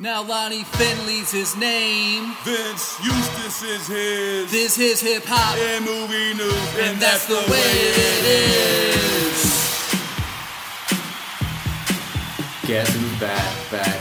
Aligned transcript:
Now 0.00 0.24
Lonnie 0.24 0.64
Finley's 0.64 1.30
his 1.30 1.56
name. 1.56 2.34
Vince 2.42 2.98
Eustace 3.04 3.62
is 3.62 3.86
his. 3.86 4.50
This 4.50 4.76
is 4.76 5.00
hip 5.00 5.22
hop, 5.24 5.56
and 5.56 5.84
movie 5.84 6.34
news, 6.34 6.78
and 6.80 7.00
that's 7.00 7.26
the 7.26 7.36
way 7.48 7.60
it 7.62 8.24
is. 8.24 9.54
Guess 12.66 12.92
who's 12.92 13.20
back, 13.20 13.70
back, 13.70 14.00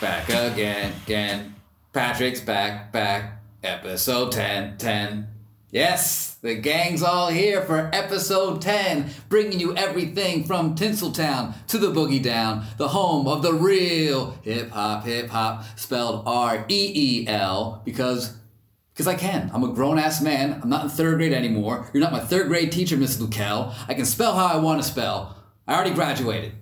back 0.00 0.28
again, 0.28 0.92
again. 1.04 1.56
Patrick's 1.92 2.40
back, 2.40 2.92
back. 2.92 3.42
Episode 3.64 4.30
10, 4.30 4.76
10. 4.78 5.26
Yes, 5.72 6.31
the 6.42 6.56
gang's 6.56 7.04
all 7.04 7.28
here 7.28 7.62
for 7.62 7.88
episode 7.92 8.60
10, 8.60 9.08
bringing 9.28 9.60
you 9.60 9.76
everything 9.76 10.42
from 10.42 10.74
Tinseltown 10.74 11.54
to 11.68 11.78
the 11.78 11.92
Boogie 11.92 12.22
Down, 12.22 12.66
the 12.78 12.88
home 12.88 13.28
of 13.28 13.42
the 13.42 13.52
real 13.52 14.36
hip 14.42 14.70
hop, 14.70 15.04
hip 15.04 15.30
hop, 15.30 15.64
spelled 15.78 16.24
R 16.26 16.64
E 16.68 16.92
E 16.94 17.28
L, 17.28 17.80
because 17.84 18.36
because 18.92 19.06
I 19.06 19.14
can. 19.14 19.50
I'm 19.54 19.62
a 19.62 19.68
grown 19.68 19.98
ass 19.98 20.20
man. 20.20 20.60
I'm 20.60 20.68
not 20.68 20.84
in 20.84 20.90
third 20.90 21.16
grade 21.16 21.32
anymore. 21.32 21.88
You're 21.94 22.02
not 22.02 22.12
my 22.12 22.20
third 22.20 22.48
grade 22.48 22.72
teacher, 22.72 22.96
Miss 22.96 23.16
Lukel. 23.16 23.72
I 23.88 23.94
can 23.94 24.04
spell 24.04 24.34
how 24.34 24.46
I 24.46 24.56
want 24.56 24.82
to 24.82 24.88
spell. 24.88 25.36
I 25.66 25.74
already 25.74 25.94
graduated. 25.94 26.52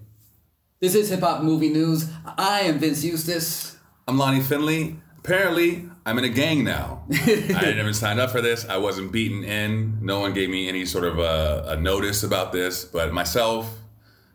This 0.79 0.95
is 0.95 1.09
Hip 1.09 1.21
Hop 1.21 1.43
Movie 1.43 1.71
News. 1.71 2.09
I 2.39 2.61
am 2.61 2.79
Vince 2.79 3.03
Eustace. 3.03 3.79
I'm 4.07 4.19
Lonnie 4.19 4.43
Finley. 4.43 4.97
Apparently, 5.19 5.89
I'm 6.11 6.19
in 6.19 6.25
a 6.25 6.29
gang 6.29 6.65
now. 6.65 7.05
I 7.13 7.73
never 7.77 7.93
signed 7.93 8.19
up 8.19 8.31
for 8.31 8.41
this. 8.41 8.69
I 8.69 8.79
wasn't 8.79 9.13
beaten 9.13 9.45
in. 9.45 9.99
No 10.05 10.19
one 10.19 10.33
gave 10.35 10.51
me 10.51 10.69
any 10.69 10.85
sort 10.85 11.05
of 11.05 11.19
a, 11.21 11.65
a 11.69 11.77
notice 11.81 12.25
about 12.25 12.51
this. 12.53 12.85
But 12.85 13.13
myself 13.13 13.73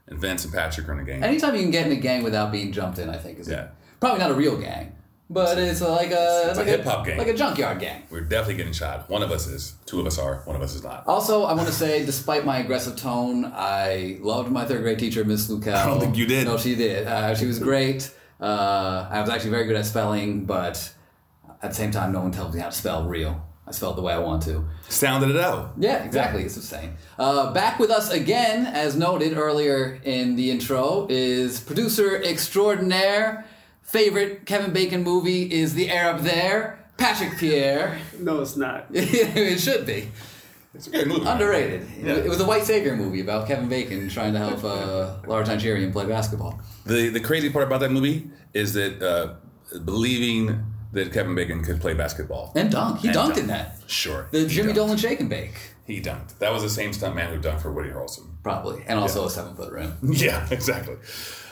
and 0.08 0.18
Vince 0.18 0.46
and 0.46 0.54
Patrick 0.54 0.88
are 0.88 0.94
in 0.94 1.00
a 1.00 1.04
gang. 1.04 1.22
Anytime 1.24 1.54
you 1.56 1.62
can 1.62 1.72
get 1.72 1.86
in 1.86 1.92
a 1.92 1.98
gang 1.98 2.24
without 2.24 2.52
being 2.52 2.72
jumped 2.72 2.98
in, 3.00 3.10
I 3.10 3.18
think 3.18 3.40
is 3.40 3.50
Yeah. 3.50 3.68
probably 4.00 4.20
not 4.20 4.32
a 4.32 4.36
real 4.36 4.56
gang, 4.58 4.96
but 5.30 5.58
it's 5.58 5.82
like 5.82 6.12
a 6.12 6.44
It's 6.50 6.58
a 6.58 6.62
like 6.62 6.68
hip-hop 6.70 7.06
gang. 7.06 7.18
like 7.18 7.28
a 7.28 7.34
junkyard 7.34 7.80
gang. 7.80 8.04
We're 8.10 8.22
definitely 8.22 8.56
getting 8.56 8.72
shot. 8.74 9.10
One 9.10 9.22
of 9.24 9.32
us 9.32 9.46
is. 9.48 9.74
Two 9.86 10.00
of 10.00 10.06
us 10.08 10.18
are. 10.18 10.44
One 10.46 10.56
of 10.56 10.62
us 10.62 10.76
is 10.76 10.84
not. 10.84 11.04
Also, 11.08 11.44
I 11.44 11.54
want 11.56 11.68
to 11.68 11.74
say, 11.74 12.06
despite 12.06 12.46
my 12.46 12.60
aggressive 12.60 12.96
tone, 12.96 13.52
I 13.54 14.18
loved 14.22 14.50
my 14.50 14.64
third 14.64 14.82
grade 14.82 15.00
teacher, 15.00 15.26
Miss 15.26 15.50
Lukel. 15.50 15.74
I 15.76 15.86
don't 15.88 16.00
think 16.00 16.16
you 16.16 16.26
did. 16.26 16.46
No, 16.48 16.58
she 16.58 16.76
did. 16.76 17.06
Uh, 17.06 17.36
she 17.36 17.46
was 17.48 17.60
great. 17.60 18.12
Uh, 18.40 19.08
I 19.10 19.20
was 19.22 19.30
actually 19.30 19.50
very 19.52 19.66
good 19.66 19.76
at 19.76 19.86
spelling, 19.86 20.46
but 20.46 20.92
at 21.62 21.70
the 21.70 21.76
same 21.76 21.92
time, 21.92 22.12
no 22.12 22.22
one 22.22 22.32
tells 22.32 22.54
me 22.54 22.62
how 22.62 22.70
to 22.70 22.76
spell 22.76 23.08
real. 23.08 23.46
I 23.68 23.72
spelled 23.72 23.98
the 23.98 24.02
way 24.04 24.14
I 24.14 24.20
want 24.20 24.44
to. 24.44 24.64
Sounded 24.90 25.32
it 25.32 25.38
out. 25.38 25.74
Yeah, 25.78 26.04
exactly. 26.04 26.44
It's 26.44 26.56
the 26.56 26.62
same. 26.62 26.98
Uh, 27.18 27.52
back 27.52 27.80
with 27.80 27.90
us 27.90 28.12
again, 28.12 28.68
as 28.68 28.96
noted 28.96 29.36
earlier 29.38 30.00
in 30.04 30.36
the 30.36 30.52
intro, 30.52 31.08
is 31.10 31.60
producer 31.60 32.22
extraordinaire. 32.22 33.46
Favorite 33.82 34.46
Kevin 34.46 34.72
Bacon 34.72 35.04
movie 35.04 35.52
is 35.52 35.74
The 35.74 35.90
Air 35.90 36.12
Up 36.14 36.22
There. 36.22 36.80
Patrick 36.98 37.38
Pierre. 37.38 38.00
No, 38.20 38.42
it's 38.42 38.56
not. 38.56 38.86
it 38.94 39.60
should 39.60 39.86
be. 39.86 40.12
It's 40.76 40.88
a 40.88 40.92
great 40.92 41.08
movie. 41.08 41.26
Underrated. 41.26 41.88
Yeah. 42.02 42.14
It 42.14 42.30
was 42.30 42.40
a 42.40 42.46
white 42.46 42.64
savior 42.64 42.96
movie 42.96 43.22
about 43.22 43.48
Kevin 43.48 43.68
Bacon 43.68 44.10
trying 44.10 44.34
to 44.34 44.40
help 44.40 44.64
uh, 44.64 45.16
Laura 45.28 45.46
Nigerian 45.46 45.92
play 45.92 46.06
basketball. 46.06 46.60
The 46.86 47.10
the 47.10 47.20
crazy 47.20 47.50
part 47.50 47.66
about 47.66 47.80
that 47.80 47.92
movie 47.92 48.30
is 48.54 48.74
that 48.74 49.02
uh, 49.02 49.36
believing 49.80 50.64
that 50.96 51.14
Kevin 51.14 51.36
Bacon 51.36 51.64
could 51.64 51.80
play 51.80 51.94
basketball. 51.94 52.52
And 52.56 52.72
dunk. 52.72 53.00
He 53.02 53.08
And 53.10 53.16
dunked 53.18 53.28
dunk. 53.28 53.38
in 53.38 53.48
that. 53.48 53.78
Sure. 53.88 54.28
The 54.32 54.48
Jimmy 54.48 54.72
dunked. 54.72 54.76
Dolan 54.76 54.98
shake 54.98 55.20
and 55.20 55.30
bake, 55.30 55.54
He 55.86 56.02
dunked. 56.02 56.40
That 56.40 56.52
was 56.52 56.64
the 56.64 56.70
same 56.70 56.92
stuntman 56.92 57.28
who 57.28 57.40
dunked 57.40 57.62
for 57.62 57.72
Woody 57.72 57.90
Harrelson. 57.90 58.32
probably. 58.44 58.84
And 58.88 58.98
also 59.00 59.26
a 59.26 59.30
seven 59.30 59.56
foot 59.56 59.72
rim. 59.72 59.94
Yeah, 60.04 60.48
exactly. 60.52 60.96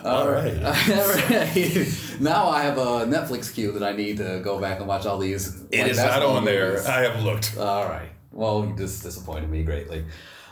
All 0.03 0.29
right. 0.29 0.57
Alright. 0.63 1.87
now 2.19 2.49
I 2.49 2.63
have 2.63 2.77
a 2.77 3.05
Netflix 3.05 3.53
queue 3.53 3.71
that 3.73 3.83
I 3.83 3.93
need 3.95 4.17
to 4.17 4.41
go 4.43 4.59
back 4.59 4.79
and 4.79 4.87
watch 4.87 5.05
all 5.05 5.17
these. 5.17 5.61
It 5.71 5.79
white 5.81 5.91
is 5.91 5.97
not 5.97 6.21
on 6.23 6.45
there. 6.45 6.81
I 6.87 7.01
have 7.01 7.23
looked. 7.23 7.57
All 7.57 7.85
right. 7.85 8.09
Well, 8.31 8.65
you 8.65 8.75
just 8.75 9.03
disappointed 9.03 9.49
me 9.49 9.63
greatly. 9.63 10.05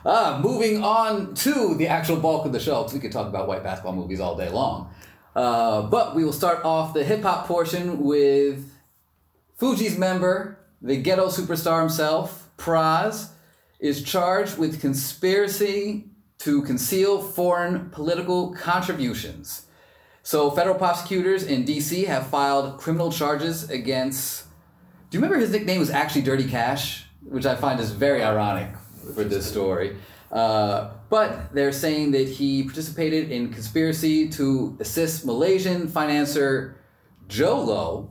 Uh, 0.06 0.40
moving 0.42 0.84
on 0.84 1.34
to 1.36 1.76
the 1.76 1.88
actual 1.88 2.16
bulk 2.18 2.46
of 2.46 2.52
the 2.54 2.60
show, 2.60 2.82
'cause 2.84 2.94
we 2.94 3.00
could 3.00 3.12
talk 3.12 3.28
about 3.28 3.48
white 3.48 3.64
basketball 3.64 3.94
movies 3.94 4.20
all 4.20 4.36
day 4.36 4.50
long. 4.50 4.90
Uh, 5.36 5.84
but 5.84 6.16
we 6.16 6.24
will 6.26 6.34
start 6.34 6.64
off 6.66 6.94
the 6.94 7.04
hip 7.04 7.22
hop 7.22 7.46
portion 7.48 8.04
with 8.04 8.71
Fugees 9.62 9.96
member, 9.96 10.58
the 10.82 10.98
ghetto 10.98 11.28
superstar 11.28 11.82
himself, 11.82 12.50
Pras, 12.58 13.30
is 13.80 14.02
charged 14.02 14.58
with 14.58 14.82
conspiracy 14.82 16.06
to 16.40 16.64
conceal 16.64 17.22
foreign 17.22 17.92
political 17.92 18.56
contributions. 18.56 19.68
So, 20.24 20.50
federal 20.50 20.74
prosecutors 20.74 21.44
in 21.44 21.64
DC 21.64 22.08
have 22.08 22.26
filed 22.26 22.80
criminal 22.80 23.12
charges 23.12 23.70
against. 23.70 24.46
Do 25.12 25.18
you 25.18 25.22
remember 25.22 25.40
his 25.40 25.52
nickname 25.52 25.80
was 25.80 25.92
actually 25.92 26.24
Dirty 26.24 26.50
Cash? 26.50 27.06
Which 27.22 27.46
I 27.46 27.56
find 27.56 27.80
is 27.80 27.92
very 27.92 28.24
ironic 28.24 28.70
for 29.14 29.24
this 29.24 29.46
story. 29.46 29.96
Uh, 30.32 30.90
but 31.12 31.54
they're 31.54 31.72
saying 31.72 32.12
that 32.12 32.28
he 32.28 32.64
participated 32.64 33.30
in 33.30 33.54
conspiracy 33.54 34.28
to 34.30 34.76
assist 34.80 35.24
Malaysian 35.24 35.88
financier 35.88 36.82
Jho 37.28 37.64
Low 37.64 38.10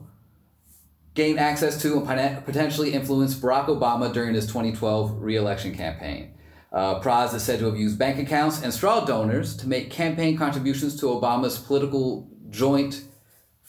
gain 1.13 1.37
access 1.37 1.81
to 1.81 2.05
and 2.05 2.45
potentially 2.45 2.93
influence 2.93 3.35
Barack 3.35 3.67
Obama 3.67 4.13
during 4.13 4.33
his 4.33 4.47
2012 4.47 5.21
re-election 5.21 5.75
campaign. 5.75 6.33
Uh, 6.71 7.01
Pras 7.01 7.33
is 7.33 7.43
said 7.43 7.59
to 7.59 7.65
have 7.65 7.77
used 7.77 7.99
bank 7.99 8.17
accounts 8.17 8.61
and 8.63 8.73
straw 8.73 9.03
donors 9.03 9.57
to 9.57 9.67
make 9.67 9.91
campaign 9.91 10.37
contributions 10.37 10.97
to 10.99 11.07
Obama's 11.07 11.59
political 11.59 12.29
joint 12.49 13.03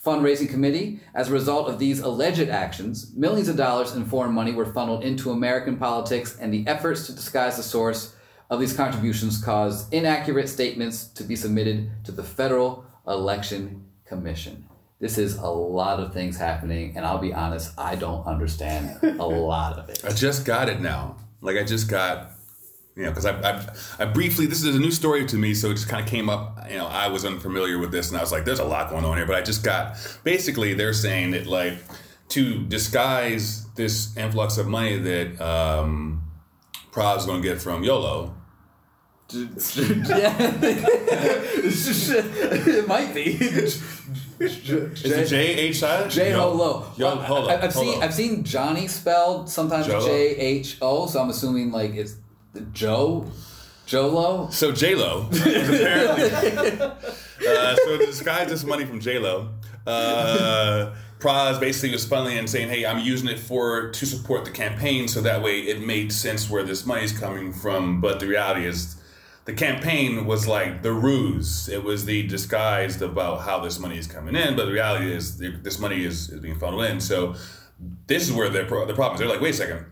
fundraising 0.04 0.48
committee. 0.48 1.00
As 1.14 1.28
a 1.28 1.32
result 1.32 1.68
of 1.68 1.78
these 1.78 2.00
alleged 2.00 2.48
actions, 2.48 3.12
millions 3.14 3.48
of 3.48 3.56
dollars 3.56 3.94
in 3.94 4.04
foreign 4.04 4.32
money 4.32 4.52
were 4.52 4.72
funneled 4.72 5.04
into 5.04 5.30
American 5.30 5.76
politics, 5.76 6.36
and 6.40 6.52
the 6.52 6.64
efforts 6.68 7.06
to 7.06 7.12
disguise 7.12 7.56
the 7.56 7.62
source 7.62 8.14
of 8.50 8.60
these 8.60 8.76
contributions 8.76 9.42
caused 9.42 9.92
inaccurate 9.92 10.48
statements 10.48 11.06
to 11.06 11.24
be 11.24 11.34
submitted 11.34 11.90
to 12.04 12.12
the 12.12 12.22
Federal 12.22 12.84
Election 13.06 13.84
Commission. 14.04 14.68
This 15.02 15.18
is 15.18 15.34
a 15.34 15.48
lot 15.48 15.98
of 15.98 16.12
things 16.12 16.38
happening, 16.38 16.96
and 16.96 17.04
I'll 17.04 17.18
be 17.18 17.34
honest, 17.34 17.76
I 17.76 17.96
don't 17.96 18.24
understand 18.24 19.02
a 19.02 19.26
lot 19.26 19.76
of 19.76 19.88
it. 19.88 20.00
I 20.04 20.12
just 20.12 20.46
got 20.46 20.68
it 20.68 20.80
now. 20.80 21.16
Like 21.40 21.56
I 21.56 21.64
just 21.64 21.90
got, 21.90 22.30
you 22.94 23.02
know, 23.02 23.10
because 23.10 23.26
I, 23.26 23.32
I, 23.40 23.66
I 23.98 24.04
briefly. 24.04 24.46
This 24.46 24.62
is 24.62 24.76
a 24.76 24.78
new 24.78 24.92
story 24.92 25.26
to 25.26 25.36
me, 25.36 25.54
so 25.54 25.70
it 25.70 25.74
just 25.74 25.88
kind 25.88 26.04
of 26.04 26.08
came 26.08 26.30
up. 26.30 26.56
You 26.70 26.76
know, 26.76 26.86
I 26.86 27.08
was 27.08 27.24
unfamiliar 27.24 27.78
with 27.78 27.90
this, 27.90 28.10
and 28.10 28.16
I 28.16 28.20
was 28.20 28.30
like, 28.30 28.44
"There's 28.44 28.60
a 28.60 28.64
lot 28.64 28.90
going 28.90 29.04
on 29.04 29.16
here." 29.16 29.26
But 29.26 29.34
I 29.34 29.42
just 29.42 29.64
got. 29.64 29.96
Basically, 30.22 30.72
they're 30.72 30.92
saying 30.92 31.32
that 31.32 31.48
like 31.48 31.78
to 32.28 32.62
disguise 32.66 33.66
this 33.74 34.16
influx 34.16 34.56
of 34.56 34.68
money 34.68 34.98
that 34.98 35.40
um, 35.40 36.30
Pras 36.92 37.26
going 37.26 37.42
to 37.42 37.48
get 37.48 37.60
from 37.60 37.82
YOLO. 37.82 38.36
yeah, 39.34 40.36
it 42.70 42.86
might 42.86 43.14
be. 43.14 43.38
Is 44.42 45.04
it 45.04 45.26
J 45.28 45.36
H 45.54 45.78
silent? 45.78 46.12
J 46.12 46.32
Ho 46.32 46.52
Lo. 46.52 46.86
Yo, 46.96 47.06
Well, 47.06 47.16
hold 47.22 47.50
I, 47.50 47.54
up, 47.54 47.62
I've 47.64 47.72
seen. 47.72 48.02
I've 48.02 48.14
seen 48.14 48.44
Johnny 48.44 48.88
spelled 48.88 49.48
sometimes 49.48 49.86
Jolo? 49.86 50.04
J 50.06 50.36
H 50.36 50.78
O, 50.82 51.06
so 51.06 51.20
I'm 51.20 51.30
assuming 51.30 51.70
like 51.70 51.94
it's 51.94 52.16
the 52.52 52.60
Joe, 52.72 53.26
Jolo. 53.86 54.48
So 54.50 54.72
J 54.72 54.94
Lo 54.94 55.28
apparently. 55.32 56.80
uh, 56.80 57.76
so 57.76 57.98
to 57.98 58.06
disguise 58.06 58.48
this 58.48 58.64
money 58.64 58.84
from 58.84 59.00
J 59.00 59.18
Lo, 59.18 59.48
uh, 59.86 60.94
Pras 61.18 61.60
basically 61.60 61.92
was 61.92 62.04
funneling 62.06 62.38
and 62.38 62.50
saying, 62.50 62.68
"Hey, 62.68 62.84
I'm 62.84 62.98
using 62.98 63.28
it 63.28 63.38
for 63.38 63.90
to 63.90 64.06
support 64.06 64.44
the 64.44 64.50
campaign, 64.50 65.06
so 65.08 65.20
that 65.20 65.42
way 65.42 65.60
it 65.60 65.86
made 65.86 66.12
sense 66.12 66.50
where 66.50 66.64
this 66.64 66.84
money 66.84 67.04
is 67.04 67.16
coming 67.16 67.52
from." 67.52 68.00
But 68.00 68.18
the 68.20 68.26
reality 68.26 68.66
is, 68.66 68.96
the 69.44 69.52
campaign 69.52 70.24
was 70.26 70.46
like 70.46 70.82
the 70.82 70.92
ruse. 70.92 71.68
It 71.68 71.82
was 71.84 72.04
the 72.04 72.26
disguised 72.26 73.02
about 73.02 73.42
how 73.42 73.60
this 73.60 73.78
money 73.78 73.98
is 73.98 74.06
coming 74.06 74.36
in, 74.36 74.56
but 74.56 74.66
the 74.66 74.72
reality 74.72 75.12
is 75.12 75.38
this 75.38 75.78
money 75.78 76.04
is, 76.04 76.30
is 76.30 76.40
being 76.40 76.58
funneled 76.58 76.84
in. 76.84 77.00
So 77.00 77.34
this 78.06 78.28
is 78.28 78.32
where 78.32 78.48
the 78.48 78.64
pro- 78.64 78.86
the 78.86 78.94
problem 78.94 79.14
is. 79.14 79.20
They're 79.20 79.28
like, 79.28 79.40
wait 79.40 79.54
a 79.54 79.56
second 79.56 79.86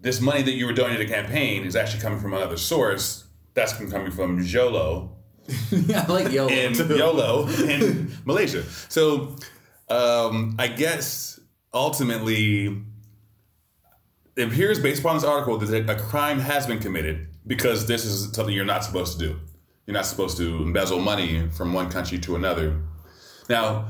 this 0.00 0.20
money 0.20 0.42
that 0.42 0.52
you 0.52 0.66
were 0.66 0.72
donating 0.72 0.98
to 0.98 1.06
the 1.06 1.12
campaign 1.12 1.64
is 1.64 1.76
actually 1.76 2.00
coming 2.00 2.18
from 2.18 2.32
another 2.32 2.56
source. 2.56 3.24
That's 3.54 3.72
coming 3.74 4.10
from 4.10 4.38
Jho 4.42 4.72
Low 4.72 5.16
I 5.94 6.06
like 6.06 6.32
Yolo. 6.32 6.48
in 6.48 6.74
too. 6.74 6.96
YOLO 6.96 7.48
in 7.68 8.12
Malaysia. 8.24 8.62
So 8.88 9.36
um, 9.88 10.54
I 10.58 10.68
guess 10.68 11.40
ultimately 11.74 12.82
it 14.36 14.48
appears 14.48 14.78
based 14.78 15.00
upon 15.00 15.16
this 15.16 15.24
article 15.24 15.58
that 15.58 15.90
a 15.90 15.94
crime 15.96 16.38
has 16.38 16.66
been 16.66 16.78
committed 16.78 17.28
because 17.50 17.86
this 17.86 18.04
is 18.04 18.32
something 18.32 18.54
you're 18.54 18.64
not 18.64 18.84
supposed 18.84 19.18
to 19.18 19.26
do. 19.26 19.40
You're 19.84 19.94
not 19.94 20.06
supposed 20.06 20.36
to 20.36 20.62
embezzle 20.62 21.00
money 21.00 21.48
from 21.48 21.72
one 21.72 21.90
country 21.90 22.16
to 22.20 22.36
another. 22.36 22.80
Now, 23.48 23.88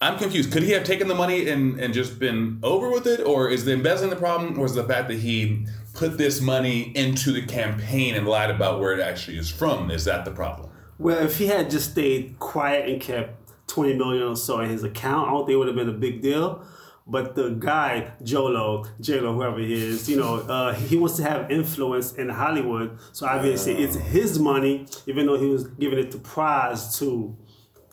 I'm 0.00 0.16
confused. 0.16 0.52
Could 0.52 0.62
he 0.62 0.70
have 0.70 0.84
taken 0.84 1.08
the 1.08 1.14
money 1.16 1.48
and, 1.48 1.80
and 1.80 1.92
just 1.92 2.20
been 2.20 2.60
over 2.62 2.88
with 2.88 3.08
it? 3.08 3.20
Or 3.26 3.50
is 3.50 3.64
the 3.64 3.72
embezzling 3.72 4.10
the 4.10 4.16
problem? 4.16 4.60
Or 4.60 4.64
is 4.64 4.74
the 4.74 4.84
fact 4.84 5.08
that 5.08 5.18
he 5.18 5.66
put 5.92 6.18
this 6.18 6.40
money 6.40 6.92
into 6.94 7.32
the 7.32 7.44
campaign 7.44 8.14
and 8.14 8.28
lied 8.28 8.52
about 8.52 8.78
where 8.78 8.92
it 8.92 9.00
actually 9.00 9.38
is 9.38 9.50
from? 9.50 9.90
Is 9.90 10.04
that 10.04 10.24
the 10.24 10.30
problem? 10.30 10.70
Well, 10.96 11.18
if 11.18 11.38
he 11.38 11.48
had 11.48 11.70
just 11.70 11.90
stayed 11.90 12.38
quiet 12.38 12.88
and 12.88 13.00
kept 13.00 13.40
twenty 13.66 13.94
million 13.94 14.22
or 14.22 14.36
so 14.36 14.60
in 14.60 14.70
his 14.70 14.84
account. 14.84 15.28
I 15.28 15.32
don't 15.32 15.46
think 15.46 15.54
it 15.54 15.56
would 15.56 15.66
have 15.66 15.76
been 15.76 15.88
a 15.88 15.92
big 15.92 16.22
deal. 16.22 16.64
But 17.06 17.34
the 17.34 17.50
guy, 17.50 18.12
Jho 18.22 18.50
Low, 18.54 18.86
J-Lo, 18.98 19.34
whoever 19.34 19.58
he 19.58 19.74
is, 19.74 20.08
you 20.08 20.16
know, 20.16 20.36
uh, 20.36 20.72
he 20.72 20.96
wants 20.96 21.16
to 21.16 21.22
have 21.22 21.50
influence 21.50 22.14
in 22.14 22.30
Hollywood. 22.30 22.98
So 23.12 23.26
obviously 23.26 23.74
it's 23.74 23.96
his 23.96 24.38
money, 24.38 24.86
even 25.06 25.26
though 25.26 25.38
he 25.38 25.46
was 25.46 25.68
giving 25.68 25.98
it 25.98 26.10
to 26.12 26.18
Prize 26.18 26.98
to 27.00 27.36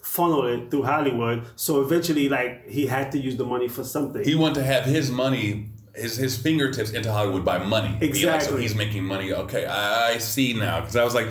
funnel 0.02 0.48
it 0.48 0.72
through 0.72 0.84
Hollywood. 0.84 1.46
So 1.58 1.82
eventually, 1.82 2.30
like, 2.30 2.70
he 2.70 2.86
had 2.86 3.12
to 3.12 3.20
use 3.20 3.36
the 3.36 3.44
money 3.46 3.68
for 3.68 3.84
something. 3.84 4.24
He 4.24 4.36
wanted 4.36 4.56
to 4.56 4.64
have 4.64 4.86
his 4.86 5.12
money, 5.12 5.72
his 5.94 6.16
his 6.16 6.38
fingertips 6.38 6.92
into 6.92 7.12
Hollywood 7.12 7.44
by 7.44 7.58
money. 7.58 7.98
Be 8.00 8.26
like, 8.26 8.42
so 8.42 8.56
he's 8.56 8.76
making 8.76 9.04
money. 9.04 9.34
Okay, 9.34 9.66
I, 9.66 10.12
I 10.12 10.18
see 10.20 10.54
now. 10.54 10.80
Because 10.80 10.96
I 10.96 11.04
was 11.04 11.14
like, 11.14 11.28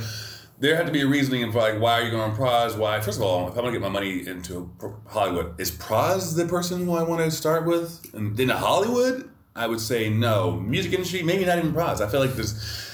there 0.60 0.76
had 0.76 0.86
to 0.86 0.92
be 0.92 1.00
a 1.00 1.06
reasoning 1.06 1.50
for 1.50 1.58
like, 1.58 1.80
why 1.80 2.00
are 2.00 2.04
you 2.04 2.10
going 2.10 2.30
to 2.30 2.36
Pras? 2.36 2.76
Why? 2.76 3.00
First 3.00 3.18
of 3.18 3.24
all, 3.24 3.48
if 3.48 3.54
I'm 3.54 3.62
going 3.62 3.72
to 3.72 3.80
get 3.80 3.82
my 3.82 3.88
money 3.88 4.26
into 4.26 4.70
Hollywood, 5.08 5.58
is 5.58 5.70
Pras 5.72 6.36
the 6.36 6.46
person 6.46 6.84
who 6.84 6.94
I 6.94 7.02
want 7.02 7.24
to 7.24 7.30
start 7.30 7.66
with? 7.66 8.04
And 8.14 8.38
in 8.38 8.50
Hollywood, 8.50 9.30
I 9.56 9.66
would 9.66 9.80
say 9.80 10.08
no. 10.10 10.52
Music 10.52 10.92
industry, 10.92 11.22
maybe 11.22 11.44
not 11.44 11.58
even 11.58 11.72
Pras. 11.72 12.00
I 12.00 12.08
feel 12.08 12.20
like 12.20 12.34
this. 12.34 12.88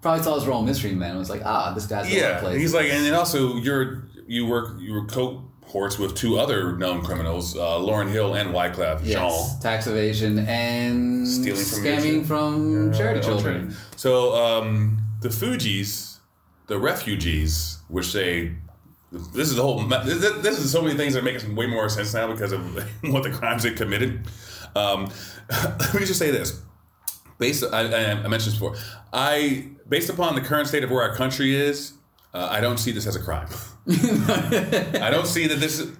Probably 0.00 0.22
saw 0.22 0.36
his 0.36 0.46
role 0.46 0.60
in 0.60 0.66
Mystery 0.66 0.92
Men 0.92 1.10
and 1.10 1.18
was 1.18 1.30
like, 1.30 1.42
ah, 1.44 1.72
this 1.74 1.86
guy's 1.86 2.08
the 2.08 2.16
yeah. 2.16 2.40
place. 2.40 2.58
He's 2.58 2.74
like, 2.74 2.88
and 2.90 3.04
then 3.04 3.14
also 3.14 3.56
you're 3.56 4.08
you 4.26 4.46
work 4.46 4.80
you 4.80 4.92
were 4.92 5.04
cohorts 5.06 5.98
with 5.98 6.14
two 6.14 6.38
other 6.38 6.76
known 6.76 7.02
criminals, 7.02 7.56
uh, 7.56 7.78
Lauryn 7.78 8.10
Hill 8.10 8.34
and 8.34 8.50
Wyclef 8.54 9.00
yes, 9.04 9.14
Jean. 9.52 9.60
tax 9.60 9.86
evasion 9.86 10.38
and 10.40 11.26
Stealing 11.26 11.56
from 11.64 11.84
scamming 11.84 12.26
from 12.26 12.92
charity 12.94 13.20
Uh, 13.20 13.22
children. 13.22 13.76
So 13.96 14.34
um, 14.34 14.98
the 15.22 15.28
Fugees, 15.28 16.15
the 16.66 16.78
refugees, 16.78 17.78
which 17.88 18.12
they. 18.12 18.54
This 19.12 19.48
is 19.48 19.56
the 19.56 19.62
whole. 19.62 19.82
This 19.86 20.58
is 20.58 20.70
so 20.70 20.82
many 20.82 20.96
things 20.96 21.14
that 21.14 21.24
make 21.24 21.40
way 21.56 21.66
more 21.66 21.88
sense 21.88 22.12
now 22.12 22.30
because 22.30 22.52
of 22.52 22.60
what 23.02 23.22
the 23.22 23.30
crimes 23.30 23.62
they 23.62 23.70
committed. 23.70 24.26
Um, 24.74 25.10
let 25.50 25.94
me 25.94 26.00
just 26.00 26.18
say 26.18 26.30
this: 26.30 26.60
based, 27.38 27.64
I, 27.72 27.80
I 27.82 28.28
mentioned 28.28 28.52
this 28.52 28.54
before. 28.54 28.76
I 29.12 29.68
based 29.88 30.10
upon 30.10 30.34
the 30.34 30.40
current 30.40 30.68
state 30.68 30.84
of 30.84 30.90
where 30.90 31.02
our 31.02 31.14
country 31.14 31.54
is, 31.54 31.92
uh, 32.34 32.48
I 32.50 32.60
don't 32.60 32.78
see 32.78 32.92
this 32.92 33.06
as 33.06 33.16
a 33.16 33.22
crime. 33.22 33.48
I 33.88 35.08
don't 35.10 35.26
see 35.26 35.46
that 35.46 35.60
this 35.60 35.78
is 35.78 35.96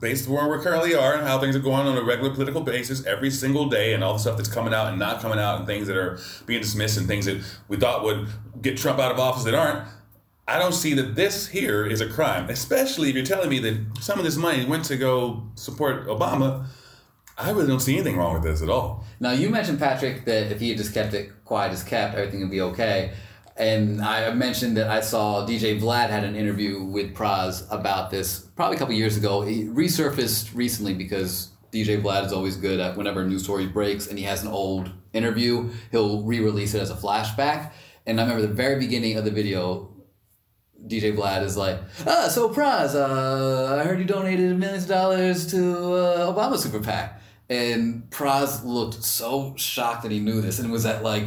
based 0.00 0.26
on 0.26 0.34
where 0.34 0.48
we 0.48 0.62
currently 0.62 0.94
are 0.94 1.14
and 1.14 1.26
how 1.26 1.38
things 1.38 1.54
are 1.54 1.60
going 1.60 1.86
on 1.86 1.96
a 1.96 2.02
regular 2.02 2.32
political 2.32 2.62
basis 2.62 3.04
every 3.06 3.30
single 3.30 3.68
day 3.68 3.92
and 3.92 4.02
all 4.02 4.14
the 4.14 4.18
stuff 4.18 4.36
that's 4.36 4.48
coming 4.48 4.72
out 4.72 4.88
and 4.88 4.98
not 4.98 5.20
coming 5.20 5.38
out 5.38 5.58
and 5.58 5.66
things 5.66 5.86
that 5.86 5.96
are 5.96 6.18
being 6.46 6.60
dismissed 6.60 6.96
and 6.96 7.06
things 7.06 7.26
that 7.26 7.42
we 7.68 7.76
thought 7.76 8.02
would 8.02 8.26
get 8.62 8.76
Trump 8.76 8.98
out 8.98 9.12
of 9.12 9.18
office 9.18 9.44
that 9.44 9.54
aren't. 9.54 9.86
I 10.48 10.58
don't 10.58 10.72
see 10.72 10.94
that 10.94 11.14
this 11.14 11.46
here 11.46 11.86
is 11.86 12.00
a 12.00 12.08
crime, 12.08 12.50
especially 12.50 13.08
if 13.08 13.14
you're 13.14 13.24
telling 13.24 13.50
me 13.50 13.60
that 13.60 13.78
some 14.00 14.18
of 14.18 14.24
this 14.24 14.36
money 14.36 14.64
went 14.64 14.84
to 14.86 14.96
go 14.96 15.44
support 15.54 16.06
Obama. 16.08 16.66
I 17.38 17.50
really 17.50 17.68
don't 17.68 17.80
see 17.80 17.94
anything 17.94 18.16
wrong 18.16 18.34
with 18.34 18.42
this 18.42 18.60
at 18.60 18.68
all. 18.68 19.04
Now 19.20 19.30
you 19.30 19.48
mentioned 19.48 19.78
Patrick 19.78 20.24
that 20.24 20.50
if 20.50 20.60
he 20.60 20.70
had 20.70 20.78
just 20.78 20.92
kept 20.92 21.14
it 21.14 21.30
quiet 21.44 21.72
as 21.72 21.84
kept, 21.84 22.14
everything 22.16 22.40
would 22.40 22.50
be 22.50 22.62
okay. 22.62 23.12
And 23.60 24.00
I 24.00 24.32
mentioned 24.32 24.78
that 24.78 24.88
I 24.88 25.02
saw 25.02 25.46
DJ 25.46 25.78
Vlad 25.78 26.08
had 26.08 26.24
an 26.24 26.34
interview 26.34 26.82
with 26.82 27.14
Pras 27.14 27.70
about 27.70 28.10
this 28.10 28.38
probably 28.56 28.76
a 28.76 28.78
couple 28.78 28.94
years 28.94 29.18
ago. 29.18 29.42
He 29.42 29.64
resurfaced 29.64 30.54
recently 30.54 30.94
because 30.94 31.50
DJ 31.70 32.00
Vlad 32.00 32.24
is 32.24 32.32
always 32.32 32.56
good 32.56 32.80
at 32.80 32.96
whenever 32.96 33.20
a 33.20 33.26
news 33.26 33.44
story 33.44 33.66
breaks 33.66 34.06
and 34.06 34.18
he 34.18 34.24
has 34.24 34.42
an 34.42 34.48
old 34.48 34.90
interview, 35.12 35.68
he'll 35.90 36.22
re-release 36.22 36.72
it 36.72 36.80
as 36.80 36.90
a 36.90 36.94
flashback. 36.94 37.72
And 38.06 38.18
I 38.18 38.22
remember 38.22 38.46
the 38.46 38.54
very 38.54 38.78
beginning 38.78 39.18
of 39.18 39.26
the 39.26 39.30
video, 39.30 39.90
DJ 40.86 41.14
Vlad 41.14 41.42
is 41.42 41.58
like, 41.58 41.80
ah, 42.06 42.28
so 42.28 42.48
Pras, 42.48 42.94
uh, 42.94 43.78
I 43.78 43.84
heard 43.84 43.98
you 43.98 44.06
donated 44.06 44.58
millions 44.58 44.84
of 44.84 44.88
dollars 44.88 45.46
to 45.50 45.92
uh, 45.92 46.32
Obama 46.32 46.56
Super 46.56 46.80
PAC. 46.80 47.20
And 47.50 48.08
Pras 48.08 48.64
looked 48.64 49.04
so 49.04 49.54
shocked 49.58 50.04
that 50.04 50.12
he 50.12 50.18
knew 50.18 50.40
this 50.40 50.58
and 50.58 50.72
was 50.72 50.86
at 50.86 51.02
like, 51.02 51.26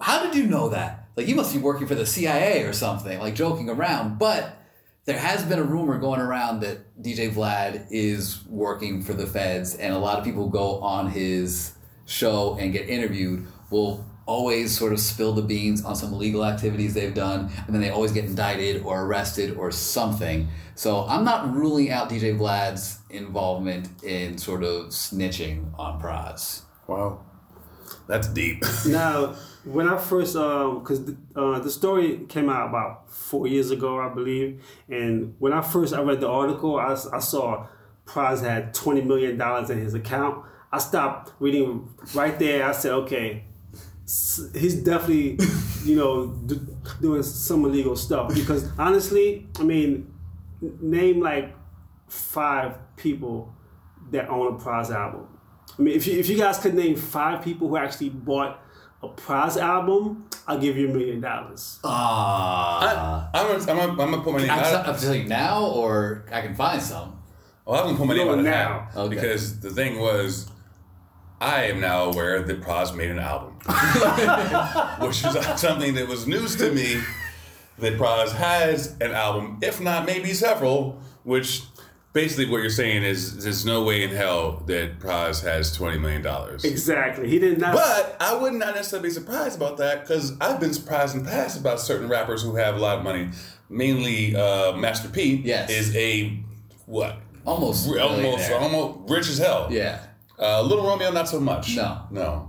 how 0.00 0.22
did 0.22 0.36
you 0.36 0.46
know 0.46 0.68
that? 0.68 1.01
Like, 1.16 1.28
you 1.28 1.34
must 1.34 1.52
be 1.54 1.60
working 1.60 1.86
for 1.86 1.94
the 1.94 2.06
CIA 2.06 2.62
or 2.64 2.72
something, 2.72 3.18
like 3.18 3.34
joking 3.34 3.68
around. 3.68 4.18
But 4.18 4.56
there 5.04 5.18
has 5.18 5.44
been 5.44 5.58
a 5.58 5.64
rumor 5.64 5.98
going 5.98 6.20
around 6.20 6.60
that 6.60 7.02
DJ 7.02 7.32
Vlad 7.32 7.86
is 7.90 8.44
working 8.46 9.02
for 9.02 9.14
the 9.14 9.26
feds, 9.26 9.74
and 9.74 9.92
a 9.92 9.98
lot 9.98 10.18
of 10.18 10.24
people 10.24 10.48
go 10.48 10.80
on 10.80 11.10
his 11.10 11.74
show 12.06 12.56
and 12.58 12.72
get 12.72 12.88
interviewed 12.88 13.46
will 13.70 14.06
always 14.26 14.76
sort 14.76 14.92
of 14.92 15.00
spill 15.00 15.32
the 15.32 15.42
beans 15.42 15.84
on 15.84 15.96
some 15.96 16.12
illegal 16.12 16.44
activities 16.44 16.94
they've 16.94 17.14
done, 17.14 17.50
and 17.66 17.74
then 17.74 17.82
they 17.82 17.90
always 17.90 18.12
get 18.12 18.24
indicted 18.24 18.82
or 18.84 19.04
arrested 19.04 19.56
or 19.56 19.70
something. 19.70 20.48
So 20.74 21.04
I'm 21.08 21.24
not 21.24 21.52
ruling 21.52 21.90
out 21.90 22.08
DJ 22.08 22.38
Vlad's 22.38 22.98
involvement 23.10 23.88
in 24.04 24.38
sort 24.38 24.62
of 24.62 24.86
snitching 24.86 25.76
on 25.78 26.00
Pras. 26.00 26.62
Wow. 26.86 27.24
That's 28.06 28.28
deep. 28.28 28.64
Now, 28.86 29.34
when 29.64 29.88
I 29.88 29.96
first, 29.96 30.32
because 30.34 31.04
the, 31.04 31.16
uh, 31.36 31.58
the 31.60 31.70
story 31.70 32.26
came 32.28 32.48
out 32.48 32.68
about 32.68 33.12
four 33.12 33.46
years 33.46 33.70
ago, 33.70 34.00
I 34.00 34.12
believe, 34.12 34.62
and 34.88 35.34
when 35.38 35.52
I 35.52 35.62
first 35.62 35.94
I 35.94 36.02
read 36.02 36.20
the 36.20 36.28
article, 36.28 36.78
I, 36.78 36.92
I 37.12 37.18
saw 37.20 37.66
Prize 38.04 38.40
had 38.40 38.74
twenty 38.74 39.02
million 39.02 39.38
dollars 39.38 39.70
in 39.70 39.78
his 39.78 39.94
account. 39.94 40.44
I 40.72 40.78
stopped 40.78 41.32
reading 41.38 41.88
right 42.14 42.36
there. 42.38 42.64
I 42.66 42.72
said, 42.72 42.92
okay, 42.92 43.44
he's 44.04 44.82
definitely, 44.82 45.38
you 45.84 45.96
know, 45.96 46.26
d- 46.46 46.60
doing 47.00 47.22
some 47.22 47.64
illegal 47.64 47.94
stuff. 47.94 48.34
Because 48.34 48.68
honestly, 48.78 49.46
I 49.60 49.62
mean, 49.62 50.12
name 50.60 51.20
like 51.20 51.54
five 52.08 52.76
people 52.96 53.54
that 54.10 54.28
own 54.28 54.54
a 54.54 54.58
Prize 54.58 54.90
album. 54.90 55.31
I 55.82 55.84
mean, 55.84 55.96
if 55.96 56.06
you, 56.06 56.16
if 56.16 56.28
you 56.28 56.36
guys 56.38 56.58
could 56.58 56.74
name 56.74 56.94
five 56.94 57.42
people 57.42 57.66
who 57.66 57.76
actually 57.76 58.10
bought 58.10 58.60
a 59.02 59.08
Prize 59.08 59.56
album, 59.56 60.28
I'll 60.46 60.60
give 60.60 60.76
you 60.76 60.88
a 60.88 60.92
million 60.92 61.20
dollars. 61.20 61.80
Ah. 61.82 63.28
I, 63.34 63.40
I'm, 63.40 63.46
gonna, 63.48 63.58
I'm, 63.58 63.66
gonna, 63.96 64.02
I'm 64.04 64.10
gonna 64.12 64.22
put 64.22 64.32
my 64.34 64.38
name 64.42 64.50
I 64.50 64.60
out. 64.74 64.84
can 64.84 64.96
tell 64.96 65.12
you 65.16 65.24
now, 65.24 65.64
or 65.66 66.24
I 66.30 66.40
can 66.40 66.54
find 66.54 66.80
some. 66.80 67.20
Well, 67.66 67.80
I'm 67.80 67.86
gonna 67.86 67.98
put 67.98 68.06
my 68.06 68.14
name 68.14 68.26
No, 68.28 68.32
on 68.34 68.38
it 68.38 68.42
now. 68.44 68.90
now 68.94 69.00
Okay. 69.02 69.16
because 69.16 69.58
the 69.58 69.70
thing 69.70 69.98
was, 69.98 70.48
I 71.40 71.64
am 71.64 71.80
now 71.80 72.04
aware 72.04 72.40
that 72.44 72.60
Pras 72.60 72.94
made 72.94 73.10
an 73.10 73.18
album, 73.18 73.54
which 75.04 75.24
is 75.24 75.36
something 75.60 75.94
that 75.94 76.06
was 76.06 76.28
news 76.28 76.54
to 76.58 76.70
me. 76.70 77.00
That 77.78 77.94
Pras 77.98 78.30
has 78.36 78.94
an 79.00 79.10
album, 79.10 79.58
if 79.62 79.80
not 79.80 80.06
maybe 80.06 80.32
several. 80.32 81.00
Which 81.24 81.62
basically 82.12 82.46
what 82.50 82.58
you're 82.60 82.70
saying 82.70 83.02
is 83.04 83.42
there's 83.44 83.64
no 83.64 83.82
way 83.84 84.02
in 84.02 84.10
hell 84.10 84.62
that 84.66 84.98
Pras 84.98 85.42
has 85.42 85.72
twenty 85.74 85.98
million 85.98 86.22
dollars. 86.22 86.64
Exactly. 86.64 87.28
He 87.28 87.38
did 87.38 87.58
not. 87.58 87.74
But 87.74 88.16
I 88.20 88.34
would 88.34 88.54
not 88.54 88.74
necessarily 88.74 89.08
be 89.08 89.12
surprised 89.14 89.56
about 89.56 89.78
that 89.78 90.02
because 90.02 90.36
I've 90.40 90.60
been 90.60 90.74
surprised 90.74 91.14
in 91.16 91.22
the 91.24 91.30
past 91.30 91.58
about 91.58 91.80
certain 91.80 92.08
rappers 92.08 92.42
who 92.42 92.56
have 92.56 92.76
a 92.76 92.78
lot 92.78 92.98
of 92.98 93.04
money. 93.04 93.30
Mainly, 93.68 94.36
uh, 94.36 94.72
Master 94.76 95.08
P 95.08 95.36
Yes. 95.44 95.70
is 95.70 95.96
a 95.96 96.38
what? 96.86 97.16
Almost. 97.46 97.88
R- 97.88 97.98
almost 98.00 98.22
millionaire. 98.22 98.58
almost 98.58 99.10
rich 99.10 99.28
as 99.28 99.38
hell. 99.38 99.68
Yeah. 99.70 99.98
Uh, 100.38 100.60
Little 100.62 100.86
Romeo, 100.86 101.10
not 101.10 101.28
so 101.28 101.40
much. 101.40 101.74
No. 101.76 102.02
no. 102.10 102.48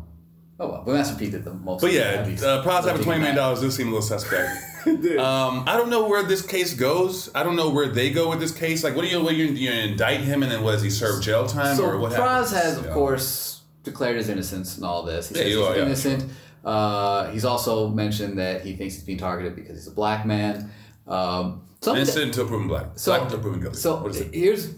Oh 0.60 0.68
well, 0.70 0.84
but 0.86 0.94
Master 0.94 1.16
P 1.18 1.30
did 1.32 1.44
the 1.46 1.54
most. 1.54 1.82
But 1.82 1.88
of 1.88 1.94
the 1.94 2.00
yeah, 2.00 2.12
heavy 2.24 2.46
uh, 2.46 2.62
Prize 2.62 2.84
having 2.86 2.90
lifting 2.98 3.04
twenty 3.06 3.20
million 3.20 3.30
in 3.30 3.36
that. 3.36 3.42
dollars 3.42 3.62
does 3.62 3.76
seem 3.76 3.88
a 3.88 3.92
little 3.92 4.02
suspect. 4.06 4.50
um, 5.20 5.64
I 5.68 5.76
don't 5.78 5.90
know 5.90 6.08
where 6.08 6.24
this 6.24 6.46
case 6.46 6.74
goes. 6.74 7.30
I 7.36 7.44
don't 7.44 7.56
know 7.56 7.70
where 7.70 7.88
they 7.90 8.10
go 8.12 8.30
with 8.30 8.40
this 8.40 8.52
case. 8.52 8.84
Like, 8.84 8.96
what 8.96 9.04
do 9.04 9.08
you? 9.10 9.22
What 9.24 9.36
you, 9.36 9.46
you 9.46 9.72
indict 9.72 10.22
him 10.22 10.44
and 10.44 10.52
then 10.52 10.64
what 10.64 10.74
does 10.74 10.82
he 10.82 10.90
serve 10.90 11.22
jail 11.24 11.48
time 11.48 11.76
So 11.78 11.86
or 11.86 11.98
what? 12.00 12.12
Pras 12.14 12.52
has, 12.54 12.78
of 12.78 12.86
Yeah. 12.86 12.94
course, 12.94 13.62
declared 13.84 14.18
his 14.18 14.30
innocence 14.30 14.78
in 14.78 14.84
all 14.84 15.04
this. 15.04 15.30
He 15.30 15.36
Yeah, 15.36 15.42
says 15.44 15.52
you 15.52 15.60
he's 15.60 15.68
are, 15.68 15.76
yeah. 15.78 15.86
innocent. 15.86 16.32
Uh, 16.66 17.30
he's 17.32 17.44
also 17.46 17.90
mentioned 17.90 18.38
that 18.40 18.64
he 18.66 18.76
thinks 18.76 18.96
he's 18.96 19.04
being 19.04 19.18
targeted 19.18 19.56
because 19.56 19.76
he's 19.78 19.88
a 19.88 19.92
black 19.92 20.26
man. 20.26 20.72
Um, 21.08 21.64
innocent 21.86 22.26
until 22.28 22.48
proven 22.48 22.68
black. 22.68 22.88
So- 22.96 23.12
black 23.12 23.24
until 23.24 23.40
proven 23.40 23.60
guilty. 23.60 23.78
So 23.78 24.02
what 24.02 24.12
is 24.12 24.22
it? 24.22 24.34
here's 24.34 24.70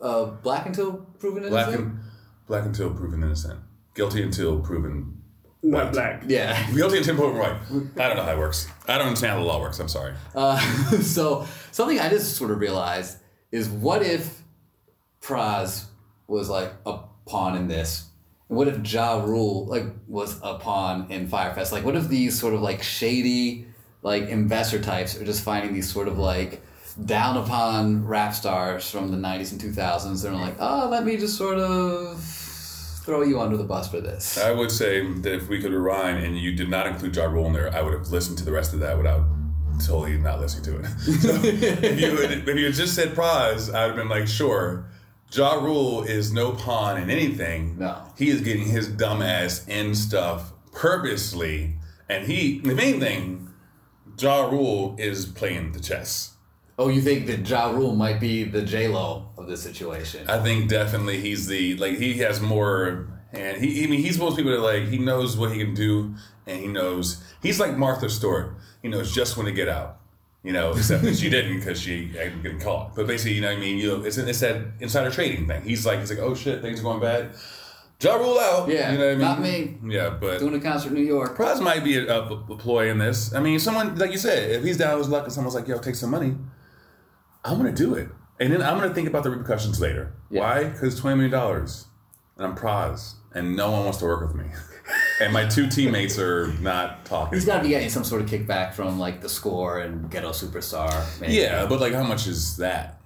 uh, 0.00 0.24
black 0.26 0.66
until 0.66 0.94
proven 1.20 1.44
innocent. 1.44 1.66
Black, 1.68 1.78
and, 1.78 1.98
black 2.48 2.64
until 2.64 2.90
proven 2.90 3.22
innocent. 3.22 3.60
Guilty 3.94 4.22
until 4.22 4.58
proven 4.60 5.21
white. 5.62 5.92
black. 5.92 6.22
yeah. 6.26 6.70
Guilty 6.74 6.98
until 6.98 7.16
proven 7.16 7.38
white. 7.38 7.56
I 7.98 8.08
don't 8.08 8.16
know 8.16 8.24
how 8.24 8.32
it 8.32 8.38
works. 8.38 8.68
I 8.86 8.98
don't 8.98 9.08
understand 9.08 9.32
how 9.32 9.38
the 9.38 9.44
law 9.44 9.60
works. 9.60 9.78
I'm 9.78 9.88
sorry. 9.88 10.14
Uh, 10.34 10.58
so 11.00 11.46
something 11.70 11.98
I 11.98 12.08
just 12.08 12.36
sort 12.36 12.50
of 12.50 12.60
realized 12.60 13.18
is 13.50 13.68
what 13.68 14.02
if 14.02 14.42
Pras 15.20 15.86
was 16.26 16.48
like 16.48 16.72
a 16.86 16.98
pawn 17.26 17.56
in 17.56 17.68
this? 17.68 18.08
What 18.48 18.68
if 18.68 18.92
Ja 18.92 19.22
Rule 19.24 19.66
like 19.66 19.84
was 20.08 20.38
a 20.42 20.58
pawn 20.58 21.06
in 21.10 21.28
Fyre 21.28 21.54
Fest? 21.54 21.72
Like 21.72 21.84
what 21.84 21.96
if 21.96 22.08
these 22.08 22.38
sort 22.38 22.54
of 22.54 22.60
like 22.60 22.82
shady 22.82 23.66
like 24.02 24.24
investor 24.28 24.80
types 24.80 25.18
are 25.18 25.24
just 25.24 25.42
finding 25.42 25.72
these 25.72 25.90
sort 25.90 26.08
of 26.08 26.18
like 26.18 26.62
down 27.06 27.36
upon 27.36 28.04
rap 28.04 28.34
stars 28.34 28.90
from 28.90 29.10
the 29.10 29.16
90s 29.16 29.52
and 29.52 29.60
2000s 29.60 30.24
and 30.24 30.34
are 30.34 30.38
like, 30.38 30.56
oh, 30.58 30.88
let 30.90 31.04
me 31.04 31.16
just 31.16 31.38
sort 31.38 31.58
of 31.58 32.18
throw 33.02 33.22
you 33.22 33.40
under 33.40 33.56
the 33.56 33.64
bus 33.64 33.88
for 33.90 34.00
this. 34.00 34.38
I 34.38 34.52
would 34.52 34.70
say 34.70 35.04
that 35.04 35.34
if 35.34 35.48
we 35.48 35.60
could 35.60 35.72
rewind 35.72 36.24
and 36.24 36.38
you 36.38 36.52
did 36.54 36.68
not 36.68 36.86
include 36.86 37.16
Ja 37.16 37.24
Rule 37.24 37.46
in 37.46 37.52
there, 37.52 37.74
I 37.74 37.82
would 37.82 37.92
have 37.92 38.08
listened 38.08 38.38
to 38.38 38.44
the 38.44 38.52
rest 38.52 38.72
of 38.72 38.80
that 38.80 38.96
without 38.96 39.24
totally 39.84 40.16
not 40.18 40.40
listening 40.40 40.64
to 40.64 40.80
it. 40.80 40.86
So 41.20 41.30
if 41.42 42.00
you 42.00 42.16
had, 42.16 42.48
if 42.48 42.56
you 42.58 42.66
had 42.66 42.74
just 42.74 42.94
said 42.94 43.10
Pras, 43.10 43.74
I'd 43.74 43.88
have 43.88 43.96
been 43.96 44.08
like, 44.08 44.28
sure. 44.28 44.86
Ja 45.32 45.54
Rule 45.54 46.02
is 46.02 46.32
no 46.32 46.52
pawn 46.52 47.00
in 47.00 47.10
anything. 47.10 47.78
No. 47.78 48.02
He 48.18 48.28
is 48.28 48.42
getting 48.42 48.66
his 48.66 48.88
dumbass 48.88 49.66
in 49.68 49.94
stuff 49.94 50.52
purposely. 50.72 51.78
And 52.08 52.26
he, 52.26 52.58
the 52.58 52.74
main 52.74 53.00
thing, 53.00 53.48
Ja 54.18 54.48
Rule 54.48 54.94
is 54.98 55.26
playing 55.26 55.72
the 55.72 55.80
chess. 55.80 56.31
Oh, 56.78 56.88
you 56.88 57.00
think 57.00 57.26
that 57.26 57.48
Ja 57.48 57.70
Rule 57.70 57.94
might 57.94 58.18
be 58.18 58.44
the 58.44 58.62
J 58.62 58.88
Lo 58.88 59.28
of 59.36 59.46
this 59.46 59.62
situation? 59.62 60.28
I 60.28 60.38
think 60.42 60.68
definitely 60.68 61.20
he's 61.20 61.46
the 61.46 61.76
like 61.76 61.98
he 61.98 62.14
has 62.18 62.40
more 62.40 63.08
and 63.32 63.62
he 63.62 63.84
I 63.84 63.86
mean 63.86 64.00
he's 64.00 64.18
most 64.18 64.36
people 64.36 64.52
that 64.52 64.60
like 64.60 64.88
he 64.88 64.98
knows 64.98 65.36
what 65.36 65.52
he 65.52 65.58
can 65.58 65.74
do 65.74 66.14
and 66.46 66.60
he 66.60 66.66
knows 66.66 67.22
he's 67.42 67.60
like 67.60 67.76
Martha 67.76 68.08
Stewart. 68.08 68.54
He 68.80 68.88
knows 68.88 69.14
just 69.14 69.36
when 69.36 69.46
to 69.46 69.52
get 69.52 69.68
out. 69.68 69.98
You 70.42 70.52
know, 70.52 70.72
except 70.72 71.04
that 71.04 71.16
she 71.16 71.30
didn't 71.30 71.58
because 71.58 71.80
she 71.80 72.10
ended 72.18 72.42
getting 72.42 72.58
caught. 72.58 72.96
But 72.96 73.06
basically, 73.06 73.34
you 73.34 73.42
know 73.42 73.48
what 73.48 73.58
I 73.58 73.60
mean? 73.60 73.78
You 73.78 73.98
know, 73.98 74.04
it's 74.04 74.18
it's 74.18 74.40
that 74.40 74.56
insider 74.80 75.10
trading 75.10 75.46
thing. 75.46 75.62
He's 75.62 75.86
like 75.86 76.00
he's 76.00 76.10
like, 76.10 76.18
oh 76.18 76.34
shit, 76.34 76.62
things 76.62 76.80
are 76.80 76.82
going 76.82 77.00
bad. 77.00 77.30
Ja 78.00 78.16
rule 78.16 78.38
out. 78.40 78.68
Yeah, 78.68 78.90
you 78.90 78.98
know 78.98 79.04
what 79.04 79.12
I 79.12 79.14
mean? 79.14 79.20
not 79.20 79.40
me. 79.40 79.94
Yeah, 79.94 80.10
but 80.20 80.40
Doing 80.40 80.54
a 80.54 80.60
concert 80.60 80.88
in 80.88 80.94
New 80.94 81.04
York. 81.04 81.36
Prize 81.36 81.60
might 81.60 81.84
be 81.84 81.96
a, 81.98 82.12
a, 82.12 82.26
a 82.26 82.56
ploy 82.56 82.90
in 82.90 82.98
this. 82.98 83.32
I 83.32 83.38
mean, 83.38 83.60
someone 83.60 83.94
like 83.96 84.10
you 84.10 84.18
said, 84.18 84.50
if 84.50 84.64
he's 84.64 84.76
down 84.76 84.96
with 84.96 85.06
his 85.06 85.12
luck 85.12 85.24
and 85.24 85.32
someone's 85.32 85.54
like, 85.54 85.68
"Yo, 85.68 85.78
take 85.78 85.94
some 85.94 86.10
money," 86.10 86.34
I'm 87.44 87.56
gonna 87.56 87.72
do 87.72 87.94
it, 87.94 88.08
and 88.40 88.52
then 88.52 88.62
I'm 88.62 88.78
gonna 88.78 88.94
think 88.94 89.08
about 89.08 89.22
the 89.24 89.30
repercussions 89.30 89.80
later. 89.80 90.14
Yeah. 90.30 90.40
Why? 90.40 90.64
Because 90.64 90.98
twenty 90.98 91.16
million 91.16 91.32
dollars, 91.32 91.86
and 92.36 92.46
I'm 92.46 92.54
pros, 92.54 93.16
and 93.34 93.56
no 93.56 93.70
one 93.70 93.84
wants 93.84 93.98
to 93.98 94.04
work 94.04 94.20
with 94.26 94.34
me, 94.34 94.46
and 95.20 95.32
my 95.32 95.46
two 95.46 95.68
teammates 95.68 96.18
are 96.18 96.52
not 96.60 97.04
talking. 97.04 97.34
He's 97.36 97.44
got 97.44 97.58
to 97.58 97.62
be 97.62 97.70
getting 97.70 97.88
some 97.88 98.04
sort 98.04 98.22
of 98.22 98.28
kickback 98.28 98.74
from 98.74 98.98
like 98.98 99.20
the 99.20 99.28
score 99.28 99.80
and 99.80 100.10
Ghetto 100.10 100.30
Superstar. 100.30 101.20
Maybe. 101.20 101.34
Yeah, 101.34 101.66
but 101.66 101.80
like, 101.80 101.94
how 101.94 102.04
much 102.04 102.26
is 102.26 102.56
that? 102.58 103.00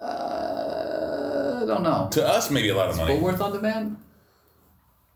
Uh, 0.00 1.60
I 1.62 1.66
don't 1.66 1.82
know. 1.82 2.08
To 2.12 2.26
us, 2.26 2.50
maybe 2.50 2.68
a 2.68 2.76
lot 2.76 2.90
of 2.90 2.96
money. 2.96 3.16
Bulworth 3.16 3.40
on 3.40 3.52
demand? 3.52 3.96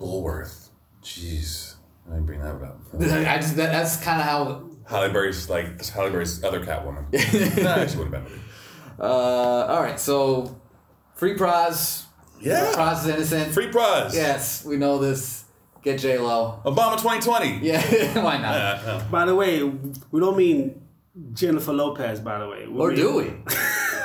Bulworth. 0.01 0.69
Jeez, 1.03 1.77
I 2.09 2.15
didn't 2.15 2.27
bring 2.27 2.41
that 2.41 2.55
up. 2.57 2.81
I 3.01 3.39
just, 3.39 3.57
that, 3.57 3.73
that's 3.73 4.03
kind 4.03 4.21
of 4.21 4.27
how. 4.27 4.65
Halle 4.89 5.11
Berry's 5.11 5.51
like 5.51 5.85
Halle 5.87 6.11
Berry's 6.11 6.43
other 6.43 6.65
Catwoman. 6.65 7.13
nah, 7.63 7.87
she 7.87 7.97
would 7.99 8.13
have 8.13 8.25
been. 8.25 8.41
Uh, 8.99 9.67
all 9.69 9.83
right, 9.83 9.99
so 10.01 10.57
free 11.15 11.35
prize. 11.35 12.05
Yeah. 12.41 12.73
Prize 12.73 13.03
is 13.05 13.09
innocent. 13.15 13.53
Free 13.53 13.69
prize. 13.69 14.15
Yes, 14.15 14.65
we 14.65 14.77
know 14.77 14.99
this. 14.99 15.45
Get 15.83 16.01
J 16.01 16.19
Lo. 16.19 16.61
Obama 16.65 16.97
2020. 17.01 17.59
Yeah, 17.67 17.81
why 18.23 18.37
not? 18.39 18.55
Yeah, 18.55 18.83
yeah. 18.99 19.05
By 19.11 19.25
the 19.25 19.35
way, 19.35 19.63
we 19.63 20.21
don't 20.21 20.37
mean 20.37 20.83
Jennifer 21.33 21.73
Lopez. 21.73 22.21
By 22.21 22.39
the 22.41 22.49
way, 22.49 22.67
we 22.67 22.79
Or 22.81 22.89
mean- 22.89 22.97
do 22.97 23.15
we? 23.17 23.25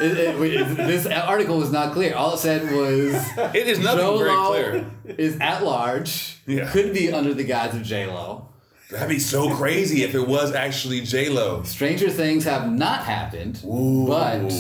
It- 0.01 0.17
it- 0.17 0.39
we- 0.39 0.57
this 0.57 1.05
article 1.05 1.57
was 1.59 1.71
not 1.71 1.93
clear. 1.93 2.15
All 2.15 2.33
it 2.33 2.39
said 2.39 2.63
was 2.71 3.13
It 3.55 3.67
is 3.67 3.77
nothing 3.79 3.99
J-Lo 3.99 4.17
very 4.53 4.81
clear. 4.81 4.91
is 5.19 5.37
at 5.39 5.63
large. 5.63 6.37
Yeah. 6.47 6.69
Could 6.71 6.93
be 6.93 7.11
under 7.13 7.33
the 7.35 7.43
guise 7.43 7.75
of 7.75 7.83
J 7.83 8.07
Lo. 8.07 8.49
That'd 8.93 9.09
be 9.09 9.17
so 9.19 9.53
crazy 9.55 10.03
if 10.03 10.13
it 10.13 10.27
was 10.27 10.53
actually 10.53 11.01
J 11.01 11.29
Lo. 11.29 11.63
Stranger 11.63 12.09
things 12.11 12.43
have 12.45 12.71
not 12.71 13.03
happened, 13.03 13.59
but 13.63 14.51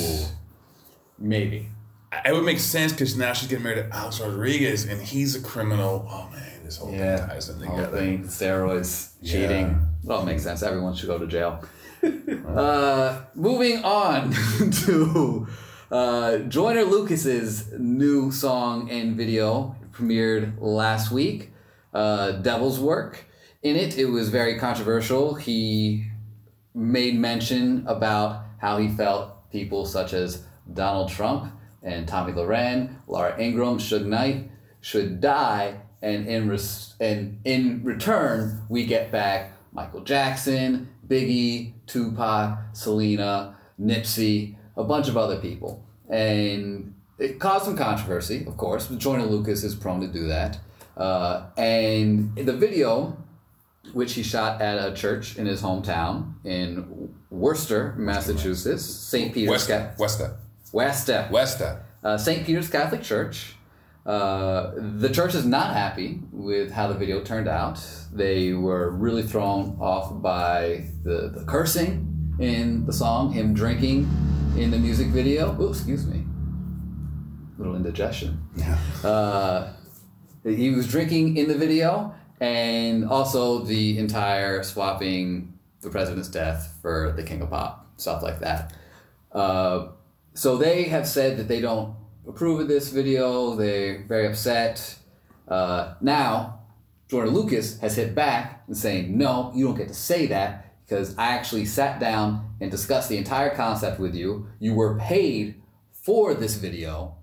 maybe. 1.19 1.69
It 2.25 2.33
would 2.33 2.43
make 2.43 2.59
sense 2.59 2.91
because 2.91 3.15
now 3.17 3.33
she's 3.33 3.47
getting 3.47 3.63
married 3.63 3.89
to 3.89 3.95
Alex 3.95 4.19
Rodriguez, 4.19 4.85
and 4.85 5.01
he's 5.01 5.35
a 5.35 5.41
criminal. 5.41 6.07
Oh 6.09 6.29
man, 6.31 6.63
this 6.63 6.77
whole 6.77 6.91
Yeah, 6.91 7.17
thing 7.17 7.27
ties 7.27 7.49
in 7.49 7.61
whole 7.61 7.85
thing, 7.85 8.23
steroids, 8.25 9.11
Yeah. 9.21 9.31
cheating. 9.31 9.87
It 10.03 10.11
all 10.11 10.25
makes 10.25 10.43
sense. 10.43 10.63
Everyone 10.63 10.95
should 10.95 11.07
go 11.07 11.17
to 11.19 11.27
jail. 11.27 11.63
uh, 12.47 13.21
moving 13.35 13.83
on 13.83 14.31
to 14.85 15.47
uh, 15.91 16.37
Joyner 16.39 16.83
Lucas's 16.83 17.71
new 17.79 18.31
song 18.31 18.89
and 18.89 19.15
video 19.15 19.75
premiered 19.91 20.53
last 20.59 21.11
week. 21.11 21.51
Uh, 21.93 22.31
Devil's 22.33 22.79
Work. 22.79 23.25
In 23.63 23.77
it, 23.77 23.97
it 23.97 24.05
was 24.05 24.27
very 24.27 24.59
controversial. 24.59 25.35
He 25.35 26.05
made 26.75 27.17
mention 27.17 27.85
about 27.87 28.43
how 28.57 28.77
he 28.77 28.89
felt 28.89 29.49
people 29.51 29.85
such 29.85 30.11
as 30.11 30.43
Donald 30.73 31.09
Trump 31.09 31.53
and 31.81 32.05
Tomi 32.05 32.33
Lahren, 32.33 32.95
Laura 33.07 33.39
Ingraham, 33.39 33.77
Suge 33.77 34.05
Knight 34.05 34.49
should 34.81 35.21
die, 35.21 35.75
and 36.01 36.27
in 36.27 36.49
res- 36.49 36.95
and 36.99 37.39
in 37.45 37.81
return 37.85 38.63
we 38.67 38.85
get 38.85 39.11
back 39.11 39.53
Michael 39.71 40.01
Jackson, 40.01 40.89
Biggie, 41.07 41.73
Tupac, 41.87 42.57
Selena, 42.73 43.55
Nipsey, 43.79 44.55
a 44.75 44.83
bunch 44.83 45.07
of 45.07 45.15
other 45.15 45.37
people, 45.37 45.85
and 46.09 46.93
it 47.17 47.39
caused 47.39 47.65
some 47.65 47.77
controversy, 47.77 48.45
of 48.45 48.57
course. 48.57 48.87
But 48.87 48.97
Joyner 48.97 49.25
Lucas 49.25 49.63
is 49.63 49.73
prone 49.73 50.01
to 50.01 50.07
do 50.07 50.27
that, 50.27 50.59
uh, 50.97 51.45
and 51.57 52.35
the 52.35 52.53
video 52.53 53.17
which 53.91 54.13
he 54.13 54.23
shot 54.23 54.61
at 54.61 54.77
a 54.91 54.93
church 54.93 55.37
in 55.37 55.45
his 55.45 55.61
hometown 55.61 56.33
in 56.45 57.13
Worcester, 57.29 57.93
Massachusetts, 57.97 58.85
St. 58.85 59.33
Peter's 59.33 59.49
West, 59.51 59.67
Ca- 59.67 59.91
Westa, 59.99 60.37
Westa, 60.71 61.29
Westa. 61.29 61.79
uh, 62.03 62.17
St. 62.17 62.45
Peter's 62.45 62.69
Catholic 62.69 63.01
Church. 63.03 63.55
Uh, 64.05 64.71
the 64.99 65.09
church 65.09 65.33
is 65.35 65.45
not 65.45 65.73
happy 65.73 66.19
with 66.31 66.71
how 66.71 66.87
the 66.87 66.93
video 66.93 67.21
turned 67.21 67.47
out. 67.47 67.79
They 68.11 68.53
were 68.53 68.89
really 68.91 69.23
thrown 69.23 69.77
off 69.79 70.21
by 70.21 70.85
the, 71.03 71.29
the 71.33 71.43
cursing 71.45 72.35
in 72.39 72.85
the 72.85 72.93
song, 72.93 73.31
him 73.31 73.53
drinking 73.53 74.09
in 74.57 74.71
the 74.71 74.77
music 74.77 75.07
video. 75.07 75.55
Oh, 75.59 75.69
excuse 75.69 76.05
me. 76.05 76.23
Little 77.57 77.75
indigestion. 77.75 78.43
Yeah. 78.57 78.77
Uh, 79.03 79.73
he 80.43 80.71
was 80.71 80.87
drinking 80.89 81.37
in 81.37 81.47
the 81.47 81.57
video, 81.57 82.13
and 82.43 83.05
also 83.05 83.59
the 83.59 83.97
entire 83.97 84.63
swapping 84.63 85.57
the 85.79 85.89
president's 85.89 86.27
death 86.27 86.77
for 86.81 87.13
the 87.15 87.23
king 87.23 87.41
of 87.41 87.49
pop, 87.49 87.87
stuff 87.95 88.21
like 88.21 88.41
that. 88.41 88.73
Uh, 89.31 89.87
so 90.33 90.57
they 90.57 90.83
have 90.83 91.07
said 91.07 91.37
that 91.37 91.47
they 91.47 91.61
don't 91.61 91.95
approve 92.27 92.59
of 92.59 92.67
this 92.67 92.89
video. 92.89 93.55
They're 93.55 94.03
very 94.09 94.27
upset. 94.27 94.97
Uh, 95.47 95.93
now, 96.01 96.59
Joyner 97.07 97.29
Lucas 97.29 97.79
has 97.79 97.95
hit 97.95 98.13
back 98.13 98.63
and 98.67 98.75
saying, 98.75 99.17
"No, 99.17 99.53
you 99.55 99.65
don't 99.65 99.77
get 99.77 99.87
to 99.87 99.93
say 99.93 100.27
that 100.27 100.75
because 100.85 101.17
I 101.17 101.27
actually 101.27 101.63
sat 101.63 102.01
down 102.01 102.55
and 102.59 102.69
discussed 102.69 103.07
the 103.07 103.17
entire 103.17 103.55
concept 103.55 104.01
with 104.01 104.15
you. 104.15 104.47
You 104.59 104.73
were 104.73 104.99
paid 104.99 105.61
for 105.93 106.33
this 106.33 106.55
video." 106.55 107.15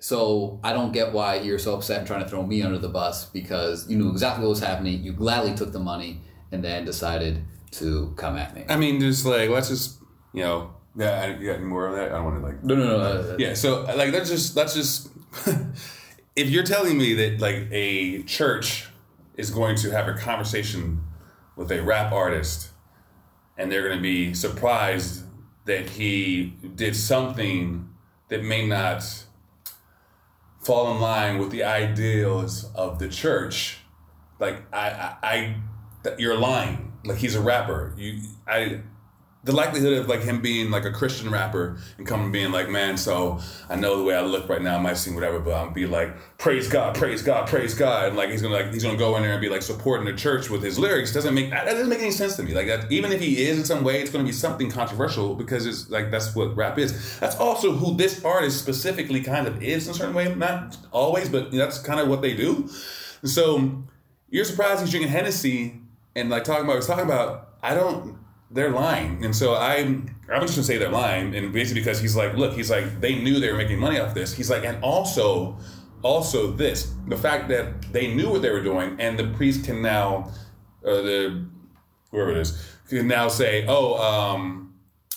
So 0.00 0.60
I 0.62 0.72
don't 0.72 0.92
get 0.92 1.12
why 1.12 1.36
you're 1.36 1.58
so 1.58 1.74
upset 1.74 1.98
and 1.98 2.06
trying 2.06 2.22
to 2.22 2.28
throw 2.28 2.44
me 2.46 2.62
under 2.62 2.78
the 2.78 2.88
bus 2.88 3.24
because 3.26 3.88
you 3.90 3.96
knew 3.98 4.10
exactly 4.10 4.44
what 4.44 4.50
was 4.50 4.60
happening. 4.60 5.02
You 5.02 5.12
gladly 5.12 5.54
took 5.54 5.72
the 5.72 5.80
money 5.80 6.20
and 6.52 6.62
then 6.62 6.84
decided 6.84 7.42
to 7.72 8.12
come 8.16 8.36
at 8.36 8.54
me. 8.54 8.64
I 8.68 8.76
mean, 8.76 9.00
just 9.00 9.26
like 9.26 9.50
let's 9.50 9.68
just 9.68 9.98
you 10.32 10.42
know, 10.42 10.74
yeah. 10.96 11.20
I- 11.22 11.38
You 11.40 11.46
got 11.48 11.56
any 11.56 11.64
more 11.64 11.86
of 11.88 11.96
that? 11.96 12.12
I 12.12 12.16
don't 12.16 12.24
want 12.24 12.36
to 12.40 12.46
like. 12.46 12.62
No, 12.64 12.74
no, 12.76 12.84
no. 12.86 12.98
uh, 13.00 13.36
Yeah. 13.38 13.54
So 13.54 13.82
like, 13.82 14.12
let's 14.12 14.30
just 14.30 14.56
let's 14.56 14.74
just. 14.74 15.08
if 16.36 16.48
you're 16.48 16.64
telling 16.64 16.96
me 16.96 17.14
that 17.14 17.40
like 17.40 17.66
a 17.72 18.22
church 18.22 18.86
is 19.36 19.50
going 19.50 19.76
to 19.76 19.90
have 19.90 20.08
a 20.08 20.14
conversation 20.14 21.02
with 21.56 21.72
a 21.72 21.82
rap 21.82 22.12
artist, 22.12 22.70
and 23.56 23.70
they're 23.70 23.82
going 23.82 23.96
to 23.96 24.02
be 24.02 24.32
surprised 24.34 25.24
that 25.64 25.90
he 25.90 26.54
did 26.76 26.94
something 26.94 27.88
that 28.28 28.42
may 28.44 28.66
not 28.66 29.02
fall 30.68 30.92
in 30.94 31.00
line 31.00 31.38
with 31.38 31.50
the 31.50 31.64
ideals 31.64 32.70
of 32.74 32.98
the 32.98 33.08
church, 33.08 33.78
like 34.38 34.62
I, 34.70 35.16
I, 35.22 35.56
I 36.04 36.14
you're 36.18 36.36
lying. 36.36 36.92
Like 37.06 37.16
he's 37.16 37.34
a 37.34 37.40
rapper. 37.40 37.94
You, 37.96 38.20
I, 38.46 38.82
the 39.48 39.54
likelihood 39.54 39.94
of 39.94 40.08
like 40.08 40.20
him 40.20 40.42
being 40.42 40.70
like 40.70 40.84
a 40.84 40.92
Christian 40.92 41.30
rapper 41.30 41.78
and 41.96 42.06
coming 42.06 42.30
being 42.30 42.52
like, 42.52 42.68
man, 42.68 42.98
so 42.98 43.40
I 43.70 43.76
know 43.76 43.96
the 43.96 44.04
way 44.04 44.14
I 44.14 44.20
look 44.20 44.46
right 44.46 44.60
now 44.60 44.76
I 44.76 44.78
might 44.78 44.98
seem 44.98 45.14
whatever, 45.14 45.40
but 45.40 45.54
I'm 45.54 45.72
be 45.72 45.86
like, 45.86 46.14
praise 46.36 46.68
God, 46.68 46.94
praise 46.94 47.22
God, 47.22 47.48
praise 47.48 47.72
God, 47.72 48.08
and 48.08 48.16
like 48.16 48.28
he's 48.28 48.42
gonna 48.42 48.52
like 48.52 48.74
he's 48.74 48.82
gonna 48.82 48.98
go 48.98 49.16
in 49.16 49.22
there 49.22 49.32
and 49.32 49.40
be 49.40 49.48
like 49.48 49.62
supporting 49.62 50.04
the 50.04 50.12
church 50.12 50.50
with 50.50 50.62
his 50.62 50.78
lyrics 50.78 51.14
doesn't 51.14 51.32
make 51.32 51.48
that 51.48 51.64
doesn't 51.64 51.88
make 51.88 52.00
any 52.00 52.10
sense 52.10 52.36
to 52.36 52.42
me. 52.42 52.52
Like 52.52 52.66
that, 52.66 52.92
even 52.92 53.10
if 53.10 53.22
he 53.22 53.42
is 53.42 53.58
in 53.58 53.64
some 53.64 53.82
way, 53.82 54.02
it's 54.02 54.10
gonna 54.10 54.22
be 54.22 54.32
something 54.32 54.70
controversial 54.70 55.34
because 55.34 55.64
it's 55.64 55.88
like 55.88 56.10
that's 56.10 56.34
what 56.36 56.54
rap 56.54 56.76
is. 56.76 57.18
That's 57.18 57.36
also 57.36 57.72
who 57.72 57.96
this 57.96 58.22
artist 58.26 58.60
specifically 58.60 59.22
kind 59.22 59.46
of 59.46 59.62
is 59.62 59.86
in 59.86 59.92
a 59.92 59.94
certain 59.94 60.14
way, 60.14 60.34
not 60.34 60.76
always, 60.92 61.30
but 61.30 61.52
that's 61.52 61.78
kind 61.78 62.00
of 62.00 62.08
what 62.08 62.20
they 62.20 62.36
do. 62.36 62.68
So 63.24 63.82
you're 64.28 64.44
surprised 64.44 64.82
he's 64.82 64.90
drinking 64.90 65.10
Hennessy 65.10 65.80
and 66.14 66.28
like 66.28 66.44
talking 66.44 66.64
about 66.64 66.76
he's 66.76 66.86
talking 66.86 67.06
about. 67.06 67.46
I 67.62 67.74
don't. 67.74 68.18
They're 68.50 68.70
lying, 68.70 69.24
and 69.24 69.36
so 69.36 69.56
I'm. 69.56 70.14
I'm 70.32 70.42
just 70.42 70.54
gonna 70.54 70.64
say 70.64 70.78
they're 70.78 70.90
lying, 70.90 71.34
and 71.34 71.52
basically 71.52 71.80
because 71.80 72.00
he's 72.00 72.16
like, 72.16 72.34
look, 72.34 72.54
he's 72.54 72.70
like, 72.70 73.00
they 73.00 73.14
knew 73.14 73.40
they 73.40 73.50
were 73.50 73.58
making 73.58 73.78
money 73.78 73.98
off 73.98 74.14
this. 74.14 74.34
He's 74.34 74.50
like, 74.50 74.64
and 74.64 74.82
also, 74.82 75.58
also 76.02 76.50
this, 76.52 76.92
the 77.08 77.16
fact 77.16 77.48
that 77.48 77.92
they 77.92 78.14
knew 78.14 78.30
what 78.30 78.42
they 78.42 78.50
were 78.50 78.62
doing, 78.62 78.96
and 79.00 79.18
the 79.18 79.28
priest 79.36 79.64
can 79.64 79.82
now, 79.82 80.30
uh, 80.84 81.02
the 81.02 81.46
whoever 82.10 82.30
it 82.30 82.38
is, 82.38 82.58
can 82.88 83.06
now 83.06 83.28
say, 83.28 83.66
"Oh, 83.68 83.96
um, 83.98 84.74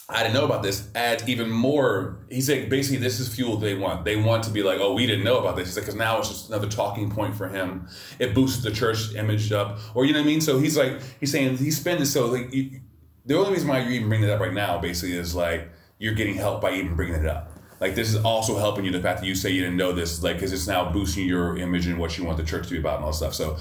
I 0.10 0.24
didn't 0.24 0.34
know 0.34 0.46
about 0.46 0.62
this." 0.62 0.90
Adds 0.94 1.28
even 1.30 1.50
more. 1.50 2.20
He 2.30 2.42
said, 2.42 2.70
basically, 2.70 2.98
this 2.98 3.20
is 3.22 3.34
fuel 3.34 3.56
they 3.58 3.76
want. 3.76 4.04
They 4.04 4.18
want 4.18 4.44
to 4.44 4.50
be 4.50 4.62
like, 4.62 4.80
"Oh, 4.82 4.94
we 4.94 5.06
didn't 5.08 5.24
know 5.24 5.40
about 5.40 5.56
this." 5.56 5.68
He's 5.68 5.78
like, 5.78 5.86
because 5.86 5.96
now 5.96 6.20
it's 6.20 6.28
just 6.28 6.50
another 6.50 6.68
talking 6.68 7.10
point 7.10 7.36
for 7.36 7.48
him. 7.48 7.88
It 8.20 8.34
boosts 8.34 8.62
the 8.62 8.72
church 8.72 9.16
image 9.16 9.54
up, 9.54 9.80
or 9.94 10.04
you 10.06 10.12
know 10.12 10.20
what 10.20 10.26
I 10.26 10.28
mean. 10.28 10.42
So 10.42 10.60
he's 10.60 10.78
like, 10.78 11.00
he's 11.22 11.32
saying 11.32 11.58
he's 11.58 11.78
spending 11.78 12.06
so 12.06 12.26
like. 12.28 12.54
You, 12.54 12.82
the 13.26 13.38
only 13.38 13.52
reason 13.52 13.68
why 13.68 13.80
you're 13.80 13.92
even 13.92 14.10
bringing 14.10 14.28
it 14.28 14.32
up 14.32 14.40
right 14.40 14.54
now, 14.54 14.80
basically, 14.80 15.18
is 15.18 15.36
like 15.36 15.70
you're 16.00 16.14
getting 16.14 16.36
help 16.36 16.62
by 16.62 16.74
even 16.74 16.96
bringing 16.96 17.16
it 17.16 17.28
up. 17.28 17.52
Like 17.80 17.96
this 17.96 18.10
is 18.10 18.24
also 18.24 18.58
helping 18.58 18.86
you. 18.86 18.92
The 18.92 19.02
fact 19.02 19.22
that 19.22 19.26
you 19.26 19.36
say 19.36 19.50
you 19.50 19.62
didn't 19.62 19.78
know 19.78 19.92
this, 19.92 20.22
like, 20.22 20.36
because 20.36 20.54
it's 20.54 20.68
now 20.68 20.92
boosting 20.92 21.28
your 21.28 21.58
image 21.58 21.88
and 21.88 21.98
what 21.98 22.18
you 22.18 22.24
want 22.24 22.38
the 22.38 22.44
church 22.44 22.68
to 22.68 22.74
be 22.74 22.80
about 22.80 22.98
and 22.98 23.06
all 23.06 23.12
that 23.12 23.18
stuff. 23.18 23.34
So, 23.34 23.58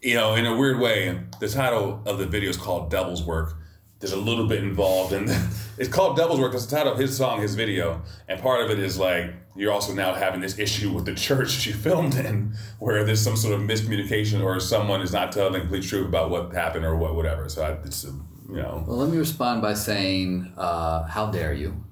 you 0.00 0.14
know, 0.14 0.34
in 0.34 0.46
a 0.46 0.56
weird 0.56 0.78
way, 0.78 1.20
the 1.40 1.48
title 1.48 2.00
of 2.06 2.18
the 2.18 2.26
video 2.26 2.50
is 2.50 2.56
called 2.56 2.90
"Devil's 2.90 3.22
Work." 3.22 3.54
There's 3.98 4.12
a 4.12 4.16
little 4.16 4.46
bit 4.46 4.62
involved, 4.62 5.12
and 5.12 5.28
it's 5.78 5.88
called 5.88 6.16
"Devil's 6.16 6.38
Work" 6.38 6.52
because 6.52 6.68
the 6.68 6.76
title 6.76 6.92
of 6.92 7.00
his 7.00 7.16
song, 7.16 7.40
his 7.40 7.56
video, 7.56 8.02
and 8.28 8.40
part 8.40 8.64
of 8.64 8.70
it 8.70 8.78
is 8.78 8.96
like 8.96 9.34
you're 9.56 9.72
also 9.72 9.92
now 9.92 10.14
having 10.14 10.40
this 10.40 10.56
issue 10.56 10.92
with 10.92 11.04
the 11.04 11.14
church 11.14 11.56
that 11.56 11.66
you 11.66 11.74
filmed 11.74 12.14
in, 12.14 12.54
where 12.78 13.02
there's 13.02 13.20
some 13.20 13.36
sort 13.36 13.54
of 13.54 13.66
miscommunication 13.66 14.40
or 14.40 14.60
someone 14.60 15.02
is 15.02 15.12
not 15.12 15.32
telling 15.32 15.52
the 15.54 15.60
complete 15.60 15.82
truth 15.82 16.06
about 16.06 16.30
what 16.30 16.52
happened 16.52 16.84
or 16.84 16.94
what 16.94 17.16
whatever. 17.16 17.48
So 17.48 17.64
I, 17.64 17.72
it's 17.84 18.06
you 18.48 18.56
know. 18.56 18.84
Well, 18.86 18.96
let 18.98 19.10
me 19.10 19.18
respond 19.18 19.62
by 19.62 19.74
saying, 19.74 20.52
uh, 20.56 21.04
how 21.04 21.30
dare 21.30 21.52
you, 21.52 21.84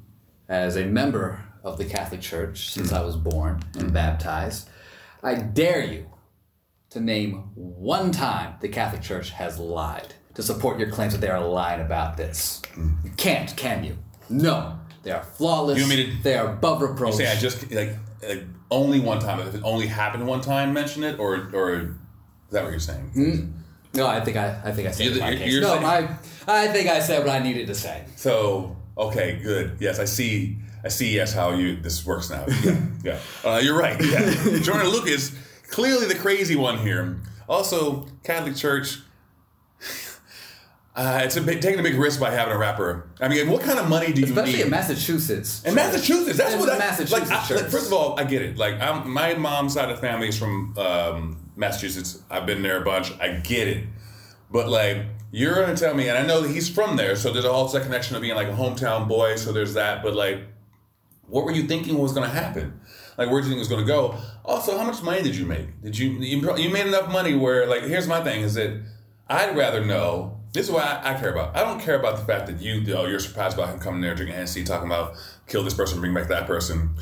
as 0.48 0.76
a 0.76 0.84
member 0.84 1.40
of 1.62 1.78
the 1.78 1.84
Catholic 1.84 2.20
Church 2.20 2.70
since 2.70 2.92
I 2.92 3.02
was 3.02 3.16
born 3.16 3.62
and 3.78 3.92
baptized, 3.92 4.68
I 5.22 5.34
dare 5.34 5.84
you 5.84 6.06
to 6.90 7.00
name 7.00 7.50
one 7.54 8.12
time 8.12 8.54
the 8.60 8.68
Catholic 8.68 9.02
Church 9.02 9.30
has 9.30 9.58
lied 9.58 10.14
to 10.34 10.42
support 10.42 10.78
your 10.78 10.90
claims 10.90 11.12
that 11.12 11.20
they 11.20 11.28
are 11.28 11.44
lying 11.46 11.80
about 11.80 12.16
this. 12.16 12.62
You 12.76 13.10
can't, 13.16 13.54
can 13.56 13.84
you? 13.84 13.98
No. 14.28 14.78
They 15.02 15.10
are 15.12 15.22
flawless. 15.22 15.78
You 15.78 15.84
want 15.84 15.96
me 15.96 16.06
to- 16.16 16.22
they 16.22 16.36
are 16.36 16.48
above 16.52 16.82
reproach. 16.82 17.14
Say 17.14 17.30
I 17.30 17.36
just 17.36 17.70
like, 17.72 17.96
like 18.26 18.44
only 18.70 18.98
one 19.00 19.20
time. 19.20 19.38
If 19.40 19.54
it 19.54 19.60
only 19.64 19.86
happened 19.86 20.26
one 20.26 20.40
time, 20.40 20.72
mention 20.72 21.04
it, 21.04 21.18
or 21.20 21.48
or 21.52 21.74
is 21.74 21.86
that 22.50 22.64
what 22.64 22.70
you're 22.70 22.80
saying? 22.80 23.54
No, 23.96 24.06
I 24.06 24.20
think 24.20 24.36
I, 24.36 24.60
I 24.64 24.72
think 24.72 24.88
I 24.88 24.90
said 24.92 25.06
in 25.08 25.18
my 25.18 25.28
you're- 25.30 25.38
case. 25.38 25.52
you're 25.52 25.62
no, 25.62 25.68
saying- 25.70 25.82
my, 25.82 26.08
I 26.46 26.68
think 26.68 26.88
I 26.88 27.00
said 27.00 27.24
what 27.24 27.30
I 27.34 27.38
needed 27.40 27.66
to 27.68 27.74
say. 27.74 28.04
So 28.16 28.76
okay, 28.96 29.40
good. 29.42 29.76
Yes, 29.80 29.98
I 29.98 30.04
see. 30.04 30.58
I 30.84 30.88
see. 30.88 31.14
Yes, 31.14 31.32
how 31.32 31.50
you 31.52 31.76
this 31.76 32.04
works 32.06 32.30
now. 32.30 32.44
Yeah, 32.62 32.80
yeah. 33.04 33.18
Uh, 33.44 33.58
you're 33.62 33.76
right. 33.78 34.00
Yeah, 34.00 34.58
Joyner 34.62 34.84
Lucas 34.84 35.34
clearly 35.70 36.06
the 36.06 36.14
crazy 36.14 36.54
one 36.56 36.78
here. 36.78 37.18
Also, 37.48 38.06
Catholic 38.24 38.54
Church. 38.56 38.98
Uh, 40.94 41.20
it's 41.24 41.36
a 41.36 41.42
big, 41.42 41.60
taking 41.60 41.78
a 41.78 41.82
big 41.82 41.96
risk 41.96 42.18
by 42.18 42.30
having 42.30 42.54
a 42.54 42.58
rapper. 42.58 43.06
I 43.20 43.28
mean, 43.28 43.50
what 43.50 43.60
kind 43.62 43.78
of 43.78 43.86
money 43.86 44.12
do 44.14 44.20
you 44.22 44.26
need? 44.28 44.30
Especially 44.30 44.52
need? 44.56 44.62
in 44.64 44.70
Massachusetts. 44.70 45.62
In 45.64 45.74
Massachusetts, 45.74 46.38
that's 46.38 46.54
It's 46.54 46.60
what 46.60 46.72
I, 46.72 46.78
Massachusetts 46.78 47.12
like, 47.30 47.30
I- 47.50 47.54
like, 47.62 47.70
First 47.70 47.88
of 47.88 47.92
all, 47.92 48.18
I 48.18 48.24
get 48.24 48.40
it. 48.40 48.56
Like, 48.56 48.80
I'm, 48.80 49.10
my 49.10 49.34
mom's 49.34 49.74
side 49.74 49.90
of 49.90 49.96
the 49.96 50.00
family 50.00 50.28
is 50.28 50.38
from 50.38 50.74
um, 50.78 51.45
Massachusetts. 51.56 52.22
I've 52.30 52.46
been 52.46 52.62
there 52.62 52.80
a 52.80 52.84
bunch. 52.84 53.12
I 53.20 53.28
get 53.36 53.66
it, 53.66 53.84
but 54.50 54.68
like, 54.68 54.98
you're 55.32 55.54
gonna 55.54 55.76
tell 55.76 55.94
me, 55.94 56.08
and 56.08 56.16
I 56.16 56.24
know 56.24 56.40
that 56.42 56.50
he's 56.50 56.68
from 56.68 56.96
there, 56.96 57.16
so 57.16 57.32
there's 57.32 57.44
also 57.44 57.78
that 57.78 57.84
connection 57.84 58.14
of 58.14 58.22
being 58.22 58.36
like 58.36 58.48
a 58.48 58.52
hometown 58.52 59.08
boy. 59.08 59.36
So 59.36 59.52
there's 59.52 59.74
that. 59.74 60.02
But 60.02 60.14
like, 60.14 60.40
what 61.26 61.44
were 61.44 61.52
you 61.52 61.64
thinking 61.64 61.98
was 61.98 62.12
gonna 62.12 62.28
happen? 62.28 62.80
Like, 63.18 63.30
where 63.30 63.40
do 63.40 63.48
you 63.48 63.54
think 63.54 63.56
it 63.56 63.68
was 63.68 63.68
gonna 63.68 63.86
go? 63.86 64.16
Also, 64.44 64.76
how 64.78 64.84
much 64.84 65.02
money 65.02 65.22
did 65.22 65.34
you 65.34 65.46
make? 65.46 65.82
Did 65.82 65.98
you 65.98 66.10
you, 66.10 66.56
you 66.56 66.70
made 66.70 66.86
enough 66.86 67.10
money 67.10 67.34
where 67.34 67.66
like, 67.66 67.82
here's 67.82 68.06
my 68.06 68.22
thing: 68.22 68.42
is 68.42 68.54
that 68.54 68.80
I'd 69.28 69.56
rather 69.56 69.84
know. 69.84 70.34
This 70.52 70.66
is 70.66 70.72
what 70.72 70.84
I, 70.84 71.12
I 71.12 71.20
care 71.20 71.32
about. 71.32 71.54
I 71.54 71.60
don't 71.60 71.80
care 71.80 71.98
about 71.98 72.16
the 72.16 72.24
fact 72.24 72.46
that 72.46 72.62
you, 72.62 72.82
oh, 72.94 73.04
you're 73.04 73.18
surprised 73.18 73.58
about 73.58 73.68
him 73.68 73.78
coming 73.78 74.00
there 74.00 74.14
drinking 74.14 74.36
Hennessy, 74.36 74.64
talking 74.64 74.86
about 74.86 75.14
kill 75.46 75.62
this 75.62 75.74
person, 75.74 76.00
bring 76.00 76.14
back 76.14 76.28
that 76.28 76.46
person. 76.46 76.96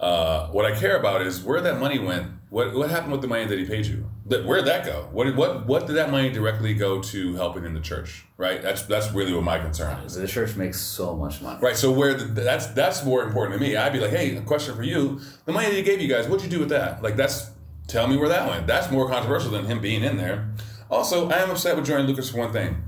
Uh, 0.00 0.48
what 0.48 0.64
I 0.64 0.74
care 0.74 0.96
about 0.96 1.20
is 1.20 1.42
where 1.44 1.60
that 1.60 1.78
money 1.78 1.98
went. 1.98 2.32
What 2.48 2.74
what 2.74 2.90
happened 2.90 3.12
with 3.12 3.20
the 3.20 3.28
money 3.28 3.44
that 3.44 3.58
he 3.58 3.66
paid 3.66 3.84
you? 3.86 4.06
That 4.26 4.46
where 4.46 4.56
did 4.56 4.66
that 4.66 4.86
go? 4.86 5.08
What 5.12 5.24
did, 5.24 5.36
what 5.36 5.66
what 5.66 5.86
did 5.86 5.92
that 5.96 6.10
money 6.10 6.30
directly 6.30 6.72
go 6.72 7.02
to 7.02 7.34
helping 7.34 7.64
in 7.64 7.74
the 7.74 7.80
church? 7.80 8.24
Right. 8.38 8.62
That's 8.62 8.82
that's 8.82 9.12
really 9.12 9.34
what 9.34 9.44
my 9.44 9.58
concern 9.58 10.02
is. 10.04 10.14
The 10.14 10.26
church 10.26 10.56
makes 10.56 10.80
so 10.80 11.14
much 11.14 11.42
money. 11.42 11.60
Right. 11.60 11.76
So 11.76 11.92
where 11.92 12.14
the, 12.14 12.24
that's 12.24 12.66
that's 12.68 13.04
more 13.04 13.22
important 13.22 13.60
to 13.60 13.64
me. 13.64 13.76
I'd 13.76 13.92
be 13.92 14.00
like, 14.00 14.10
hey, 14.10 14.34
a 14.36 14.40
question 14.40 14.74
for 14.74 14.82
you: 14.82 15.20
the 15.44 15.52
money 15.52 15.68
that 15.68 15.76
he 15.76 15.82
gave 15.82 16.00
you 16.00 16.08
guys, 16.08 16.26
what'd 16.26 16.42
you 16.44 16.50
do 16.50 16.60
with 16.60 16.70
that? 16.70 17.02
Like, 17.02 17.16
that's 17.16 17.50
tell 17.86 18.08
me 18.08 18.16
where 18.16 18.30
that 18.30 18.48
went. 18.48 18.66
That's 18.66 18.90
more 18.90 19.06
controversial 19.06 19.50
than 19.50 19.66
him 19.66 19.80
being 19.80 20.02
in 20.02 20.16
there. 20.16 20.48
Also, 20.90 21.28
I 21.28 21.38
am 21.38 21.50
upset 21.50 21.76
with 21.76 21.86
Joyner 21.86 22.04
Lucas 22.04 22.30
for 22.30 22.38
one 22.38 22.52
thing. 22.52 22.82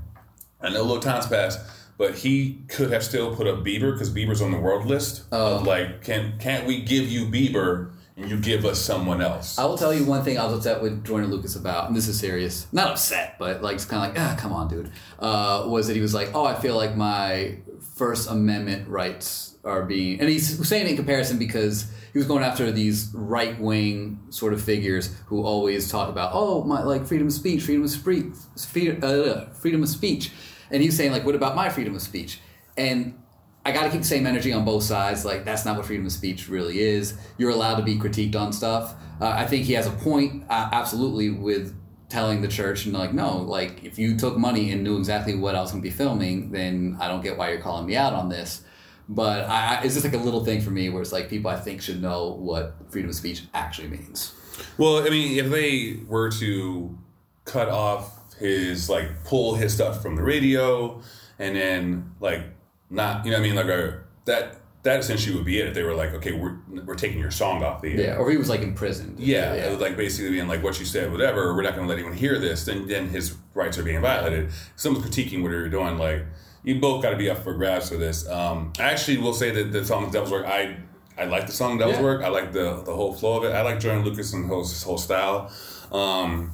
I 0.59 0.69
know 0.69 0.81
a 0.81 0.83
little 0.83 1.01
time's 1.01 1.27
passed, 1.27 1.59
but 1.97 2.15
he 2.15 2.61
could 2.67 2.91
have 2.91 3.03
still 3.03 3.35
put 3.35 3.47
up 3.47 3.59
Bieber 3.59 3.93
because 3.93 4.11
Bieber's 4.11 4.41
on 4.41 4.51
the 4.51 4.59
world 4.59 4.85
list. 4.85 5.23
Of 5.31 5.65
like, 5.65 6.03
can 6.03 6.37
can't 6.39 6.65
we 6.65 6.81
give 6.81 7.07
you 7.07 7.25
Bieber 7.25 7.91
and 8.15 8.29
you 8.29 8.39
give 8.39 8.65
us 8.65 8.79
someone 8.79 9.21
else? 9.21 9.57
I 9.57 9.65
will 9.65 9.77
tell 9.77 9.93
you 9.93 10.05
one 10.05 10.23
thing 10.23 10.37
I 10.37 10.45
was 10.45 10.53
upset 10.53 10.81
with 10.81 11.03
Joyner 11.03 11.27
Lucas 11.27 11.55
about, 11.55 11.87
and 11.87 11.95
this 11.95 12.07
is 12.07 12.19
serious. 12.19 12.67
Not 12.71 12.91
upset, 12.91 13.37
but 13.39 13.61
like 13.61 13.75
it's 13.75 13.85
kind 13.85 14.09
of 14.09 14.15
like, 14.15 14.23
ah, 14.23 14.35
come 14.39 14.53
on, 14.53 14.67
dude. 14.67 14.91
Uh, 15.19 15.65
was 15.67 15.87
that 15.87 15.95
he 15.95 16.01
was 16.01 16.13
like, 16.13 16.31
oh, 16.33 16.45
I 16.45 16.55
feel 16.55 16.75
like 16.75 16.95
my 16.95 17.57
First 17.95 18.29
Amendment 18.29 18.87
rights 18.87 19.57
are 19.63 19.83
being, 19.83 20.19
and 20.19 20.29
he's 20.29 20.67
saying 20.67 20.87
it 20.87 20.89
in 20.91 20.95
comparison 20.95 21.39
because 21.39 21.91
he 22.11 22.19
was 22.19 22.27
going 22.27 22.43
after 22.43 22.71
these 22.71 23.09
right 23.13 23.59
wing 23.59 24.19
sort 24.29 24.53
of 24.53 24.61
figures 24.61 25.15
who 25.25 25.43
always 25.43 25.89
talk 25.89 26.09
about, 26.09 26.31
oh, 26.33 26.63
my 26.63 26.83
like 26.83 27.07
freedom 27.07 27.27
of 27.27 27.33
speech, 27.33 27.63
freedom 27.63 27.83
of 27.83 27.89
speech, 27.89 29.03
uh, 29.03 29.45
freedom 29.53 29.81
of 29.81 29.89
speech, 29.89 30.31
and 30.73 30.81
he's 30.81 30.97
saying 30.97 31.11
like, 31.11 31.23
what 31.23 31.35
about 31.35 31.55
my 31.55 31.69
freedom 31.69 31.95
of 31.95 32.01
speech? 32.01 32.39
And 32.75 33.17
I 33.63 33.71
got 33.71 33.83
to 33.83 33.89
keep 33.89 34.01
the 34.01 34.07
same 34.07 34.27
energy 34.27 34.51
on 34.51 34.65
both 34.65 34.83
sides. 34.83 35.23
Like 35.23 35.45
that's 35.45 35.63
not 35.63 35.77
what 35.77 35.85
freedom 35.85 36.05
of 36.05 36.11
speech 36.11 36.49
really 36.49 36.79
is. 36.79 37.17
You're 37.37 37.51
allowed 37.51 37.75
to 37.75 37.83
be 37.83 37.97
critiqued 37.97 38.35
on 38.35 38.51
stuff. 38.51 38.95
Uh, 39.21 39.29
I 39.29 39.45
think 39.45 39.65
he 39.65 39.73
has 39.73 39.87
a 39.87 39.91
point, 39.91 40.43
uh, 40.49 40.69
absolutely, 40.73 41.29
with 41.29 41.73
telling 42.09 42.41
the 42.41 42.47
church 42.47 42.85
and 42.85 42.93
like, 42.93 43.13
no, 43.13 43.37
like 43.37 43.83
if 43.83 43.97
you 43.97 44.17
took 44.17 44.37
money 44.37 44.71
and 44.71 44.83
knew 44.83 44.97
exactly 44.97 45.35
what 45.35 45.55
I 45.55 45.61
was 45.61 45.71
going 45.71 45.81
to 45.81 45.89
be 45.89 45.95
filming, 45.95 46.51
then 46.51 46.97
I 46.99 47.07
don't 47.07 47.21
get 47.21 47.37
why 47.37 47.51
you're 47.51 47.61
calling 47.61 47.85
me 47.85 47.95
out 47.95 48.13
on 48.13 48.27
this. 48.27 48.63
But 49.07 49.45
I, 49.49 49.75
I, 49.75 49.81
it's 49.83 49.93
just 49.93 50.05
like 50.05 50.13
a 50.13 50.23
little 50.23 50.43
thing 50.43 50.61
for 50.61 50.71
me 50.71 50.89
where 50.89 51.01
it's 51.01 51.11
like 51.11 51.29
people 51.29 51.51
I 51.51 51.59
think 51.59 51.81
should 51.81 52.01
know 52.01 52.31
what 52.31 52.75
freedom 52.89 53.09
of 53.09 53.15
speech 53.15 53.43
actually 53.53 53.89
means. 53.89 54.33
Well, 54.77 55.05
I 55.05 55.09
mean, 55.09 55.37
if 55.37 55.49
they 55.49 55.99
were 56.07 56.31
to 56.31 56.97
cut 57.45 57.69
off 57.69 58.22
his 58.39 58.89
like 58.89 59.23
pull 59.23 59.55
his 59.55 59.73
stuff 59.73 60.01
from 60.01 60.15
the 60.15 60.23
radio, 60.23 61.01
and 61.39 61.55
then 61.55 62.11
like 62.19 62.43
not, 62.89 63.25
you 63.25 63.31
know, 63.31 63.37
what 63.37 63.45
I 63.45 63.47
mean, 63.47 63.55
like 63.55 63.67
uh 63.67 63.97
that 64.25 64.57
that 64.83 64.99
essentially 64.99 65.35
would 65.35 65.45
be 65.45 65.59
it. 65.59 65.67
If 65.67 65.73
they 65.73 65.83
were 65.83 65.95
like, 65.95 66.13
okay, 66.15 66.33
we're 66.33 66.57
we're 66.85 66.95
taking 66.95 67.19
your 67.19 67.31
song 67.31 67.63
off 67.63 67.81
the 67.81 67.93
air. 67.93 67.99
Yeah, 67.99 68.17
or 68.17 68.29
he 68.29 68.37
was 68.37 68.49
like 68.49 68.61
imprisoned. 68.61 69.19
Yeah, 69.19 69.69
was 69.69 69.79
like 69.79 69.95
basically 69.95 70.31
being 70.31 70.47
like 70.47 70.61
what 70.61 70.77
you 70.77 70.85
said, 70.85 71.11
whatever. 71.11 71.55
We're 71.55 71.63
not 71.63 71.75
going 71.75 71.87
to 71.87 71.89
let 71.89 71.97
anyone 71.99 72.17
hear 72.17 72.37
this. 72.37 72.65
Then, 72.65 72.87
then 72.87 73.07
his 73.07 73.35
rights 73.53 73.77
are 73.77 73.83
being 73.83 74.01
violated. 74.01 74.51
Someone's 74.75 75.05
critiquing 75.05 75.41
what 75.41 75.51
you're 75.51 75.69
doing. 75.69 75.97
Like 75.97 76.25
you 76.63 76.79
both 76.79 77.01
got 77.01 77.11
to 77.11 77.17
be 77.17 77.29
up 77.29 77.39
for 77.39 77.53
grabs 77.53 77.89
for 77.89 77.97
this. 77.97 78.27
Um, 78.27 78.73
I 78.77 78.83
actually 78.83 79.17
will 79.17 79.33
say 79.33 79.51
that 79.51 79.71
the 79.71 79.85
song 79.85 80.11
"Devil's 80.11 80.31
Work." 80.31 80.45
I 80.45 80.77
I 81.17 81.25
like 81.25 81.45
the 81.45 81.53
song 81.53 81.77
"Devil's 81.77 81.97
Yeah. 81.97 82.03
Work." 82.03 82.23
I 82.23 82.27
like 82.27 82.51
the 82.51 82.81
the 82.83 82.93
whole 82.93 83.13
flow 83.13 83.37
of 83.37 83.45
it. 83.45 83.55
I 83.55 83.61
like 83.61 83.79
Joyner 83.79 84.03
Lucas 84.03 84.33
and 84.33 84.51
his, 84.51 84.69
his 84.71 84.83
whole 84.83 84.97
style. 84.97 85.49
Um, 85.93 86.53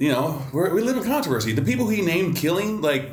you 0.00 0.08
know, 0.08 0.42
we're, 0.52 0.74
we 0.74 0.80
live 0.80 0.96
in 0.96 1.04
controversy. 1.04 1.52
The 1.52 1.62
people 1.62 1.88
he 1.88 2.00
named 2.00 2.36
killing, 2.36 2.80
like, 2.80 3.10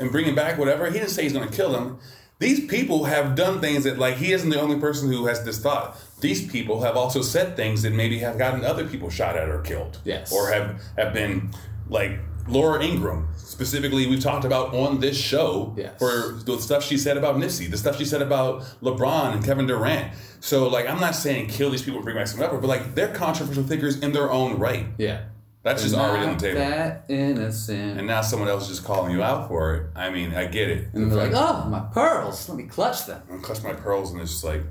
and 0.00 0.10
bringing 0.10 0.34
back 0.34 0.58
whatever, 0.58 0.86
he 0.86 0.94
didn't 0.98 1.10
say 1.10 1.24
he's 1.24 1.34
going 1.34 1.46
to 1.46 1.54
kill 1.54 1.70
them. 1.72 1.98
These 2.38 2.66
people 2.66 3.04
have 3.04 3.36
done 3.36 3.60
things 3.60 3.84
that, 3.84 3.98
like, 3.98 4.16
he 4.16 4.32
isn't 4.32 4.48
the 4.48 4.58
only 4.60 4.80
person 4.80 5.12
who 5.12 5.26
has 5.26 5.44
this 5.44 5.60
thought. 5.60 5.96
These 6.20 6.50
people 6.50 6.82
have 6.82 6.96
also 6.96 7.20
said 7.20 7.54
things 7.54 7.82
that 7.82 7.92
maybe 7.92 8.18
have 8.20 8.38
gotten 8.38 8.64
other 8.64 8.88
people 8.88 9.10
shot 9.10 9.36
at 9.36 9.48
or 9.50 9.60
killed. 9.60 10.00
Yes. 10.04 10.32
Or 10.32 10.50
have, 10.50 10.82
have 10.96 11.12
been, 11.12 11.50
like, 11.88 12.18
Laura 12.48 12.82
Ingraham, 12.82 13.28
specifically, 13.36 14.06
we've 14.08 14.22
talked 14.22 14.44
about 14.46 14.74
on 14.74 14.98
this 15.00 15.16
show 15.16 15.74
Yes. 15.76 15.96
for 15.98 16.32
the 16.44 16.58
stuff 16.58 16.82
she 16.82 16.96
said 16.96 17.16
about 17.18 17.36
Nipsey, 17.36 17.70
the 17.70 17.76
stuff 17.78 17.98
she 17.98 18.06
said 18.06 18.22
about 18.22 18.62
LeBron 18.82 19.34
and 19.34 19.44
Kevin 19.44 19.66
Durant. 19.66 20.12
So, 20.40 20.66
like, 20.66 20.88
I'm 20.88 20.98
not 20.98 21.14
saying 21.14 21.48
kill 21.50 21.70
these 21.70 21.82
people 21.82 21.98
and 21.98 22.04
bring 22.04 22.16
back 22.16 22.26
some 22.26 22.40
whatever, 22.40 22.58
but, 22.58 22.66
like, 22.68 22.94
they're 22.96 23.14
controversial 23.14 23.62
figures 23.64 24.00
in 24.00 24.12
their 24.12 24.32
own 24.32 24.58
right. 24.58 24.86
Yeah. 24.98 25.26
That's 25.62 25.82
just 25.82 25.94
already 25.94 26.26
on 26.26 26.36
the 26.36 26.42
table. 26.42 26.58
That 26.60 27.04
innocent. 27.08 27.98
And 27.98 28.06
now 28.06 28.20
someone 28.20 28.48
else 28.48 28.64
is 28.64 28.68
just 28.70 28.84
calling 28.84 29.12
you 29.12 29.22
out 29.22 29.46
for 29.48 29.74
it. 29.76 29.86
I 29.94 30.10
mean, 30.10 30.34
I 30.34 30.46
get 30.46 30.68
it. 30.68 30.88
and 30.92 31.10
they're 31.10 31.28
like, 31.28 31.32
oh, 31.34 31.68
my 31.68 31.80
pearls. 31.80 32.48
Let 32.48 32.58
me 32.58 32.64
clutch 32.64 33.06
them. 33.06 33.22
I'm 33.30 33.40
clutch 33.40 33.62
my 33.62 33.72
pearls 33.72 34.10
and 34.12 34.20
it's 34.20 34.32
just 34.32 34.44
like 34.44 34.62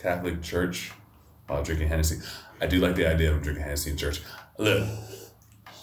Catholic 0.00 0.40
church 0.42 0.92
oh, 1.48 1.54
while 1.54 1.62
drinking 1.62 1.88
Hennessy. 1.88 2.20
I 2.60 2.66
do 2.66 2.78
like 2.78 2.94
the 2.96 3.06
idea 3.06 3.32
of 3.32 3.42
drinking 3.42 3.64
Hennessy 3.64 3.90
in 3.90 3.96
church. 3.98 4.22
Look, 4.58 4.86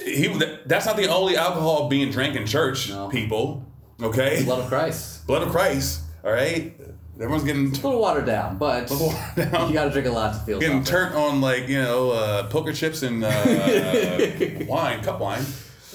he 0.03 0.27
that's 0.65 0.85
not 0.85 0.97
the 0.97 1.07
only 1.07 1.37
alcohol 1.37 1.87
being 1.87 2.11
drank 2.11 2.35
in 2.35 2.45
church, 2.47 2.89
No. 2.89 3.09
people. 3.09 3.63
Okay? 4.01 4.43
Blood 4.43 4.59
of 4.59 4.67
Christ. 4.67 5.25
Blood 5.27 5.43
of 5.43 5.49
Christ. 5.49 6.01
All 6.23 6.31
right? 6.31 6.73
Everyone's 7.19 7.43
getting 7.43 7.67
A 7.67 7.69
little 7.71 7.99
watered 7.99 8.25
down, 8.25 8.57
but 8.57 8.89
watered 8.91 9.35
down. 9.51 9.67
you 9.67 9.73
got 9.73 9.85
to 9.85 9.91
drink 9.91 10.07
a 10.07 10.11
lot 10.11 10.33
to 10.33 10.39
feel 10.39 10.59
getting 10.59 10.85
something. 10.85 10.91
turnt 10.93 11.15
on 11.15 11.41
like, 11.41 11.67
you 11.67 11.81
know, 11.81 12.11
uh, 12.11 12.47
poker 12.47 12.73
chips 12.73 13.01
and 13.03 13.23
uh, 13.23 13.29
wine, 14.67 15.03
cup 15.03 15.19
wine. 15.19 15.43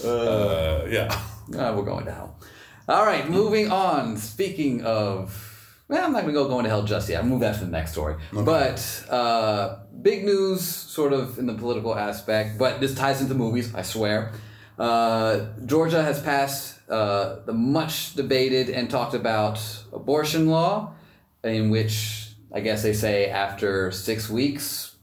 Uh, 0.04 0.84
yeah. 0.88 1.16
Uh, 1.56 1.72
we're 1.76 1.84
going 1.84 2.04
to 2.06 2.12
hell. 2.12 2.36
All 2.88 3.06
right, 3.06 3.28
moving 3.30 3.70
on. 3.70 4.16
Speaking 4.16 4.84
of. 4.84 5.48
Well, 5.88 6.04
I'm 6.04 6.12
not 6.12 6.22
going 6.22 6.34
to 6.34 6.40
go 6.40 6.48
going 6.48 6.64
to 6.64 6.70
hell 6.70 6.84
just 6.84 7.08
yet. 7.10 7.22
I'll 7.22 7.28
move 7.28 7.40
that 7.40 7.58
to 7.58 7.64
the 7.66 7.70
next 7.70 7.92
story. 7.92 8.16
But 8.32 9.04
uh, 9.10 9.80
big 10.00 10.24
news, 10.24 10.64
sort 10.64 11.12
of 11.12 11.38
in 11.38 11.46
the 11.46 11.52
political 11.54 11.94
aspect, 11.94 12.56
but 12.58 12.80
this 12.80 12.94
ties 12.94 13.20
into 13.20 13.34
movies, 13.34 13.74
I 13.74 13.82
swear. 13.82 14.32
Uh, 14.78 15.46
Georgia 15.66 16.02
has 16.02 16.20
passed 16.22 16.78
uh, 16.88 17.40
the 17.44 17.52
much 17.52 18.14
debated 18.14 18.70
and 18.70 18.88
talked 18.88 19.12
about 19.14 19.60
abortion 19.92 20.48
law, 20.48 20.94
in 21.44 21.70
which 21.70 22.28
I 22.52 22.60
guess 22.60 22.82
they 22.82 22.92
say 22.92 23.28
after 23.28 23.90
six 23.90 24.28
weeks, 24.28 24.96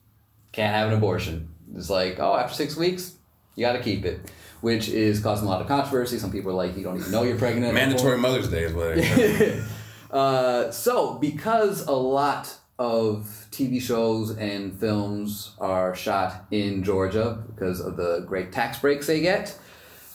can't 0.52 0.76
have 0.76 0.90
an 0.90 0.98
abortion. 0.98 1.50
It's 1.76 1.90
like, 1.90 2.20
oh, 2.20 2.36
after 2.36 2.54
six 2.54 2.76
weeks, 2.76 3.14
you 3.56 3.66
got 3.66 3.74
to 3.74 3.82
keep 3.82 4.06
it, 4.06 4.32
which 4.62 4.90
is 4.90 5.20
causing 5.20 5.48
a 5.48 5.50
lot 5.50 5.62
of 5.62 5.68
controversy. 5.68 6.18
Some 6.18 6.32
people 6.32 6.52
are 6.52 6.56
like, 6.56 6.76
you 6.76 6.84
don't 6.84 6.98
even 6.98 7.12
know 7.12 7.24
you're 7.24 7.38
pregnant. 7.38 7.74
Mandatory 7.74 8.18
Mother's 8.18 8.50
Day 8.50 8.64
is 8.64 8.74
what 8.74 8.98
it 8.98 9.64
Uh, 10.12 10.72
so, 10.72 11.16
because 11.20 11.86
a 11.86 11.92
lot 11.94 12.56
of 12.80 13.48
TV 13.52 13.80
shows 13.80 14.36
and 14.38 14.80
films 14.80 15.52
are 15.60 15.94
shot 15.94 16.46
in 16.50 16.84
Georgia 16.84 17.44
because 17.48 17.80
of 17.80 17.96
the 17.98 18.24
great 18.26 18.52
tax 18.52 18.80
breaks 18.80 19.06
they 19.06 19.20
get, 19.20 19.56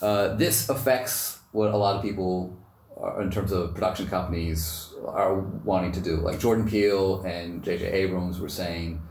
uh, 0.01 0.35
this 0.35 0.67
affects 0.67 1.39
what 1.51 1.73
a 1.73 1.77
lot 1.77 1.95
of 1.95 2.01
people, 2.01 2.57
Uh, 3.01 3.19
in 3.19 3.29
terms 3.29 3.51
of 3.51 3.73
production 3.73 4.07
companies, 4.07 4.93
are 5.05 5.35
wanting 5.39 5.91
to 5.91 5.99
do. 5.99 6.17
Like 6.17 6.39
Jordan 6.39 6.67
Peele 6.67 7.21
and 7.23 7.63
J.J. 7.63 7.85
Abrams 7.91 8.39
were 8.39 8.49
saying 8.49 9.01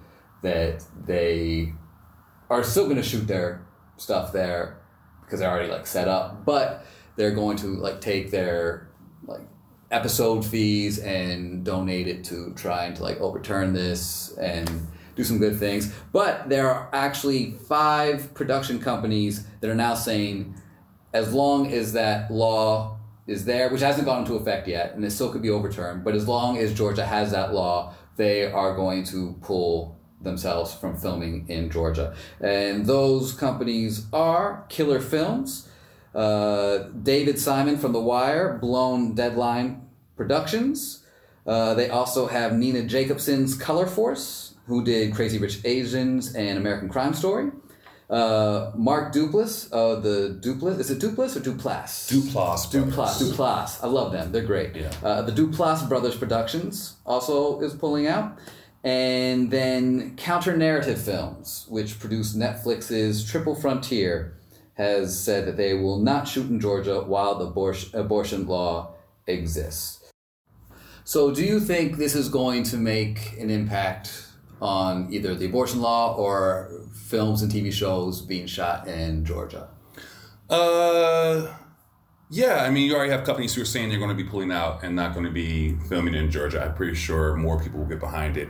that 0.43 0.85
they 1.07 1.73
are 2.51 2.65
still 2.65 2.85
going 2.85 2.97
to 2.97 3.03
shoot 3.03 3.27
their 3.27 3.67
stuff 3.97 4.33
there 4.33 4.79
because 5.23 5.41
they're 5.41 5.51
already 5.51 5.71
like 5.71 5.87
set 5.87 6.09
up, 6.09 6.45
but 6.45 6.85
they're 7.17 7.35
going 7.35 7.57
to 7.59 7.67
like 7.67 8.01
take 8.01 8.31
their 8.31 8.89
like 9.27 9.41
episode 9.91 10.45
fees 10.45 10.99
and 10.99 11.65
donate 11.65 12.09
it 12.09 12.25
to 12.25 12.53
trying 12.55 12.95
to 12.95 13.03
like 13.03 13.21
overturn 13.21 13.73
this 13.73 14.37
and 14.39 14.89
do 15.15 15.25
some 15.25 15.39
good 15.39 15.59
things. 15.59 15.95
But 16.13 16.49
there 16.49 16.69
are 16.69 16.89
actually 16.93 17.53
five 17.69 18.35
production 18.35 18.81
companies 18.81 19.47
that 19.61 19.71
are 19.71 19.75
now 19.75 19.95
saying 19.95 20.55
as 21.13 21.33
long 21.33 21.73
as 21.73 21.93
that 21.93 22.31
law 22.31 22.99
is 23.27 23.45
there, 23.45 23.71
which 23.71 23.81
hasn't 23.81 24.05
gone 24.05 24.21
into 24.23 24.35
effect 24.35 24.69
yet, 24.69 24.95
and 24.95 25.05
it 25.05 25.11
still 25.11 25.31
could 25.31 25.43
be 25.43 25.51
overturned, 25.51 26.05
but 26.05 26.15
as 26.15 26.29
long 26.29 26.59
as 26.59 26.75
Georgia 26.75 27.07
has 27.07 27.31
that 27.31 27.55
law, 27.55 27.95
they 28.17 28.51
are 28.51 28.75
going 28.75 29.05
to 29.05 29.37
pull 29.41 29.99
themselves 30.21 30.75
from 30.75 30.97
filming 30.97 31.47
in 31.49 31.71
Georgia. 31.71 32.15
And 32.41 32.87
those 32.87 33.33
companies 33.33 34.07
are 34.13 34.65
Killer 34.69 35.01
Films, 35.01 35.69
uh, 36.15 36.79
David 37.03 37.39
Simon 37.39 37.79
from 37.79 37.93
The 37.93 38.01
Wire, 38.01 38.59
Blown 38.59 39.15
Deadline 39.15 39.89
Productions. 40.17 41.05
Uh, 41.47 41.75
they 41.75 41.91
also 41.91 42.27
have 42.27 42.55
Nina 42.55 42.85
Jacobson's 42.85 43.55
Color 43.55 43.87
Force, 43.87 44.55
who 44.67 44.83
did 44.83 45.15
Crazy 45.15 45.39
Rich 45.39 45.61
Asians 45.65 46.35
and 46.35 46.57
American 46.57 46.89
Crime 46.89 47.15
Story. 47.15 47.51
Uh, 48.11 48.71
Mark 48.77 49.15
Duplass, 49.15 49.69
uh, 49.73 49.99
the 50.01 50.39
Duplass, 50.41 50.79
is 50.79 50.91
it 50.91 50.99
Duplass 50.99 51.37
or 51.37 51.41
Duplass? 51.41 52.13
Duplass 52.13 52.71
Duplass. 52.71 53.23
Duplass. 53.23 53.83
I 53.83 53.87
love 53.87 54.13
them. 54.13 54.31
They're 54.31 54.45
great. 54.45 54.77
Yeah. 54.77 54.93
Uh, 55.03 55.23
the 55.23 55.33
Duplass 55.33 55.89
Brothers 55.89 56.17
Productions 56.17 56.97
also 57.07 57.61
is 57.61 57.75
pulling 57.75 58.07
out. 58.07 58.39
And 58.83 59.51
then 59.51 60.15
Counter 60.17 60.55
Narrative 60.55 61.01
Films, 61.01 61.65
which 61.71 61.99
produced 61.99 62.39
Netflix's 62.39 63.25
Triple 63.25 63.55
Frontier, 63.55 64.35
has 64.75 65.19
said 65.19 65.47
that 65.47 65.57
they 65.57 65.73
will 65.73 65.99
not 65.99 66.29
shoot 66.29 66.51
in 66.51 66.61
Georgia 66.61 67.01
while 67.01 67.37
the 67.39 67.51
abor- 67.51 67.95
abortion 67.95 68.47
law 68.47 68.95
exists. 69.27 70.13
So, 71.05 71.35
do 71.35 71.43
you 71.45 71.61
think 71.61 71.97
this 71.97 72.15
is 72.15 72.29
going 72.29 72.65
to 72.65 72.77
make 72.77 73.39
an 73.39 73.51
impact 73.51 74.24
on 74.65 75.13
either 75.13 75.35
the 75.35 75.47
abortion 75.47 75.81
law 75.81 76.17
or 76.17 76.71
films 76.93 77.43
and 77.43 77.53
TV 77.53 77.73
shows 77.73 78.23
being 78.23 78.47
shot 78.47 78.89
in 78.89 79.25
Georgia? 79.25 79.69
Uh, 80.49 81.55
yeah. 82.31 82.65
I 82.65 82.71
mean, 82.71 82.87
you 82.87 82.97
already 82.97 83.13
have 83.13 83.25
companies 83.25 83.55
who 83.55 83.63
are 83.63 83.67
saying 83.67 83.91
they're 83.91 83.99
going 83.99 84.17
to 84.17 84.23
be 84.23 84.29
pulling 84.29 84.51
out 84.51 84.83
and 84.83 84.97
not 84.97 85.13
going 85.13 85.27
to 85.27 85.33
be 85.33 85.77
filming 85.89 86.15
in 86.15 86.31
Georgia. 86.31 86.65
I'm 86.65 86.75
pretty 86.75 86.95
sure 86.95 87.37
more 87.37 87.63
people 87.63 87.81
will 87.81 87.87
get 87.87 88.01
behind 88.01 88.37
it. 88.37 88.49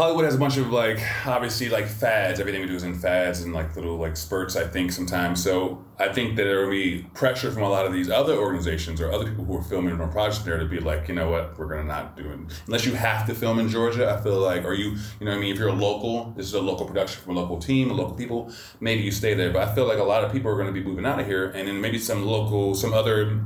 Hollywood 0.00 0.24
has 0.24 0.34
a 0.34 0.38
bunch 0.38 0.56
of 0.56 0.72
like 0.72 0.98
obviously 1.26 1.68
like 1.68 1.86
fads. 1.86 2.40
Everything 2.40 2.62
we 2.62 2.66
do 2.66 2.74
is 2.74 2.84
in 2.84 2.98
fads 2.98 3.42
and 3.42 3.52
like 3.52 3.76
little 3.76 3.98
like 3.98 4.16
spurts. 4.16 4.56
I 4.56 4.66
think 4.66 4.92
sometimes. 4.92 5.44
So 5.44 5.84
I 5.98 6.10
think 6.10 6.36
that 6.36 6.44
there 6.44 6.62
will 6.62 6.70
be 6.70 7.02
pressure 7.12 7.52
from 7.52 7.64
a 7.64 7.68
lot 7.68 7.84
of 7.84 7.92
these 7.92 8.08
other 8.08 8.32
organizations 8.32 9.02
or 9.02 9.12
other 9.12 9.26
people 9.28 9.44
who 9.44 9.58
are 9.58 9.62
filming 9.62 10.00
on 10.00 10.10
projects 10.10 10.38
there 10.38 10.56
to 10.56 10.64
be 10.64 10.80
like, 10.80 11.08
you 11.08 11.14
know 11.14 11.30
what, 11.30 11.58
we're 11.58 11.66
gonna 11.66 11.84
not 11.84 12.16
do 12.16 12.22
it 12.30 12.38
unless 12.66 12.86
you 12.86 12.94
have 12.94 13.26
to 13.26 13.34
film 13.34 13.58
in 13.58 13.68
Georgia. 13.68 14.10
I 14.10 14.18
feel 14.22 14.38
like, 14.38 14.64
or 14.64 14.72
you, 14.72 14.92
you 14.92 15.26
know, 15.26 15.32
what 15.32 15.36
I 15.36 15.38
mean, 15.38 15.52
if 15.52 15.58
you're 15.58 15.68
a 15.68 15.74
local, 15.74 16.32
this 16.34 16.46
is 16.46 16.54
a 16.54 16.62
local 16.62 16.86
production 16.86 17.22
from 17.22 17.36
a 17.36 17.40
local 17.40 17.58
team, 17.58 17.90
a 17.90 17.92
local 17.92 18.14
people. 18.14 18.50
Maybe 18.80 19.02
you 19.02 19.12
stay 19.12 19.34
there. 19.34 19.50
But 19.50 19.68
I 19.68 19.74
feel 19.74 19.84
like 19.84 19.98
a 19.98 20.02
lot 20.02 20.24
of 20.24 20.32
people 20.32 20.50
are 20.50 20.64
to 20.64 20.72
be 20.72 20.82
moving 20.82 21.04
out 21.04 21.20
of 21.20 21.26
here, 21.26 21.50
and 21.50 21.68
then 21.68 21.78
maybe 21.78 21.98
some 21.98 22.24
local, 22.24 22.74
some 22.74 22.94
other 22.94 23.38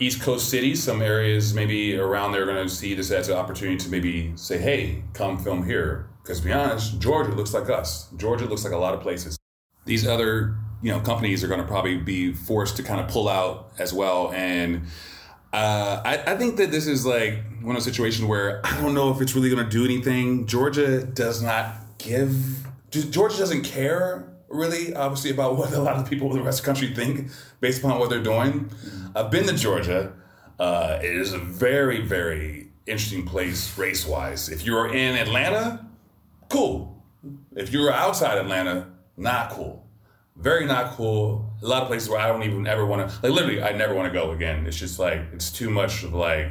East 0.00 0.22
Coast 0.22 0.48
cities, 0.48 0.82
some 0.82 1.02
areas 1.02 1.54
maybe 1.54 1.96
around 1.96 2.32
there 2.32 2.42
are 2.42 2.46
going 2.46 2.66
to 2.66 2.72
see 2.72 2.94
this 2.94 3.10
as 3.10 3.28
an 3.28 3.36
opportunity 3.36 3.76
to 3.78 3.88
maybe 3.88 4.32
say, 4.36 4.58
hey, 4.58 5.02
come 5.12 5.38
film 5.38 5.64
here. 5.64 6.08
Because 6.22 6.40
to 6.40 6.46
be 6.46 6.52
honest, 6.52 7.00
Georgia 7.00 7.32
looks 7.32 7.52
like 7.54 7.68
us. 7.68 8.08
Georgia 8.16 8.44
looks 8.44 8.64
like 8.64 8.72
a 8.72 8.78
lot 8.78 8.94
of 8.94 9.00
places. 9.00 9.36
These 9.86 10.06
other, 10.06 10.56
you 10.82 10.92
know, 10.92 11.00
companies 11.00 11.42
are 11.42 11.48
going 11.48 11.60
to 11.60 11.66
probably 11.66 11.96
be 11.96 12.32
forced 12.32 12.76
to 12.76 12.82
kind 12.82 13.00
of 13.00 13.08
pull 13.08 13.28
out 13.28 13.72
as 13.78 13.92
well. 13.92 14.32
And 14.32 14.82
uh, 15.52 16.02
I, 16.04 16.32
I 16.32 16.36
think 16.36 16.56
that 16.58 16.70
this 16.70 16.86
is 16.86 17.04
like 17.06 17.42
one 17.60 17.74
of 17.74 17.82
those 17.82 17.84
situations 17.84 18.24
where 18.28 18.64
I 18.64 18.80
don't 18.80 18.94
know 18.94 19.10
if 19.10 19.20
it's 19.20 19.34
really 19.34 19.50
going 19.50 19.64
to 19.64 19.70
do 19.70 19.84
anything. 19.84 20.46
Georgia 20.46 21.02
does 21.02 21.42
not 21.42 21.74
give. 21.98 22.66
Georgia 22.90 23.38
doesn't 23.38 23.64
care 23.64 24.28
really, 24.48 24.94
obviously, 24.94 25.30
about 25.30 25.56
what 25.58 25.72
a 25.72 25.80
lot 25.80 25.96
of 25.96 26.08
people 26.08 26.30
in 26.30 26.38
the 26.38 26.42
rest 26.42 26.60
of 26.60 26.64
the 26.64 26.72
country 26.72 26.94
think 26.94 27.30
based 27.60 27.80
upon 27.82 27.98
what 27.98 28.10
they're 28.10 28.22
doing. 28.22 28.70
I've 29.14 29.30
been 29.30 29.46
to 29.46 29.54
Georgia. 29.54 30.12
Uh, 30.58 30.98
it 31.02 31.14
is 31.14 31.32
a 31.32 31.38
very, 31.38 32.00
very 32.00 32.68
interesting 32.86 33.24
place 33.26 33.76
race 33.78 34.06
wise. 34.06 34.48
If 34.48 34.64
you're 34.64 34.92
in 34.92 35.14
Atlanta, 35.16 35.86
cool. 36.48 37.02
If 37.54 37.72
you're 37.72 37.92
outside 37.92 38.38
Atlanta, 38.38 38.88
not 39.16 39.50
cool. 39.50 39.84
Very 40.36 40.66
not 40.66 40.92
cool. 40.92 41.52
A 41.62 41.66
lot 41.66 41.82
of 41.82 41.88
places 41.88 42.08
where 42.08 42.20
I 42.20 42.28
don't 42.28 42.42
even 42.44 42.66
ever 42.66 42.86
want 42.86 43.08
to, 43.08 43.14
like 43.22 43.32
literally, 43.32 43.62
I 43.62 43.72
never 43.72 43.94
want 43.94 44.12
to 44.12 44.16
go 44.18 44.30
again. 44.30 44.66
It's 44.66 44.76
just 44.76 44.98
like, 44.98 45.20
it's 45.32 45.50
too 45.50 45.68
much 45.70 46.04
of 46.04 46.14
like, 46.14 46.48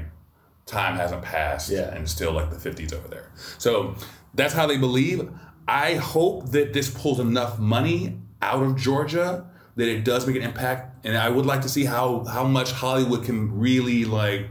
time 0.65 0.97
hasn't 0.97 1.21
passed 1.21 1.69
Yeah. 1.69 1.93
and 1.95 2.07
still 2.09 2.33
like 2.33 2.49
the 2.49 2.57
50s 2.57 2.93
over 2.93 3.07
there. 3.07 3.31
So 3.57 3.95
that's 4.33 4.53
how 4.53 4.67
they 4.67 4.77
believe. 4.77 5.29
I 5.67 5.95
hope 5.95 6.51
that 6.51 6.73
this 6.73 6.89
pulls 6.89 7.19
enough 7.19 7.59
money 7.59 8.17
out 8.41 8.63
of 8.63 8.77
Georgia 8.77 9.45
that 9.75 9.87
it 9.87 10.03
does 10.03 10.25
make 10.25 10.35
an 10.35 10.41
impact. 10.41 11.05
And 11.05 11.17
I 11.17 11.29
would 11.29 11.45
like 11.45 11.61
to 11.61 11.69
see 11.69 11.85
how, 11.85 12.23
how 12.25 12.43
much 12.43 12.71
Hollywood 12.71 13.25
can 13.25 13.59
really 13.59 14.05
like 14.05 14.49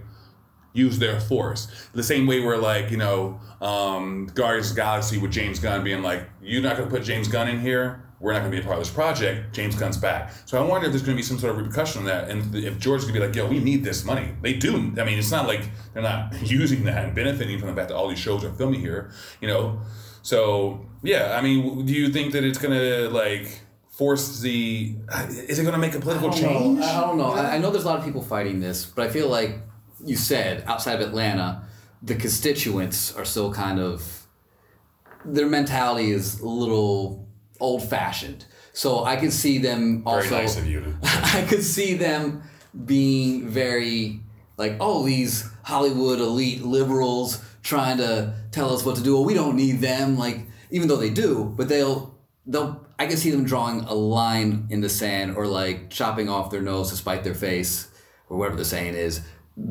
use 0.72 0.98
their 0.98 1.20
force. 1.20 1.68
The 1.94 2.02
same 2.02 2.26
way 2.26 2.40
where 2.40 2.58
like, 2.58 2.90
you 2.90 2.96
know, 2.96 3.40
um, 3.60 4.26
Guardians 4.34 4.70
of 4.70 4.76
Galaxy 4.76 5.18
with 5.18 5.32
James 5.32 5.58
Gunn 5.58 5.82
being 5.82 6.02
like, 6.02 6.28
you're 6.42 6.62
not 6.62 6.76
going 6.76 6.88
to 6.88 6.94
put 6.94 7.02
James 7.02 7.28
Gunn 7.28 7.48
in 7.48 7.60
here. 7.60 8.02
We're 8.20 8.32
not 8.32 8.40
going 8.40 8.50
to 8.50 8.56
be 8.56 8.62
a 8.62 8.64
part 8.64 8.78
of 8.78 8.84
this 8.84 8.92
project. 8.92 9.54
James 9.54 9.74
Gunn's 9.74 9.98
back. 9.98 10.32
So 10.46 10.62
I 10.62 10.66
wonder 10.66 10.86
if 10.86 10.92
there's 10.92 11.02
going 11.02 11.16
to 11.16 11.18
be 11.18 11.26
some 11.26 11.38
sort 11.38 11.52
of 11.52 11.58
repercussion 11.58 12.00
on 12.00 12.06
that. 12.06 12.30
And 12.30 12.54
if 12.54 12.80
going 12.80 13.00
to 13.00 13.12
be 13.12 13.18
like, 13.18 13.34
yo, 13.34 13.46
we 13.46 13.58
need 13.58 13.84
this 13.84 14.04
money. 14.04 14.32
They 14.40 14.54
do. 14.54 14.74
I 14.74 15.04
mean, 15.04 15.18
it's 15.18 15.30
not 15.30 15.46
like 15.46 15.68
they're 15.92 16.02
not 16.02 16.32
using 16.50 16.84
that 16.84 17.04
and 17.04 17.14
benefiting 17.14 17.58
from 17.58 17.68
the 17.68 17.74
fact 17.74 17.88
that 17.88 17.94
all 17.94 18.08
these 18.08 18.18
shows 18.18 18.44
are 18.44 18.52
filming 18.52 18.80
here, 18.80 19.10
you 19.40 19.48
know? 19.48 19.80
So, 20.26 20.84
yeah, 21.04 21.38
I 21.38 21.40
mean, 21.40 21.86
do 21.86 21.92
you 21.92 22.08
think 22.08 22.32
that 22.32 22.42
it's 22.42 22.58
going 22.58 22.76
to 22.76 23.08
like 23.10 23.60
force 23.90 24.40
the, 24.40 24.96
uh, 25.08 25.24
is 25.28 25.60
it 25.60 25.62
going 25.62 25.72
to 25.72 25.78
make 25.78 25.94
a 25.94 26.00
political 26.00 26.32
I 26.32 26.34
change? 26.34 26.80
Know. 26.80 26.84
I 26.84 27.00
don't 27.00 27.16
know. 27.16 27.30
I, 27.30 27.54
I 27.54 27.58
know 27.58 27.70
there's 27.70 27.84
a 27.84 27.86
lot 27.86 28.00
of 28.00 28.04
people 28.04 28.22
fighting 28.22 28.58
this, 28.58 28.84
but 28.84 29.06
I 29.06 29.08
feel 29.08 29.28
like 29.28 29.60
you 30.04 30.16
said 30.16 30.64
outside 30.66 31.00
of 31.00 31.08
Atlanta, 31.08 31.62
the 32.02 32.16
constituents 32.16 33.14
are 33.14 33.24
still 33.24 33.52
kind 33.52 33.78
of 33.78 34.26
their 35.24 35.46
mentality 35.46 36.10
is 36.10 36.40
a 36.40 36.48
little 36.48 37.28
old 37.60 37.88
fashioned. 37.88 38.46
So 38.72 39.04
I 39.04 39.14
can 39.14 39.30
see 39.30 39.58
them 39.58 40.02
also. 40.04 40.28
Very 40.28 40.42
nice 40.42 40.58
of 40.58 40.66
you 40.66 40.80
to 40.80 40.96
I 41.04 41.46
could 41.48 41.62
see 41.62 41.94
them 41.94 42.42
being 42.84 43.48
very 43.48 44.22
like, 44.56 44.76
oh, 44.80 45.06
these 45.06 45.48
Hollywood 45.62 46.18
elite 46.18 46.62
liberals 46.62 47.44
trying 47.66 47.98
to 47.98 48.32
tell 48.52 48.72
us 48.72 48.84
what 48.84 48.96
to 48.96 49.02
do. 49.02 49.14
Well, 49.14 49.24
we 49.24 49.34
don't 49.34 49.56
need 49.56 49.80
them. 49.80 50.16
Like, 50.16 50.38
even 50.70 50.88
though 50.88 50.96
they 50.96 51.10
do, 51.10 51.52
but 51.56 51.68
they'll 51.68 52.16
they'll. 52.46 52.86
I 52.98 53.06
can 53.06 53.18
see 53.18 53.30
them 53.30 53.44
drawing 53.44 53.80
a 53.80 53.92
line 53.92 54.68
in 54.70 54.80
the 54.80 54.88
sand 54.88 55.36
or 55.36 55.46
like 55.46 55.90
chopping 55.90 56.30
off 56.30 56.50
their 56.50 56.62
nose 56.62 56.88
to 56.90 56.96
spite 56.96 57.24
their 57.24 57.34
face 57.34 57.88
or 58.30 58.38
whatever 58.38 58.56
the 58.56 58.64
saying 58.64 58.94
is 58.94 59.20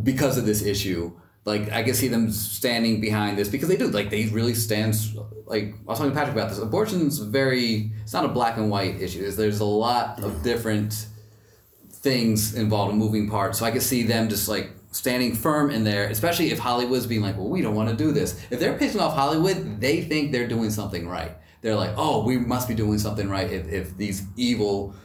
because 0.03 0.37
of 0.37 0.45
this 0.45 0.61
issue. 0.61 1.11
Like 1.45 1.71
I 1.71 1.83
can 1.83 1.93
see 1.93 2.07
them 2.07 2.31
standing 2.31 3.01
behind 3.01 3.37
this 3.37 3.49
because 3.49 3.69
they 3.69 3.77
do. 3.77 3.87
Like 3.87 4.09
they 4.09 4.25
really 4.27 4.53
stand. 4.53 4.95
Like 5.45 5.75
I 5.87 5.91
was 5.91 5.97
talking 5.97 6.11
to 6.11 6.17
Patrick 6.17 6.35
about 6.35 6.49
this. 6.49 6.59
Abortion's 6.59 7.19
very. 7.19 7.91
It's 8.03 8.13
not 8.13 8.25
a 8.25 8.29
black 8.29 8.57
and 8.57 8.69
white 8.69 9.01
issue. 9.01 9.29
There's, 9.31 9.59
a 9.59 9.65
lot 9.65 10.21
of 10.21 10.43
different 10.43 11.07
things 11.91 12.55
involved 12.55 12.93
in 12.93 12.99
moving 12.99 13.29
parts. 13.29 13.59
So 13.59 13.65
I 13.65 13.71
could 13.71 13.83
see 13.83 14.03
them 14.03 14.27
just 14.27 14.47
like 14.47 14.71
standing 14.95 15.35
firm 15.35 15.71
in 15.71 15.83
there, 15.83 16.07
especially 16.07 16.51
if 16.51 16.57
Hollywood's 16.57 17.05
being 17.05 17.21
like, 17.21 17.35
well, 17.35 17.49
we 17.49 17.61
don't 17.61 17.75
want 17.75 17.89
to 17.89 17.95
do 17.97 18.13
this. 18.13 18.41
If 18.49 18.61
they're 18.61 18.77
pissing 18.77 19.01
off 19.01 19.13
Hollywood, 19.13 19.81
they 19.81 20.01
think 20.01 20.31
they're 20.31 20.47
doing 20.47 20.71
something 20.71 21.05
right. 21.05 21.35
They're 21.59 21.75
like, 21.75 21.93
oh, 21.97 22.23
we 22.23 22.37
must 22.37 22.69
be 22.69 22.75
doing 22.75 22.97
something 22.97 23.29
right 23.29 23.51
if, 23.51 23.67
if 23.67 23.97
these 23.97 24.23
evil, 24.37 24.95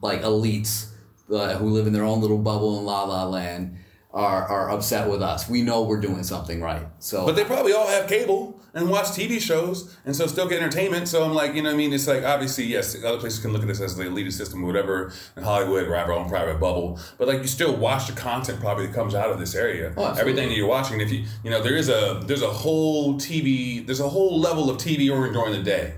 like, 0.00 0.22
elites 0.22 0.88
uh, 1.30 1.56
who 1.58 1.68
live 1.68 1.86
in 1.86 1.92
their 1.92 2.04
own 2.04 2.22
little 2.22 2.38
bubble 2.38 2.78
in 2.78 2.86
La 2.86 3.04
La 3.04 3.24
Land 3.24 3.76
are, 4.16 4.48
are 4.48 4.70
upset 4.70 5.10
with 5.10 5.20
us. 5.20 5.46
We 5.46 5.60
know 5.60 5.82
we're 5.82 6.00
doing 6.00 6.22
something 6.22 6.62
right. 6.62 6.86
So, 7.00 7.26
But 7.26 7.36
they 7.36 7.44
probably 7.44 7.74
all 7.74 7.86
have 7.86 8.08
cable 8.08 8.58
and 8.72 8.88
watch 8.88 9.08
TV 9.08 9.38
shows 9.38 9.94
and 10.06 10.16
so 10.16 10.26
still 10.26 10.48
get 10.48 10.62
entertainment. 10.62 11.06
So 11.06 11.22
I'm 11.22 11.34
like, 11.34 11.54
you 11.54 11.62
know 11.62 11.68
what 11.68 11.74
I 11.74 11.76
mean? 11.76 11.92
It's 11.92 12.06
like, 12.06 12.24
obviously, 12.24 12.64
yes, 12.64 12.96
other 13.04 13.18
places 13.18 13.40
can 13.40 13.52
look 13.52 13.60
at 13.60 13.68
this 13.68 13.78
as 13.78 13.94
the 13.94 14.04
elitist 14.04 14.32
system 14.32 14.64
or 14.64 14.68
whatever 14.68 15.12
in 15.36 15.42
Hollywood, 15.42 15.86
or 15.86 15.94
have 15.94 16.08
our 16.08 16.14
own 16.14 16.30
private 16.30 16.58
bubble. 16.58 16.98
But 17.18 17.28
like, 17.28 17.42
you 17.42 17.46
still 17.46 17.76
watch 17.76 18.06
the 18.06 18.14
content 18.14 18.58
probably 18.58 18.86
that 18.86 18.94
comes 18.94 19.14
out 19.14 19.30
of 19.30 19.38
this 19.38 19.54
area. 19.54 19.92
Oh. 19.98 20.14
Everything 20.14 20.48
that 20.48 20.56
you're 20.56 20.66
watching, 20.66 21.00
if 21.02 21.12
you, 21.12 21.26
you 21.44 21.50
know, 21.50 21.62
there 21.62 21.76
is 21.76 21.90
a, 21.90 22.22
there's 22.24 22.42
a 22.42 22.50
whole 22.50 23.16
TV, 23.16 23.84
there's 23.84 24.00
a 24.00 24.08
whole 24.08 24.40
level 24.40 24.70
of 24.70 24.78
TV 24.78 25.08
during 25.08 25.52
the 25.52 25.62
day. 25.62 25.94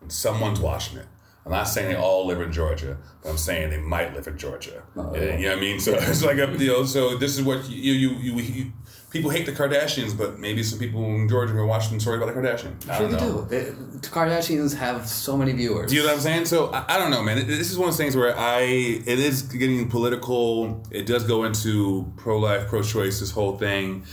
And 0.00 0.12
someone's 0.12 0.60
watching 0.60 0.98
it. 0.98 1.06
I'm 1.46 1.52
not 1.52 1.64
saying 1.68 1.88
they 1.90 1.94
all 1.96 2.26
live 2.26 2.40
in 2.40 2.50
Georgia, 2.52 2.96
but 3.22 3.30
I'm 3.30 3.38
saying 3.38 3.70
they 3.70 3.78
might 3.78 4.12
live 4.14 4.26
in 4.26 4.36
Georgia. 4.36 4.82
Oh, 4.96 5.14
Yeah, 5.14 5.22
yeah. 5.22 5.36
you 5.36 5.42
know 5.44 5.50
what 5.50 5.58
I 5.58 5.60
mean? 5.60 5.78
So 5.80 5.94
it's 5.98 6.24
like 6.24 6.38
a, 6.38 6.48
you 6.58 6.66
know, 6.72 6.84
so 6.84 7.16
this 7.16 7.38
is 7.38 7.42
what 7.44 7.68
you 7.68 7.92
you, 7.92 8.08
you 8.18 8.32
you 8.40 8.72
people 9.10 9.30
hate 9.30 9.46
the 9.46 9.52
Kardashians, 9.52 10.18
but 10.18 10.40
maybe 10.40 10.62
some 10.64 10.78
people 10.80 11.04
in 11.04 11.28
Georgia 11.28 11.54
are 11.54 11.64
watching 11.64 12.00
story 12.00 12.16
about 12.16 12.34
the 12.34 12.40
Kardashians. 12.40 12.88
I 12.90 12.98
Sure 12.98 13.08
don't 13.08 13.48
they 13.48 13.60
do. 13.60 13.64
They, 13.64 13.70
the 14.00 14.08
Kardashians 14.08 14.76
have 14.76 15.06
so 15.06 15.36
many 15.36 15.52
viewers. 15.52 15.88
Do 15.90 15.96
you 15.96 16.02
know 16.02 16.08
what 16.08 16.14
I'm 16.16 16.20
saying? 16.20 16.44
So 16.46 16.72
I, 16.72 16.84
I 16.96 16.98
don't 16.98 17.12
know, 17.12 17.22
man. 17.22 17.38
It- 17.38 17.46
This 17.46 17.70
is 17.70 17.78
one 17.78 17.88
of 17.88 17.94
those 17.94 17.98
things 17.98 18.16
where 18.16 18.36
I 18.36 18.60
it 18.62 19.18
is 19.30 19.42
getting 19.42 19.88
political. 19.88 20.82
It 20.90 21.06
does 21.06 21.22
go 21.24 21.44
into 21.44 22.12
pro 22.16 22.38
life, 22.38 22.66
pro 22.66 22.82
choice. 22.82 23.20
This 23.20 23.30
whole 23.30 23.56
thing. 23.56 24.04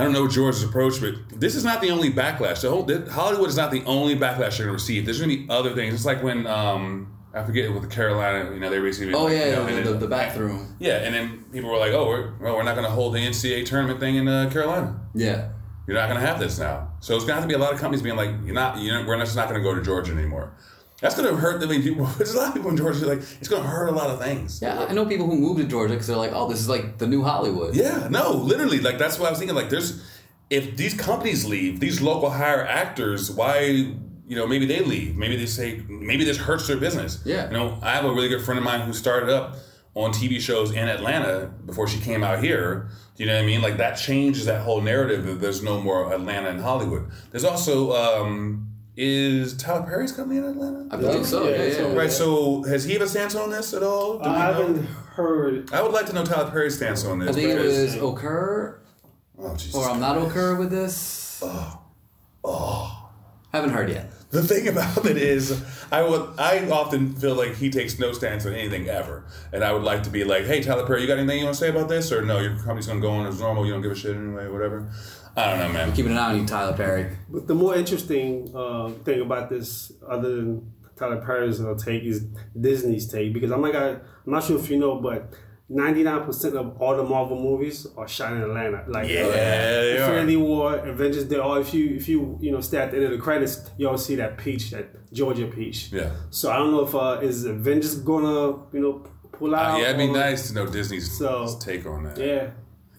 I 0.00 0.04
don't 0.04 0.12
know 0.12 0.26
George's 0.26 0.62
approach, 0.62 1.00
but 1.00 1.14
this 1.38 1.54
is 1.54 1.64
not 1.64 1.80
the 1.82 1.90
only 1.90 2.10
backlash. 2.10 2.62
The 2.62 2.70
whole 2.70 2.84
this- 2.84 3.08
Hollywood 3.10 3.48
is 3.50 3.56
not 3.56 3.70
the 3.70 3.82
only 3.84 4.16
backlash 4.16 4.58
you're 4.58 4.66
going 4.66 4.78
to 4.78 4.82
receive. 4.82 5.04
There's 5.04 5.18
going 5.20 5.30
to 5.30 5.36
be 5.36 5.46
other 5.50 5.74
things. 5.74 5.94
It's 5.94 6.04
like 6.06 6.22
when 6.22 6.46
um, 6.46 7.14
I 7.34 7.44
forget 7.44 7.72
with 7.72 7.82
the 7.82 7.88
Carolina, 7.88 8.50
you 8.52 8.60
know, 8.60 8.70
they 8.70 8.78
received. 8.78 9.14
oh, 9.14 9.24
like, 9.24 9.34
yeah, 9.34 9.46
you 9.46 9.52
know, 9.56 9.66
the, 9.66 9.74
the, 9.82 9.90
then- 9.90 10.00
the 10.00 10.08
bathroom. 10.08 10.74
Yeah, 10.78 10.96
and 10.98 11.14
then 11.14 11.44
people 11.52 11.70
were 11.70 11.76
like, 11.78 11.92
"Oh, 11.92 12.06
we're, 12.06 12.32
well, 12.40 12.56
we're 12.56 12.62
not 12.62 12.74
going 12.76 12.86
to 12.86 12.90
hold 12.92 13.14
the 13.14 13.18
NCAA 13.18 13.66
tournament 13.66 14.00
thing 14.00 14.16
in 14.16 14.26
uh, 14.26 14.48
Carolina. 14.50 14.98
Yeah. 15.14 15.50
You're 15.86 15.96
not 15.96 16.08
going 16.08 16.20
to 16.20 16.26
have 16.26 16.38
this 16.38 16.58
now." 16.58 16.92
So 17.00 17.14
it's 17.16 17.24
going 17.24 17.34
to 17.36 17.40
have 17.40 17.44
to 17.44 17.48
be 17.48 17.54
a 17.54 17.58
lot 17.58 17.72
of 17.74 17.78
companies 17.80 18.02
being 18.02 18.16
like, 18.16 18.30
"You're 18.44 18.54
not. 18.54 18.78
You 18.78 18.92
know, 18.92 19.04
we're 19.06 19.18
just 19.18 19.36
not 19.36 19.48
going 19.48 19.60
to 19.60 19.64
go 19.68 19.74
to 19.74 19.82
Georgia 19.82 20.12
anymore." 20.12 20.52
That's 21.00 21.14
going 21.14 21.28
to 21.28 21.36
hurt. 21.36 21.62
I 21.62 21.66
mean, 21.66 21.82
people, 21.82 22.04
there's 22.18 22.34
a 22.34 22.38
lot 22.38 22.48
of 22.48 22.54
people 22.54 22.70
in 22.70 22.76
Georgia 22.76 23.06
like 23.06 23.18
it's 23.18 23.48
going 23.48 23.62
to 23.62 23.68
hurt 23.68 23.88
a 23.88 23.92
lot 23.92 24.10
of 24.10 24.20
things. 24.20 24.60
Yeah, 24.62 24.86
I 24.88 24.92
know 24.92 25.06
people 25.06 25.26
who 25.26 25.36
moved 25.36 25.60
to 25.60 25.66
Georgia 25.66 25.94
because 25.94 26.06
they're 26.06 26.16
like, 26.16 26.32
oh, 26.34 26.48
this 26.48 26.60
is 26.60 26.68
like 26.68 26.98
the 26.98 27.06
new 27.06 27.22
Hollywood. 27.22 27.74
Yeah, 27.74 28.08
no, 28.10 28.32
literally, 28.32 28.80
like 28.80 28.98
that's 28.98 29.18
what 29.18 29.26
I 29.26 29.30
was 29.30 29.38
thinking. 29.38 29.56
Like, 29.56 29.70
there's 29.70 30.04
if 30.50 30.76
these 30.76 30.94
companies 30.94 31.44
leave, 31.44 31.80
these 31.80 32.00
local 32.00 32.30
hire 32.30 32.66
actors, 32.66 33.30
why? 33.30 33.60
You 33.60 34.36
know, 34.36 34.46
maybe 34.46 34.66
they 34.66 34.80
leave. 34.80 35.16
Maybe 35.16 35.36
they 35.36 35.46
say 35.46 35.82
maybe 35.88 36.24
this 36.24 36.36
hurts 36.36 36.68
their 36.68 36.76
business. 36.76 37.20
Yeah. 37.24 37.46
You 37.46 37.54
know, 37.54 37.78
I 37.82 37.92
have 37.92 38.04
a 38.04 38.12
really 38.12 38.28
good 38.28 38.42
friend 38.42 38.58
of 38.58 38.64
mine 38.64 38.80
who 38.82 38.92
started 38.92 39.28
up 39.28 39.56
on 39.94 40.12
TV 40.12 40.40
shows 40.40 40.70
in 40.70 40.88
Atlanta 40.88 41.52
before 41.66 41.88
she 41.88 41.98
came 41.98 42.22
out 42.22 42.42
here. 42.42 42.90
You 43.16 43.26
know 43.26 43.34
what 43.34 43.42
I 43.42 43.46
mean? 43.46 43.60
Like 43.60 43.76
that 43.78 43.94
changes 43.94 44.46
that 44.46 44.62
whole 44.62 44.80
narrative 44.80 45.26
that 45.26 45.40
there's 45.40 45.62
no 45.62 45.80
more 45.80 46.12
Atlanta 46.12 46.48
and 46.48 46.60
Hollywood. 46.60 47.10
There's 47.30 47.44
also 47.44 47.92
um 47.92 48.69
is 48.96 49.56
Tyler 49.56 49.82
Perry's 49.86 50.12
company 50.12 50.38
in 50.38 50.44
Atlanta? 50.44 50.86
I 50.90 50.96
believe 50.96 51.26
so. 51.26 51.48
Yeah, 51.48 51.56
Yeah, 51.64 51.78
yeah. 51.78 51.84
all 51.84 51.94
Right. 51.96 52.10
So 52.10 52.62
has 52.64 52.84
he 52.84 52.92
have 52.94 53.02
a 53.02 53.08
stance 53.08 53.34
on 53.34 53.50
this 53.50 53.72
at 53.72 53.82
all? 53.82 54.14
Do 54.18 54.28
we 54.28 54.34
I 54.34 54.50
know? 54.50 54.56
haven't 54.66 54.84
heard. 54.86 55.72
I 55.72 55.82
would 55.82 55.92
like 55.92 56.06
to 56.06 56.12
know 56.12 56.24
Tyler 56.24 56.50
Perry's 56.50 56.76
stance 56.76 57.04
on 57.04 57.18
this. 57.20 57.30
I 57.30 57.32
think 57.32 57.48
it 57.50 57.56
because- 57.56 57.94
was 57.96 58.02
Okur, 58.02 58.76
Oh, 59.38 59.56
Jesus 59.56 59.74
or 59.74 59.88
I'm 59.88 60.00
not 60.00 60.16
Okur 60.18 60.58
with 60.58 60.70
this. 60.70 61.40
Oh. 61.42 61.80
Oh. 62.44 62.96
Haven't 63.52 63.70
heard 63.70 63.88
yet. 63.88 64.12
The 64.30 64.42
thing 64.42 64.68
about 64.68 65.04
it 65.06 65.16
is, 65.16 65.60
I 65.90 66.02
would 66.02 66.38
I 66.38 66.68
often 66.70 67.14
feel 67.14 67.34
like 67.34 67.56
he 67.56 67.68
takes 67.68 67.98
no 67.98 68.12
stance 68.12 68.46
on 68.46 68.52
anything 68.54 68.88
ever, 68.88 69.24
and 69.52 69.64
I 69.64 69.72
would 69.72 69.82
like 69.82 70.04
to 70.04 70.10
be 70.10 70.22
like, 70.22 70.44
"Hey, 70.44 70.62
Tyler 70.62 70.86
Perry, 70.86 71.00
you 71.02 71.08
got 71.08 71.18
anything 71.18 71.38
you 71.40 71.44
want 71.46 71.56
to 71.56 71.60
say 71.60 71.68
about 71.70 71.88
this?" 71.88 72.12
Or 72.12 72.22
no, 72.22 72.38
your 72.38 72.54
company's 72.54 72.86
gonna 72.86 73.00
go 73.00 73.10
on 73.10 73.26
as 73.26 73.40
normal. 73.40 73.66
You 73.66 73.72
don't 73.72 73.82
give 73.82 73.90
a 73.90 73.96
shit 73.96 74.14
anyway, 74.14 74.46
whatever. 74.46 74.88
I 75.40 75.50
don't 75.50 75.58
know, 75.60 75.72
man. 75.72 75.92
Keeping 75.92 76.12
an 76.12 76.18
eye 76.18 76.32
on 76.32 76.40
you, 76.40 76.46
Tyler 76.46 76.76
Perry. 76.76 77.16
But 77.28 77.46
the 77.46 77.54
more 77.54 77.74
interesting 77.76 78.50
uh, 78.54 78.90
thing 79.04 79.20
about 79.20 79.50
this, 79.50 79.92
other 80.08 80.36
than 80.36 80.72
Tyler 80.96 81.22
Perry's 81.24 81.60
uh, 81.60 81.74
take, 81.74 82.02
is 82.04 82.22
Disney's 82.58 83.08
take. 83.10 83.32
Because 83.32 83.50
I'm 83.50 83.62
like, 83.62 83.74
I, 83.74 83.90
I'm 83.90 84.00
not 84.26 84.44
sure 84.44 84.58
if 84.58 84.68
you 84.70 84.78
know, 84.78 84.96
but 85.00 85.32
99% 85.70 86.54
of 86.54 86.80
all 86.82 86.96
the 86.96 87.04
Marvel 87.04 87.40
movies 87.40 87.86
are 87.96 88.08
shot 88.08 88.32
in 88.32 88.42
Atlanta. 88.42 88.84
Like 88.88 89.08
Yeah, 89.08 89.20
uh, 89.20 89.30
they 89.30 89.98
are. 89.98 90.02
Infinity 90.10 90.36
War, 90.36 90.76
Avengers. 90.76 91.26
They 91.28 91.36
all. 91.38 91.56
If 91.56 91.72
you 91.72 91.94
if 91.94 92.08
you 92.08 92.36
you 92.40 92.50
know 92.50 92.60
stay 92.60 92.78
at 92.78 92.90
the 92.90 92.96
end 92.96 93.06
of 93.06 93.12
the 93.12 93.18
credits, 93.18 93.70
you 93.78 93.88
all 93.88 93.96
see 93.96 94.16
that 94.16 94.36
peach, 94.36 94.70
that 94.72 95.12
Georgia 95.12 95.46
peach. 95.46 95.92
Yeah. 95.92 96.10
So 96.30 96.50
I 96.50 96.56
don't 96.56 96.72
know 96.72 96.84
if 96.84 96.94
uh, 96.94 97.20
is 97.22 97.44
Avengers 97.44 97.94
gonna 98.00 98.64
you 98.72 98.80
know 98.80 99.04
pull 99.30 99.54
out. 99.54 99.76
Uh, 99.76 99.78
yeah, 99.78 99.84
it'd 99.90 99.98
be 99.98 100.08
or- 100.08 100.12
nice 100.12 100.48
to 100.48 100.54
know 100.54 100.66
Disney's 100.66 101.16
So- 101.16 101.56
take 101.60 101.86
on 101.86 102.02
that. 102.02 102.18
Yeah. 102.18 102.50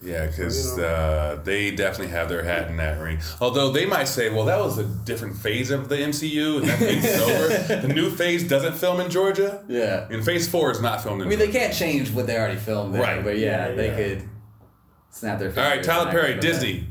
Yeah, 0.04 0.26
because 0.26 0.76
You 0.76 0.82
know. 0.82 0.88
uh, 0.88 1.42
they 1.44 1.70
definitely 1.70 2.08
have 2.12 2.28
their 2.28 2.42
hat 2.42 2.68
in 2.68 2.76
that 2.78 3.00
ring. 3.00 3.20
Although 3.40 3.70
they 3.70 3.86
might 3.86 4.08
say, 4.08 4.30
well, 4.30 4.46
that 4.46 4.58
was 4.58 4.76
a 4.78 4.84
different 4.84 5.36
phase 5.36 5.70
of 5.70 5.88
the 5.88 5.96
MCU, 5.96 6.58
and 6.58 6.68
that 6.68 6.78
phase 6.80 7.04
is 7.04 7.20
over. 7.70 7.86
The 7.86 7.94
new 7.94 8.10
phase 8.10 8.48
doesn't 8.48 8.74
film 8.74 9.00
in 9.00 9.10
Georgia. 9.10 9.64
Yeah. 9.68 10.08
And 10.10 10.24
phase 10.24 10.48
four 10.48 10.72
is 10.72 10.80
not 10.80 11.02
filmed 11.02 11.20
in 11.22 11.28
I 11.28 11.30
mean, 11.30 11.38
they 11.38 11.52
can't 11.52 11.72
change 11.72 12.10
what 12.10 12.26
they 12.26 12.36
already 12.36 12.58
filmed 12.58 12.94
there, 12.94 13.02
Right. 13.02 13.22
but 13.22 13.38
yeah, 13.38 13.68
Yeah, 13.68 13.74
they 13.76 13.86
yeah. 13.88 13.96
could 14.18 14.28
snap 15.10 15.38
their 15.38 15.50
fingers. 15.50 15.64
All 15.70 15.76
right, 15.76 15.84
Tyler 15.84 16.10
Perry, 16.10 16.32
act 16.34 16.42
like 16.42 16.52
that. 16.52 16.60
Disney. 16.60 16.86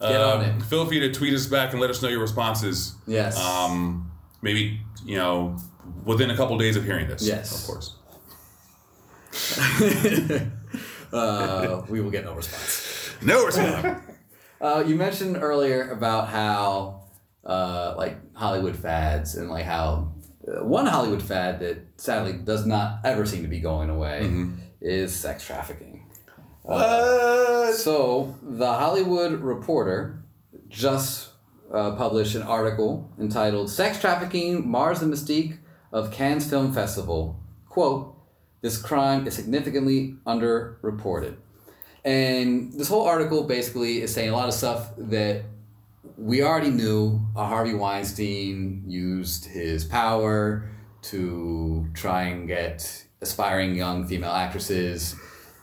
Get 0.00 0.20
on 0.20 0.44
Um, 0.44 0.58
it. 0.58 0.62
Feel 0.64 0.86
free 0.86 1.00
to 1.00 1.12
tweet 1.12 1.34
us 1.34 1.46
back 1.46 1.72
and 1.72 1.80
let 1.80 1.90
us 1.90 2.00
know 2.02 2.08
your 2.08 2.20
responses. 2.20 2.94
Yes. 3.06 3.38
Um, 3.38 4.10
maybe, 4.42 4.80
you 5.04 5.16
know, 5.16 5.56
within 6.04 6.30
a 6.30 6.36
couple 6.36 6.56
days 6.58 6.76
of 6.76 6.84
hearing 6.84 7.08
this. 7.08 7.22
Yes. 7.26 7.60
Of 7.62 7.66
course. 7.66 7.92
uh, 11.12 11.82
we 11.88 12.00
will 12.00 12.10
get 12.10 12.24
no 12.24 12.34
response. 12.34 13.10
No 13.22 13.46
response. 13.46 14.02
Uh, 14.60 14.82
you 14.86 14.94
mentioned 14.96 15.36
earlier 15.36 15.90
about 15.90 16.28
how, 16.28 17.04
uh, 17.44 17.94
like 17.96 18.16
Hollywood 18.34 18.74
fads 18.76 19.34
and 19.36 19.50
like 19.50 19.64
how 19.64 20.12
uh, 20.48 20.64
one 20.64 20.86
Hollywood 20.86 21.22
fad 21.22 21.60
that 21.60 21.78
sadly 21.96 22.32
does 22.34 22.66
not 22.66 23.00
ever 23.04 23.26
seem 23.26 23.42
to 23.42 23.48
be 23.48 23.60
going 23.60 23.90
away 23.90 24.20
Mm-hmm. 24.24 24.54
is 24.80 25.14
sex 25.14 25.44
trafficking. 25.44 26.06
what? 26.62 27.74
So 27.74 28.36
the 28.42 28.66
Hollywood 28.72 29.40
Reporter 29.40 30.22
just 30.68 31.28
uh, 31.72 31.94
published 31.96 32.34
an 32.34 32.42
article 32.42 33.10
entitled 33.20 33.70
"Sex 33.70 34.00
Trafficking 34.00 34.68
Mars 34.68 35.00
the 35.00 35.06
Mystique 35.06 35.58
of 35.92 36.10
Cannes 36.12 36.48
Film 36.48 36.72
Festival." 36.72 37.38
Quote: 37.68 38.15
This 38.66 38.82
crime 38.82 39.28
is 39.28 39.34
significantly 39.34 40.16
underreported. 40.26 41.36
And 42.04 42.72
this 42.72 42.88
whole 42.88 43.06
article 43.06 43.44
basically 43.44 44.02
is 44.02 44.12
saying 44.12 44.30
a 44.30 44.32
lot 44.32 44.48
of 44.48 44.54
stuff 44.54 44.92
that 44.98 45.44
we 46.18 46.42
already 46.42 46.70
knew. 46.70 47.20
Uh, 47.36 47.46
Harvey 47.46 47.74
Weinstein 47.74 48.82
used 48.88 49.44
his 49.44 49.84
power 49.84 50.68
to 51.02 51.86
try 51.94 52.22
and 52.22 52.48
get 52.48 53.04
aspiring 53.20 53.76
young 53.76 54.08
female 54.08 54.32
actresses 54.32 55.14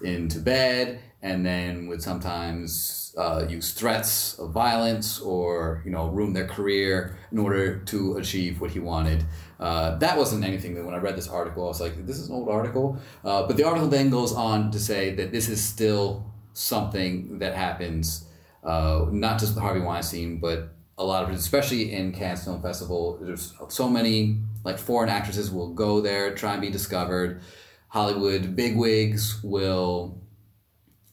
into 0.02 0.40
bed, 0.40 1.02
and 1.22 1.46
then 1.46 1.88
would 1.88 2.02
sometimes 2.02 3.14
uh, 3.18 3.46
use 3.50 3.74
threats 3.74 4.40
of 4.40 4.52
violence 4.52 5.20
or 5.20 5.82
you 5.84 5.92
know 5.92 6.08
ruin 6.08 6.32
their 6.32 6.48
career 6.48 7.18
in 7.34 7.38
order 7.38 7.80
to 7.80 8.16
achieve 8.16 8.62
what 8.62 8.72
he 8.72 8.80
wanted. 8.80 9.26
Uh, 9.64 9.98
that 10.00 10.18
wasn't 10.18 10.44
anything 10.44 10.76
that 10.76 10.84
when 10.84 10.94
I 10.94 10.98
read 10.98 11.16
this 11.16 11.30
article, 11.30 11.64
I 11.64 11.68
was 11.68 11.80
like, 11.80 12.06
this 12.06 12.20
is 12.20 12.28
an 12.28 12.36
old 12.36 12.50
article. 12.50 12.98
Uh, 13.24 13.48
but 13.48 13.56
the 13.56 13.64
article 13.64 13.88
then 13.88 14.10
goes 14.10 14.34
on 14.34 14.72
to 14.72 14.80
say 14.80 15.16
that 15.16 15.32
this 15.32 15.48
is 15.48 15.64
still 15.64 16.26
something 16.52 17.40
that 17.40 17.56
happens, 17.56 18.26
uh, 18.66 19.06
not 19.10 19.40
just 19.40 19.56
with 19.56 19.64
Harvey 19.64 19.80
Weinstein, 19.80 20.40
but 20.40 20.76
a 20.98 21.04
lot 21.06 21.24
of 21.24 21.30
it, 21.30 21.36
especially 21.36 21.94
in 21.94 22.12
Cannes 22.12 22.44
Film 22.44 22.62
Festival. 22.62 23.18
There's 23.22 23.54
so 23.70 23.88
many 23.90 24.40
like 24.66 24.78
foreign 24.78 25.10
actresses 25.10 25.50
will 25.50 25.74
go 25.74 26.02
there, 26.02 26.36
try 26.36 26.52
and 26.52 26.62
be 26.62 26.70
discovered. 26.70 27.42
Hollywood 27.88 28.58
bigwigs 28.58 29.42
will 29.46 30.22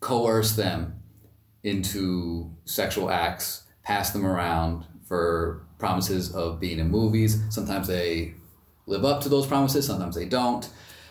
coerce 0.01 0.57
them 0.57 1.01
into 1.63 2.51
sexual 2.65 3.11
acts, 3.11 3.63
pass 3.85 4.11
them 4.11 4.27
around 4.27 4.87
for 5.07 5.69
promises 5.79 6.35
of 6.35 6.59
being 6.59 6.81
in 6.81 6.91
movies. 6.91 7.41
Sometimes 7.49 7.87
they 7.87 8.35
live 8.91 9.05
up 9.05 9.23
to 9.23 9.29
those 9.29 9.47
promises, 9.47 9.87
sometimes 9.87 10.15
they 10.15 10.27
don't. 10.27 10.69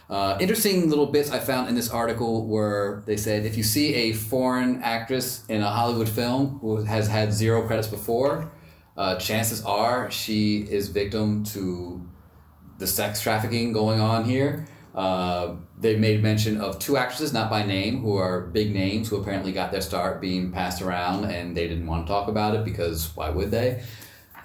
Uh, 0.09 0.37
interesting 0.39 0.89
little 0.89 1.05
bits 1.05 1.31
I 1.31 1.39
found 1.39 1.69
in 1.69 1.75
this 1.75 1.89
article 1.89 2.47
were 2.47 3.03
they 3.05 3.15
said 3.15 3.45
if 3.45 3.55
you 3.55 3.63
see 3.63 3.93
a 3.93 4.13
foreign 4.13 4.81
actress 4.81 5.45
in 5.49 5.61
a 5.61 5.69
Hollywood 5.69 6.09
film 6.09 6.57
who 6.61 6.77
has 6.77 7.07
had 7.07 7.31
zero 7.31 7.65
credits 7.67 7.87
before, 7.87 8.51
uh, 8.97 9.15
chances 9.17 9.63
are 9.63 10.09
she 10.09 10.61
is 10.63 10.89
victim 10.89 11.43
to 11.45 12.07
the 12.79 12.87
sex 12.87 13.21
trafficking 13.21 13.71
going 13.71 13.99
on 13.99 14.25
here. 14.25 14.65
Uh, 14.95 15.55
they 15.79 15.95
made 15.95 16.23
mention 16.23 16.59
of 16.59 16.79
two 16.79 16.97
actresses, 16.97 17.31
not 17.31 17.49
by 17.49 17.63
name, 17.63 18.01
who 18.01 18.17
are 18.17 18.41
big 18.41 18.73
names, 18.73 19.07
who 19.07 19.17
apparently 19.17 19.51
got 19.51 19.71
their 19.71 19.81
start 19.81 20.19
being 20.19 20.51
passed 20.51 20.81
around, 20.81 21.25
and 21.25 21.55
they 21.55 21.67
didn't 21.67 21.85
want 21.85 22.05
to 22.05 22.11
talk 22.11 22.27
about 22.27 22.55
it 22.55 22.65
because 22.65 23.15
why 23.15 23.29
would 23.29 23.51
they? 23.51 23.81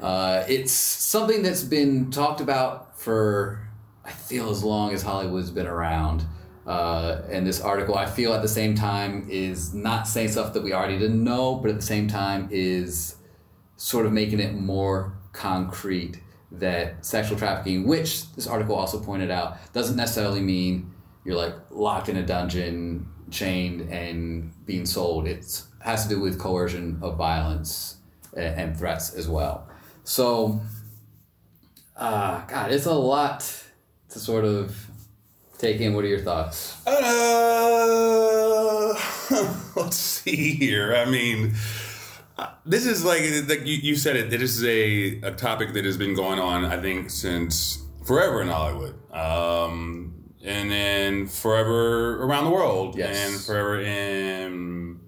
Uh, 0.01 0.45
it's 0.49 0.73
something 0.73 1.43
that's 1.43 1.63
been 1.63 2.11
talked 2.11 2.41
about 2.41 2.94
for 3.05 3.69
I 4.05 4.11
feel 4.11 4.51
as 4.51 4.65
long 4.65 4.93
as 4.93 5.03
Hollywood's 5.03 5.51
been 5.51 5.67
around. 5.67 6.25
Uh, 6.67 7.21
and 7.31 7.47
this 7.47 7.61
article, 7.61 7.95
I 7.95 8.07
feel 8.07 8.33
at 8.33 8.41
the 8.41 8.49
same 8.49 8.75
time, 8.75 9.27
is 9.31 9.75
not 9.75 10.09
saying 10.09 10.29
stuff 10.29 10.55
that 10.55 10.63
we 10.63 10.73
already 10.73 10.99
didn't 10.99 11.23
know, 11.23 11.57
but 11.57 11.71
at 11.71 11.77
the 11.77 11.83
same 11.83 12.09
time 12.09 12.49
is 12.51 13.17
sort 13.77 14.07
of 14.07 14.13
making 14.13 14.41
it 14.41 14.55
more 14.55 15.13
concrete 15.33 16.21
that 16.53 17.05
sexual 17.05 17.37
trafficking, 17.37 17.87
which 17.87 18.33
this 18.33 18.47
article 18.47 18.75
also 18.75 18.99
pointed 18.99 19.31
out, 19.31 19.59
doesn't 19.75 19.97
necessarily 19.97 20.41
mean 20.41 20.91
you're 21.25 21.37
like 21.37 21.55
locked 21.71 22.09
in 22.09 22.17
a 22.17 22.25
dungeon, 22.25 23.07
chained, 23.31 23.83
and 23.93 24.53
being 24.65 24.87
sold. 24.87 25.27
It 25.27 25.63
has 25.81 26.05
to 26.05 26.09
do 26.09 26.21
with 26.21 26.39
coercion 26.39 26.99
of 27.03 27.19
violence 27.19 27.99
and, 28.35 28.61
and 28.61 28.77
threats 28.77 29.13
as 29.15 29.29
well. 29.29 29.69
So, 30.05 30.63
uh, 31.97 32.45
God, 32.47 32.73
it's 32.73 32.87
a 32.87 32.93
lot 32.95 33.41
to 34.11 34.19
sort 34.19 34.45
of 34.45 34.77
take 35.59 35.81
in. 35.81 35.95
What 35.95 36.05
are 36.05 36.09
your 36.09 36.21
thoughts? 36.21 36.77
Uh, 36.87 36.95
let's 39.77 39.97
see 39.97 40.55
here. 40.55 40.95
I 40.95 41.05
mean, 41.05 41.55
uh, 42.39 42.49
this 42.67 42.87
is 42.87 43.05
like 43.05 43.23
like 43.49 43.67
you, 43.67 43.77
you 43.77 43.97
said 43.97 44.17
it. 44.17 44.31
This 44.31 44.43
is 44.43 44.65
a, 44.65 45.21
a 45.29 45.33
topic 45.33 45.73
that 45.75 45.85
has 45.85 45.97
been 45.97 46.15
going 46.15 46.39
on, 46.39 46.65
I 46.65 46.81
think, 46.81 47.11
since 47.11 47.83
forever 48.05 48.43
in 48.43 48.49
Hollywood, 48.49 48.95
um, 49.13 50.15
and 50.45 50.71
then 50.71 51.27
forever 51.27 52.23
around 52.23 52.45
the 52.45 52.51
world, 52.51 52.97
Yes. 52.99 53.17
and 53.17 53.41
forever 53.45 53.81
in 53.81 55.01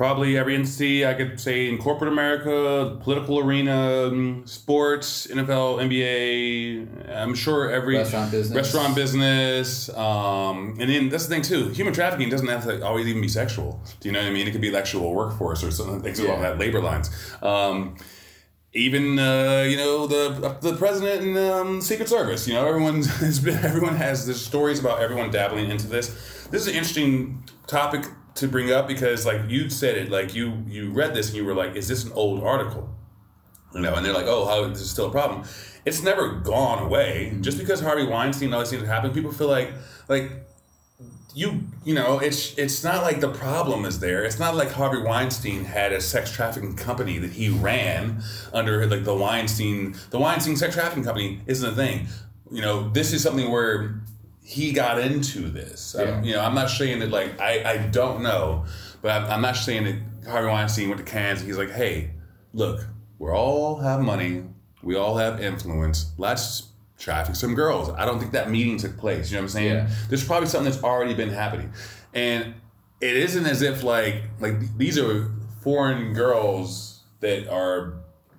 probably 0.00 0.38
every 0.38 0.54
entity 0.54 1.04
I 1.04 1.12
could 1.12 1.38
say 1.38 1.68
in 1.68 1.76
corporate 1.76 2.10
America, 2.10 2.96
political 3.02 3.38
arena, 3.38 4.06
um, 4.06 4.46
sports, 4.46 5.26
NFL, 5.26 5.76
NBA. 5.86 7.14
I'm 7.14 7.34
sure 7.34 7.70
every 7.70 7.98
Restaurant 7.98 8.30
business. 8.30 8.56
restaurant 8.56 8.94
business. 8.96 9.90
Um, 9.90 10.78
and 10.80 10.88
then 10.88 11.10
that's 11.10 11.26
the 11.26 11.34
thing 11.34 11.42
too. 11.42 11.68
Human 11.68 11.92
trafficking 11.92 12.30
doesn't 12.30 12.48
have 12.48 12.64
to 12.64 12.82
always 12.82 13.06
even 13.08 13.20
be 13.20 13.28
sexual. 13.28 13.78
Do 14.00 14.08
you 14.08 14.12
know 14.14 14.20
what 14.20 14.28
I 14.28 14.32
mean? 14.32 14.48
It 14.48 14.52
could 14.52 14.62
be 14.62 14.74
actual 14.74 15.12
workforce 15.12 15.62
or 15.62 15.70
something 15.70 16.00
things 16.00 16.18
along 16.18 16.40
Yeah. 16.40 16.48
that 16.48 16.58
labor 16.58 16.80
lines. 16.80 17.10
Um, 17.42 17.96
even 18.72 19.18
uh, 19.18 19.66
you 19.68 19.76
know 19.76 20.06
the 20.06 20.56
the 20.62 20.76
president 20.76 21.22
and 21.26 21.36
um, 21.36 21.80
Secret 21.82 22.08
Service. 22.08 22.48
You 22.48 22.54
know 22.54 22.66
everyone's 22.66 23.06
has 23.20 23.38
been, 23.38 23.58
everyone 23.62 23.96
has 23.96 24.24
there's 24.24 24.40
stories 24.40 24.80
about 24.80 25.02
everyone 25.02 25.30
dabbling 25.30 25.68
into 25.70 25.86
this. 25.88 26.08
This 26.50 26.62
is 26.62 26.68
an 26.68 26.74
interesting 26.74 27.44
topic 27.66 28.06
to 28.40 28.48
bring 28.48 28.72
up 28.72 28.88
because 28.88 29.24
like 29.24 29.42
you 29.48 29.70
said 29.70 29.96
it 29.96 30.10
like 30.10 30.34
you 30.34 30.64
you 30.68 30.90
read 30.90 31.14
this 31.14 31.28
and 31.28 31.36
you 31.36 31.44
were 31.44 31.54
like, 31.54 31.76
is 31.76 31.88
this 31.88 32.04
an 32.04 32.12
old 32.12 32.42
article? 32.42 32.88
You 33.74 33.80
know, 33.80 33.94
and 33.94 34.04
they're 34.04 34.12
like, 34.12 34.26
oh, 34.26 34.46
how 34.46 34.66
this 34.68 34.80
is 34.80 34.90
still 34.90 35.06
a 35.06 35.10
problem. 35.10 35.44
It's 35.84 36.02
never 36.02 36.32
gone 36.32 36.82
away. 36.82 37.36
Just 37.40 37.56
because 37.56 37.80
Harvey 37.80 38.04
Weinstein 38.04 38.46
and 38.46 38.54
all 38.54 38.60
these 38.60 38.70
things 38.70 38.86
happened, 38.86 39.14
people 39.14 39.32
feel 39.32 39.48
like 39.48 39.72
like 40.08 40.32
you 41.34 41.62
you 41.84 41.94
know 41.94 42.18
it's 42.18 42.56
it's 42.58 42.82
not 42.82 43.02
like 43.02 43.20
the 43.20 43.28
problem 43.28 43.84
is 43.84 44.00
there 44.00 44.24
it's 44.24 44.38
not 44.38 44.56
like 44.56 44.70
harvey 44.72 45.00
weinstein 45.00 45.64
had 45.64 45.92
a 45.92 46.00
sex 46.00 46.32
trafficking 46.32 46.74
company 46.74 47.18
that 47.18 47.30
he 47.30 47.48
ran 47.48 48.20
under 48.52 48.84
like 48.86 49.04
the 49.04 49.14
weinstein 49.14 49.94
the 50.10 50.18
weinstein 50.18 50.56
sex 50.56 50.74
trafficking 50.74 51.04
company 51.04 51.40
isn't 51.46 51.72
a 51.72 51.74
thing 51.74 52.06
you 52.50 52.60
know 52.60 52.88
this 52.90 53.12
is 53.12 53.22
something 53.22 53.50
where 53.50 54.02
he 54.50 54.72
got 54.72 54.98
into 54.98 55.48
this. 55.48 55.94
Yeah. 55.98 56.22
you 56.22 56.32
know 56.32 56.40
i'm 56.40 56.54
not 56.54 56.70
saying 56.70 56.98
that 57.00 57.10
like 57.10 57.40
i 57.40 57.72
i 57.72 57.76
don't 57.86 58.22
know 58.22 58.64
but 59.00 59.10
I'm, 59.12 59.30
I'm 59.30 59.40
not 59.40 59.56
saying 59.56 59.84
that 59.84 60.30
harvey 60.30 60.48
weinstein 60.48 60.88
went 60.88 61.04
to 61.04 61.10
cannes 61.10 61.40
he's 61.40 61.56
like 61.56 61.70
hey 61.70 62.10
look 62.52 62.84
we 63.20 63.28
all 63.28 63.76
have 63.76 64.00
money. 64.00 64.44
We 64.82 64.96
all 64.96 65.18
have 65.18 65.42
influence. 65.42 66.10
Let's 66.16 66.68
traffic 66.98 67.36
some 67.36 67.54
girls. 67.54 67.90
I 67.90 68.06
don't 68.06 68.18
think 68.18 68.32
that 68.32 68.50
meeting 68.50 68.78
took 68.78 68.96
place. 68.96 69.30
You 69.30 69.36
know 69.36 69.42
what 69.42 69.44
i'm 69.44 69.48
saying? 69.50 69.74
Yeah. 69.74 69.90
there's 70.08 70.24
probably 70.24 70.48
something 70.48 70.72
that's 70.72 70.82
already 70.82 71.14
been 71.14 71.28
happening. 71.28 71.72
And 72.14 72.54
it 73.00 73.16
isn't 73.16 73.44
as 73.44 73.60
if 73.60 73.82
like 73.84 74.22
like 74.40 74.76
these 74.78 74.98
are 74.98 75.30
foreign 75.62 76.14
girls 76.14 77.02
that 77.20 77.46
are 77.48 77.98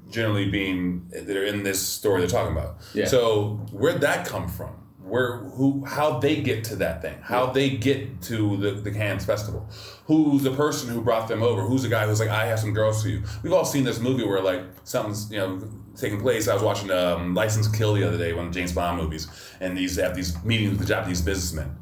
generally 0.10 0.50
being 0.50 1.08
that 1.12 1.38
are 1.38 1.45
in 1.45 1.62
this 1.62 1.80
story 1.80 2.21
they're 2.21 2.30
talking 2.30 2.58
about. 2.58 2.78
Yeah. 2.95 3.06
so 3.06 3.60
where'd 3.71 4.02
that 4.02 4.28
come 4.28 4.50
from 4.50 4.76
where 5.12 5.39
who 5.39 5.84
how 5.84 6.19
they 6.19 6.41
get 6.41 6.63
to 6.63 6.74
that 6.78 7.02
thing 7.02 7.17
how 7.21 7.45
they 7.45 7.69
get 7.69 8.21
to 8.21 8.56
the, 8.56 8.71
the 8.71 8.91
Cannes 8.91 9.26
festival. 9.26 9.69
Who's 10.06 10.41
the 10.41 10.52
person 10.52 10.89
who 10.89 11.02
brought 11.02 11.28
them 11.28 11.43
over? 11.43 11.63
Who's 11.63 11.84
the 11.84 11.89
guy 11.89 12.06
who's 12.08 12.21
like 12.21 12.30
I 12.30 12.45
have 12.45 12.60
some 12.60 12.74
girls 12.74 13.04
for 13.04 13.10
you? 13.10 13.21
We've 13.43 13.52
all 13.52 13.65
seen 13.65 13.84
this 13.84 14.00
movie 14.00 14.26
where 14.26 14.41
like 14.41 14.63
something's 14.86 15.30
you 15.30 15.38
know 15.38 15.62
taking 15.97 16.21
place. 16.21 16.47
I 16.47 16.54
was 16.54 16.63
watching 16.63 16.89
um, 16.91 17.36
License 17.36 17.67
to 17.67 17.78
Kill 17.78 17.93
the 17.93 18.08
other 18.08 18.17
day 18.17 18.32
one 18.32 18.47
of 18.47 18.54
the 18.54 18.60
James 18.60 18.71
Bond 18.71 19.02
movies 19.02 19.28
and 19.60 19.78
these 19.78 19.97
have 19.97 20.15
these 20.15 20.41
meetings 20.45 20.71
with 20.71 20.80
the 20.80 20.86
Japanese 20.86 21.21
businessmen. 21.21 21.76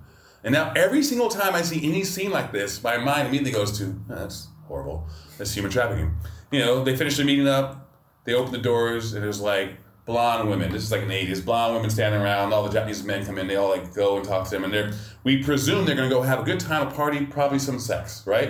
And 0.43 0.51
now 0.51 0.73
every 0.75 1.03
single 1.03 1.29
time 1.29 1.53
I 1.53 1.61
see 1.61 1.87
any 1.87 2.03
scene 2.03 2.31
like 2.31 2.51
this 2.51 2.83
my 2.83 2.97
mind 2.97 3.27
immediately 3.27 3.51
goes 3.51 3.77
to 3.77 3.95
"Oh, 4.09 4.15
that's 4.15 4.47
horrible. 4.67 5.07
That's 5.37 5.53
human 5.53 5.71
trafficking. 5.71 6.15
You 6.51 6.61
know 6.61 6.83
they 6.83 6.95
finish 6.95 7.15
the 7.17 7.23
meeting 7.23 7.47
up 7.47 7.89
they 8.25 8.33
open 8.33 8.51
the 8.51 8.57
doors 8.57 9.13
and 9.13 9.23
there's 9.23 9.39
like 9.39 9.77
blonde 10.09 10.49
women. 10.49 10.71
This 10.71 10.81
is 10.81 10.91
like 10.91 11.03
an 11.03 11.09
80s. 11.09 11.45
Blonde 11.45 11.75
women 11.75 11.91
standing 11.91 12.19
around. 12.19 12.51
All 12.51 12.63
the 12.63 12.71
Japanese 12.71 13.03
men 13.03 13.23
come 13.23 13.37
in. 13.37 13.47
They 13.47 13.57
all 13.57 13.69
like 13.69 13.93
go 13.93 14.17
and 14.17 14.25
talk 14.25 14.45
to 14.45 14.49
them. 14.49 14.63
And 14.63 14.73
they're, 14.73 14.91
we 15.23 15.43
presume 15.43 15.85
they're 15.85 15.95
going 15.95 16.09
to 16.09 16.13
go 16.13 16.23
have 16.23 16.39
a 16.39 16.43
good 16.43 16.59
time, 16.59 16.87
a 16.87 16.91
party, 16.91 17.27
probably 17.27 17.59
some 17.59 17.77
sex, 17.77 18.25
right? 18.25 18.49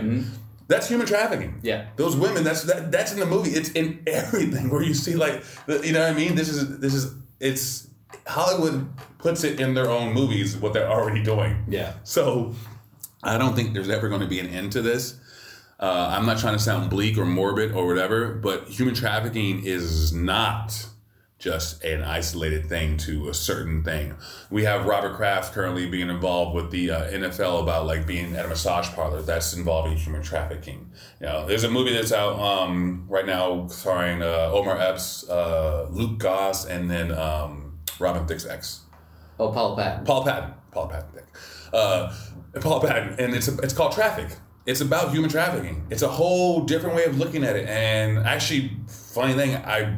That's 0.69 0.87
human 0.87 1.05
trafficking. 1.05 1.59
Yeah. 1.61 1.87
Those 1.97 2.15
women, 2.15 2.45
that's 2.45 2.63
that, 2.63 2.93
that's 2.93 3.11
in 3.11 3.19
the 3.19 3.25
movie. 3.25 3.49
It's 3.49 3.71
in 3.71 4.01
everything 4.07 4.69
where 4.69 4.81
you 4.81 4.93
see 4.93 5.15
like, 5.15 5.43
the, 5.65 5.85
you 5.85 5.91
know 5.91 5.99
what 5.99 6.11
I 6.11 6.13
mean? 6.13 6.35
This 6.35 6.47
is, 6.47 6.79
this 6.79 6.93
is, 6.93 7.13
it's, 7.41 7.89
Hollywood 8.25 8.87
puts 9.17 9.43
it 9.43 9.59
in 9.59 9.73
their 9.73 9.89
own 9.89 10.13
movies, 10.13 10.55
what 10.55 10.71
they're 10.71 10.89
already 10.89 11.21
doing. 11.21 11.65
Yeah. 11.67 11.93
So 12.05 12.55
I 13.21 13.37
don't 13.37 13.53
think 13.53 13.73
there's 13.73 13.89
ever 13.89 14.07
going 14.07 14.21
to 14.21 14.27
be 14.27 14.39
an 14.39 14.47
end 14.47 14.71
to 14.71 14.81
this. 14.81 15.19
Uh, 15.77 16.15
I'm 16.17 16.25
not 16.25 16.39
trying 16.39 16.53
to 16.53 16.59
sound 16.59 16.89
bleak 16.89 17.17
or 17.17 17.25
morbid 17.25 17.73
or 17.73 17.85
whatever, 17.85 18.33
but 18.33 18.69
human 18.69 18.95
trafficking 18.95 19.63
is 19.65 20.13
not 20.13 20.87
just 21.39 21.81
an 21.85 22.03
isolated 22.03 22.67
thing 22.67 22.97
to 22.97 23.29
a 23.29 23.33
certain 23.33 23.81
thing. 23.81 24.13
We 24.49 24.65
have 24.65 24.85
Robert 24.85 25.15
Kraft 25.15 25.53
currently 25.53 25.89
being 25.89 26.09
involved 26.09 26.53
with 26.53 26.69
the 26.69 26.91
uh, 26.91 27.09
NFL 27.09 27.63
about 27.63 27.85
like 27.85 28.05
being 28.05 28.35
at 28.35 28.45
a 28.45 28.49
massage 28.49 28.89
parlor 28.89 29.21
that's 29.21 29.53
involving 29.53 29.95
human 29.95 30.21
trafficking. 30.21 30.91
You 31.21 31.27
know, 31.27 31.47
there's 31.47 31.63
a 31.63 31.71
movie 31.71 31.93
that's 31.93 32.11
out 32.11 32.37
um, 32.39 33.05
right 33.07 33.25
now 33.25 33.67
starring 33.67 34.21
uh, 34.21 34.51
Omar 34.51 34.77
Epps, 34.77 35.27
uh, 35.29 35.87
Luke 35.89 36.19
Goss, 36.19 36.65
and 36.65 36.91
then 36.91 37.13
um, 37.13 37.79
Robin 37.99 38.27
Thicke's 38.27 38.45
ex. 38.45 38.81
Oh, 39.39 39.51
Paula 39.53 39.77
Patton. 39.77 40.05
Paula 40.05 40.25
Patton. 40.25 40.53
Paula 40.71 40.89
Patton. 40.89 41.09
Dick. 41.13 41.25
Uh, 41.71 42.13
Paula 42.59 42.85
Patton, 42.85 43.15
and 43.17 43.33
it's 43.33 43.47
it's 43.47 43.73
called 43.73 43.93
Traffik. 43.93 44.35
It's 44.65 44.81
about 44.81 45.11
human 45.11 45.29
trafficking. 45.29 45.87
It's 45.89 46.01
a 46.01 46.07
whole 46.07 46.61
different 46.61 46.95
way 46.95 47.05
of 47.05 47.17
looking 47.17 47.43
at 47.43 47.55
it. 47.55 47.67
And 47.67 48.19
actually, 48.19 48.71
funny 48.87 49.33
thing, 49.33 49.55
I 49.55 49.97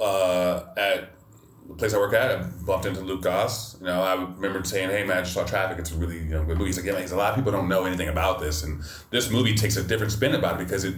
uh, 0.00 0.64
at 0.76 1.10
the 1.68 1.74
place 1.74 1.94
I 1.94 1.98
work 1.98 2.14
at, 2.14 2.30
I 2.30 2.42
bumped 2.64 2.86
into 2.86 3.00
Luke 3.00 3.22
Goss. 3.22 3.78
You 3.80 3.86
know, 3.86 4.02
I 4.02 4.14
remember 4.14 4.64
saying, 4.64 4.90
"Hey 4.90 5.04
man, 5.04 5.18
I 5.18 5.20
just 5.20 5.34
saw 5.34 5.44
Traffik. 5.44 5.78
It's 5.78 5.92
a 5.92 5.96
really 5.96 6.18
you 6.18 6.30
know, 6.30 6.44
good 6.44 6.56
movie." 6.56 6.68
He's 6.68 6.76
like, 6.78 6.86
"Yeah, 6.86 6.92
man, 6.92 7.08
a 7.10 7.16
lot 7.16 7.30
of 7.30 7.36
people 7.36 7.52
don't 7.52 7.68
know 7.68 7.84
anything 7.84 8.08
about 8.08 8.40
this, 8.40 8.62
and 8.62 8.82
this 9.10 9.30
movie 9.30 9.54
takes 9.54 9.76
a 9.76 9.82
different 9.82 10.12
spin 10.12 10.34
about 10.34 10.60
it 10.60 10.66
because 10.66 10.84
it 10.84 10.94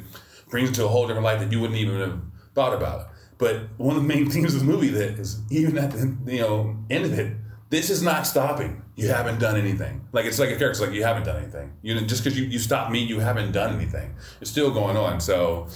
brings 0.48 0.70
it 0.70 0.74
to 0.76 0.84
a 0.84 0.88
whole 0.88 1.06
different 1.06 1.24
light 1.24 1.40
that 1.40 1.50
you 1.52 1.60
wouldn't 1.60 1.78
even 1.78 2.00
have 2.00 2.20
thought 2.54 2.74
about." 2.74 3.08
But 3.38 3.62
one 3.78 3.96
of 3.96 4.02
the 4.02 4.08
main 4.08 4.30
themes 4.30 4.54
of 4.54 4.60
the 4.60 4.66
movie 4.66 4.88
that 4.88 5.18
is 5.18 5.40
even 5.50 5.78
at 5.78 5.90
the 5.90 6.16
you 6.26 6.40
know 6.40 6.76
end 6.88 7.04
of 7.04 7.18
it, 7.18 7.36
this 7.70 7.88
is 7.88 8.02
not 8.02 8.26
stopping. 8.26 8.82
You 8.96 9.08
haven't 9.08 9.40
done 9.40 9.56
anything. 9.56 10.06
Like 10.12 10.26
it's 10.26 10.38
like 10.38 10.50
a 10.50 10.56
character, 10.56 10.70
it's 10.70 10.80
like 10.80 10.92
you 10.92 11.04
haven't 11.04 11.24
done 11.24 11.36
anything. 11.42 11.72
You 11.82 11.94
know, 11.94 12.02
just 12.02 12.22
because 12.22 12.38
you, 12.38 12.44
you 12.44 12.58
stop 12.58 12.90
me, 12.90 13.02
you 13.02 13.20
haven't 13.20 13.52
done 13.52 13.74
anything. 13.74 14.14
It's 14.40 14.50
still 14.50 14.70
going 14.70 14.96
on. 14.96 15.20
So, 15.20 15.68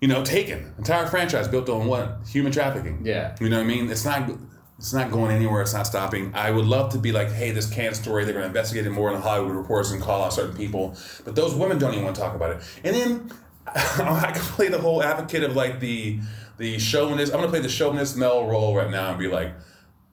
you 0.00 0.08
know, 0.08 0.24
Taken, 0.24 0.74
entire 0.78 1.06
franchise 1.06 1.46
built 1.48 1.68
on 1.68 1.86
what 1.86 2.20
human 2.26 2.52
trafficking. 2.52 3.02
Yeah. 3.04 3.36
You 3.40 3.48
know 3.48 3.58
what 3.58 3.64
I 3.64 3.66
mean? 3.66 3.90
It's 3.90 4.04
not. 4.04 4.30
It's 4.78 4.94
not 4.94 5.10
going 5.10 5.30
anywhere. 5.30 5.60
It's 5.60 5.74
not 5.74 5.86
stopping. 5.86 6.34
I 6.34 6.50
would 6.50 6.64
love 6.64 6.90
to 6.92 6.98
be 6.98 7.12
like, 7.12 7.30
hey, 7.30 7.50
this 7.50 7.68
can 7.68 7.92
story. 7.92 8.24
They're 8.24 8.32
going 8.32 8.44
to 8.44 8.48
investigate 8.48 8.86
it 8.86 8.90
more 8.90 9.10
in 9.10 9.16
the 9.16 9.20
Hollywood 9.20 9.54
reports 9.54 9.90
and 9.90 10.00
call 10.00 10.22
out 10.24 10.32
certain 10.32 10.56
people. 10.56 10.96
But 11.22 11.34
those 11.34 11.54
women 11.54 11.78
don't 11.78 11.92
even 11.92 12.04
want 12.04 12.16
to 12.16 12.22
talk 12.22 12.34
about 12.34 12.56
it. 12.56 12.62
And 12.82 12.96
then 12.96 13.32
I 13.66 14.30
can 14.32 14.40
play 14.40 14.68
the 14.68 14.78
whole 14.78 15.02
advocate 15.02 15.42
of 15.42 15.54
like 15.54 15.80
the 15.80 16.18
the 16.56 16.78
chauvinist. 16.78 17.30
I'm 17.34 17.40
going 17.40 17.48
to 17.48 17.52
play 17.52 17.60
the 17.60 17.68
chauvinist 17.68 18.16
male 18.16 18.46
role 18.46 18.74
right 18.74 18.90
now 18.90 19.10
and 19.10 19.18
be 19.18 19.28
like, 19.28 19.52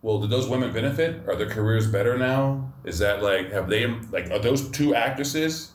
well, 0.01 0.19
did 0.19 0.29
those 0.29 0.49
women 0.49 0.73
benefit? 0.73 1.27
Are 1.29 1.37
their 1.37 1.49
careers 1.49 1.87
better 1.87 2.17
now? 2.17 2.73
Is 2.83 2.99
that 2.99 3.23
like 3.23 3.53
have 3.53 3.69
they 3.69 3.87
like 3.87 4.31
are 4.31 4.39
those 4.39 4.69
two 4.69 4.95
actresses 4.95 5.71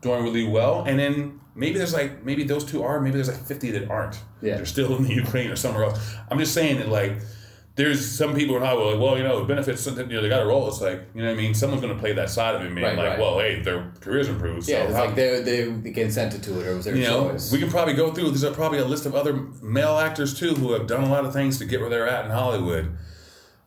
doing 0.00 0.24
really 0.24 0.46
well? 0.48 0.84
And 0.84 0.98
then 0.98 1.40
maybe 1.54 1.78
there's 1.78 1.92
like 1.94 2.24
maybe 2.24 2.44
those 2.44 2.64
two 2.64 2.82
are 2.82 3.00
maybe 3.00 3.14
there's 3.16 3.28
like 3.28 3.44
50 3.44 3.70
that 3.72 3.90
aren't. 3.90 4.20
Yeah. 4.40 4.56
They're 4.56 4.66
still 4.66 4.96
in 4.96 5.04
the 5.04 5.14
Ukraine 5.24 5.50
or 5.50 5.56
somewhere 5.56 5.84
else. 5.84 6.14
I'm 6.30 6.38
just 6.38 6.54
saying 6.54 6.78
that 6.78 6.88
like 6.88 7.14
there's 7.74 8.06
some 8.06 8.34
people 8.34 8.54
in 8.56 8.62
Hollywood 8.62 8.94
like, 8.98 9.02
well, 9.02 9.16
you 9.16 9.24
know, 9.24 9.38
it 9.42 9.48
benefits 9.48 9.80
something. 9.80 10.08
You 10.10 10.16
know, 10.16 10.22
they 10.22 10.28
got 10.28 10.42
a 10.42 10.46
role. 10.46 10.68
It's 10.68 10.82
like, 10.82 11.04
you 11.14 11.22
know, 11.22 11.28
what 11.28 11.38
I 11.38 11.42
mean, 11.42 11.54
someone's 11.54 11.80
going 11.80 11.94
to 11.94 11.98
play 11.98 12.12
that 12.12 12.28
side 12.28 12.54
of 12.54 12.60
it, 12.60 12.70
man. 12.70 12.84
Right, 12.84 12.98
like, 12.98 13.08
right. 13.08 13.18
well, 13.18 13.38
hey, 13.38 13.60
their 13.62 13.90
careers 14.00 14.28
improved. 14.28 14.66
So 14.66 14.72
Yeah, 14.72 14.82
it's 14.84 14.94
how- 14.94 15.06
like 15.06 15.14
they 15.14 15.40
they 15.40 15.90
consented 15.90 16.42
to 16.42 16.60
it, 16.60 16.66
or 16.66 16.76
was 16.76 16.84
their 16.84 16.94
you 16.94 17.04
know, 17.04 17.30
choice. 17.30 17.50
we 17.50 17.58
can 17.58 17.70
probably 17.70 17.94
go 17.94 18.12
through. 18.12 18.30
There's 18.32 18.54
probably 18.54 18.78
a 18.78 18.84
list 18.84 19.06
of 19.06 19.14
other 19.14 19.32
male 19.62 19.98
actors 19.98 20.38
too 20.38 20.54
who 20.54 20.72
have 20.72 20.86
done 20.86 21.02
a 21.04 21.08
lot 21.08 21.24
of 21.24 21.32
things 21.32 21.58
to 21.60 21.64
get 21.64 21.80
where 21.80 21.88
they're 21.88 22.06
at 22.08 22.26
in 22.26 22.30
Hollywood. 22.30 22.94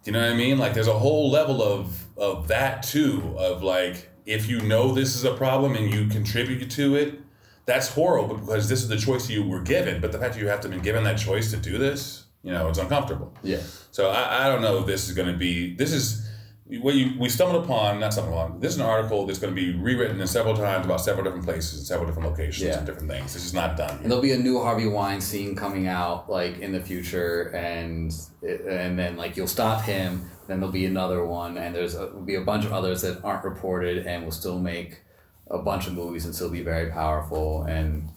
You 0.03 0.11
know 0.11 0.21
what 0.21 0.33
I 0.33 0.35
mean? 0.35 0.59
Like, 0.59 0.75
there's 0.75 0.87
a 0.87 0.99
whole 0.99 1.31
level 1.31 1.63
of 1.63 2.05
of 2.15 2.47
that 2.49 2.83
too. 2.83 3.33
Of 3.39 3.63
like, 3.63 4.11
if 4.27 4.47
you 4.47 4.61
know 4.61 4.91
this 4.93 5.15
is 5.15 5.23
a 5.23 5.33
problem 5.33 5.75
and 5.75 5.91
you 5.91 6.05
contribute 6.09 6.69
to 6.71 6.95
it, 6.95 7.19
that's 7.65 7.87
horrible 7.89 8.37
because 8.37 8.69
this 8.69 8.81
is 8.81 8.87
the 8.87 8.97
choice 8.97 9.29
you 9.29 9.47
were 9.47 9.61
given. 9.61 10.01
But 10.01 10.11
the 10.11 10.19
fact 10.19 10.33
that 10.35 10.39
you 10.41 10.47
have 10.47 10.61
to 10.61 10.69
been 10.69 10.81
given 10.81 11.03
that 11.05 11.17
choice 11.17 11.51
to 11.51 11.57
do 11.57 11.77
this, 11.77 12.25
you 12.43 12.51
know, 12.51 12.67
it's 12.69 12.79
uncomfortable. 12.79 13.33
yeah. 13.43 13.61
So 13.91 14.09
I, 14.09 14.45
I 14.45 14.49
don't 14.49 14.61
know 14.61 14.79
if 14.79 14.85
this 14.85 15.07
is 15.09 15.15
going 15.15 15.31
to 15.31 15.37
be. 15.37 15.75
This 15.75 15.91
is 15.93 16.29
what 16.67 16.95
you 16.95 17.13
we 17.19 17.29
stumbled 17.29 17.63
upon. 17.63 17.99
Not 17.99 18.13
stumbled 18.13 18.33
upon. 18.35 18.59
This 18.59 18.73
is 18.73 18.79
an 18.79 18.85
article 18.85 19.25
that's 19.25 19.39
going 19.39 19.55
to 19.55 19.59
be 19.59 19.73
rewritten 19.77 20.19
in 20.19 20.27
several 20.27 20.55
times 20.55 20.85
about 20.85 20.99
several 21.01 21.23
different 21.23 21.45
places, 21.45 21.79
and 21.79 21.87
several 21.87 22.07
different 22.07 22.27
locations, 22.29 22.67
Yeah. 22.67 22.77
and 22.77 22.85
different 22.85 23.09
things. 23.09 23.33
This 23.33 23.45
is 23.45 23.53
not 23.53 23.77
done. 23.77 23.97
And 24.01 24.05
there'll 24.11 24.21
be 24.21 24.33
a 24.33 24.37
new 24.37 24.61
Harvey 24.61 24.87
Weinstein 24.87 25.55
coming 25.55 25.87
out 25.87 26.29
like 26.29 26.59
in 26.59 26.71
the 26.71 26.81
future, 26.81 27.43
and 27.55 28.11
and 28.43 28.99
then 28.99 29.15
like 29.17 29.37
you'll 29.37 29.47
stop 29.47 29.81
him. 29.83 30.29
Then 30.47 30.59
there'll 30.59 30.71
be 30.73 30.85
another 30.85 31.25
one, 31.25 31.57
and 31.57 31.73
there's 31.73 31.95
a, 31.95 32.07
will 32.07 32.21
be 32.21 32.35
a 32.35 32.41
bunch 32.41 32.65
of 32.65 32.73
others 32.73 33.01
that 33.01 33.23
aren't 33.23 33.43
reported, 33.43 34.05
and 34.05 34.23
will 34.23 34.31
still 34.31 34.59
make 34.59 35.01
a 35.49 35.57
bunch 35.59 35.87
of 35.87 35.93
movies 35.93 36.25
and 36.25 36.33
still 36.33 36.49
be 36.49 36.61
very 36.61 36.91
powerful. 36.91 37.63
And 37.63 38.09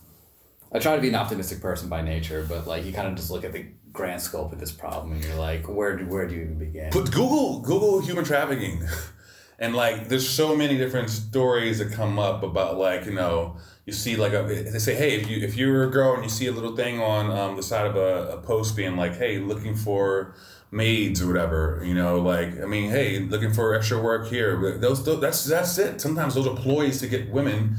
I 0.73 0.79
try 0.79 0.97
to 0.97 1.03
be 1.03 1.09
an 1.09 1.15
optimistic 1.15 1.61
person 1.61 1.89
by 1.89 2.03
nature, 2.03 2.45
but 2.49 2.67
like 2.67 2.85
you 2.85 2.93
kind 2.93 3.09
of 3.09 3.15
just 3.15 3.31
look 3.31 3.45
at 3.45 3.53
the 3.53 3.67
grand 3.93 4.21
scope 4.21 4.53
of 4.53 4.61
this 4.61 4.73
problem, 4.73 5.13
and 5.13 5.25
you're 5.25 5.37
like, 5.37 5.69
where 5.69 5.97
do 5.97 6.07
where 6.07 6.27
do 6.27 6.35
you 6.35 6.43
even 6.43 6.59
begin? 6.59 6.91
But 6.93 7.11
Google 7.11 7.61
Google 7.61 8.01
human 8.01 8.25
trafficking, 8.25 8.87
and 9.59 9.75
like 9.75 10.09
there's 10.09 10.29
so 10.29 10.55
many 10.55 10.77
different 10.77 11.11
stories 11.11 11.79
that 11.79 11.93
come 11.93 12.19
up 12.19 12.43
about 12.43 12.79
like 12.79 13.07
you 13.07 13.15
know 13.15 13.57
you 13.87 13.93
see 13.93 14.17
like 14.17 14.35
a, 14.35 14.43
they 14.43 14.79
say 14.79 14.95
hey 14.95 15.17
if 15.17 15.29
you 15.29 15.39
if 15.39 15.57
you're 15.57 15.85
a 15.85 15.91
girl 15.91 16.15
and 16.15 16.23
you 16.23 16.29
see 16.29 16.47
a 16.47 16.53
little 16.53 16.77
thing 16.77 17.01
on 17.01 17.31
um, 17.31 17.57
the 17.57 17.63
side 17.63 17.87
of 17.87 17.97
a, 17.97 18.37
a 18.37 18.41
post 18.43 18.77
being 18.77 18.97
like 18.97 19.17
hey 19.17 19.39
looking 19.39 19.75
for 19.75 20.35
maids 20.71 21.23
or 21.23 21.27
whatever 21.27 21.83
you 21.85 21.95
know 21.95 22.21
like 22.21 22.61
I 22.61 22.67
mean 22.67 22.91
hey 22.91 23.21
looking 23.21 23.53
for 23.53 23.75
extra 23.75 24.01
work 24.01 24.29
here 24.29 24.79
those, 24.79 25.03
those 25.05 25.21
that's 25.21 25.45
that's 25.45 25.79
it 25.79 26.01
sometimes 26.01 26.35
those 26.35 26.47
are 26.47 26.57
ploys 26.57 27.01
to 27.01 27.09
get 27.09 27.31
women. 27.31 27.77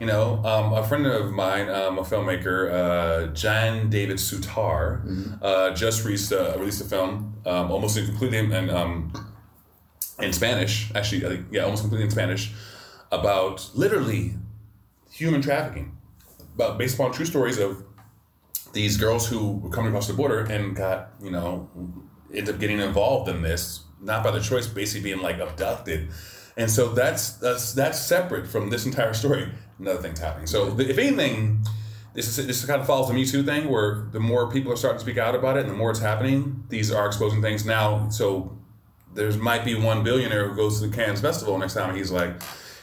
You 0.00 0.06
know, 0.06 0.44
um, 0.44 0.72
a 0.72 0.82
friend 0.82 1.06
of 1.06 1.30
mine, 1.30 1.68
um, 1.68 1.96
a 1.96 2.02
filmmaker, 2.02 2.72
uh, 2.72 3.26
John 3.34 3.88
David 3.88 4.16
Sutar, 4.16 5.00
uh, 5.40 5.70
just 5.74 6.04
released, 6.04 6.32
uh, 6.32 6.54
released 6.58 6.80
a 6.80 6.84
film, 6.84 7.36
um, 7.46 7.70
almost 7.70 7.96
completely 7.96 8.38
in, 8.38 8.68
um, 8.70 9.12
in 10.18 10.32
Spanish. 10.32 10.90
Actually, 10.96 11.24
I 11.24 11.28
think, 11.28 11.46
yeah, 11.52 11.62
almost 11.62 11.82
completely 11.82 12.06
in 12.06 12.10
Spanish, 12.10 12.52
about 13.12 13.70
literally 13.74 14.34
human 15.12 15.40
trafficking, 15.40 15.96
about 16.56 16.78
based 16.78 16.96
upon 16.96 17.12
true 17.12 17.26
stories 17.26 17.58
of 17.58 17.84
these 18.72 18.96
girls 18.96 19.28
who 19.28 19.58
were 19.58 19.70
coming 19.70 19.90
across 19.90 20.08
the 20.08 20.14
border 20.14 20.40
and 20.40 20.74
got, 20.74 21.12
you 21.22 21.30
know, 21.30 21.70
ended 22.32 22.54
up 22.54 22.60
getting 22.60 22.78
involved 22.80 23.28
in 23.28 23.42
this, 23.42 23.80
not 24.00 24.24
by 24.24 24.30
the 24.30 24.40
choice, 24.40 24.66
basically 24.66 25.12
being 25.12 25.22
like 25.22 25.38
abducted. 25.38 26.08
And 26.56 26.70
so 26.70 26.88
that's 26.92 27.34
that's 27.34 27.72
that's 27.72 27.98
separate 28.00 28.46
from 28.46 28.70
this 28.70 28.84
entire 28.84 29.14
story. 29.14 29.50
Another 29.78 30.02
thing's 30.02 30.20
happening. 30.20 30.46
So 30.46 30.78
if 30.78 30.98
anything, 30.98 31.64
this 32.14 32.38
is 32.38 32.46
this 32.46 32.64
kind 32.64 32.80
of 32.80 32.86
follows 32.86 33.08
the 33.08 33.14
Me 33.14 33.24
Too 33.24 33.42
thing, 33.42 33.68
where 33.70 34.08
the 34.12 34.20
more 34.20 34.50
people 34.50 34.72
are 34.72 34.76
starting 34.76 34.98
to 34.98 35.04
speak 35.04 35.18
out 35.18 35.34
about 35.34 35.56
it, 35.56 35.60
and 35.60 35.70
the 35.70 35.76
more 35.76 35.90
it's 35.90 36.00
happening, 36.00 36.64
these 36.68 36.92
are 36.92 37.06
exposing 37.06 37.40
things 37.40 37.64
now. 37.64 38.08
So 38.10 38.56
there's 39.14 39.38
might 39.38 39.64
be 39.64 39.74
one 39.74 40.04
billionaire 40.04 40.48
who 40.48 40.56
goes 40.56 40.80
to 40.80 40.88
the 40.88 40.94
Cannes 40.94 41.20
Festival 41.20 41.58
next 41.58 41.74
time, 41.74 41.90
and 41.90 41.98
he's 41.98 42.10
like, 42.10 42.34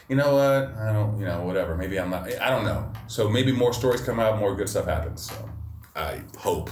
you 0.08 0.16
know 0.16 0.34
what, 0.34 0.76
I 0.76 0.92
don't, 0.92 1.18
you 1.20 1.26
know, 1.26 1.42
whatever. 1.42 1.76
Maybe 1.76 1.98
I'm 1.98 2.10
not. 2.10 2.28
I 2.40 2.50
don't 2.50 2.64
know. 2.64 2.92
So 3.06 3.28
maybe 3.28 3.52
more 3.52 3.72
stories 3.72 4.00
come 4.00 4.18
out, 4.18 4.38
more 4.40 4.56
good 4.56 4.68
stuff 4.68 4.86
happens. 4.86 5.22
So 5.22 5.48
I 5.94 6.22
hope. 6.36 6.70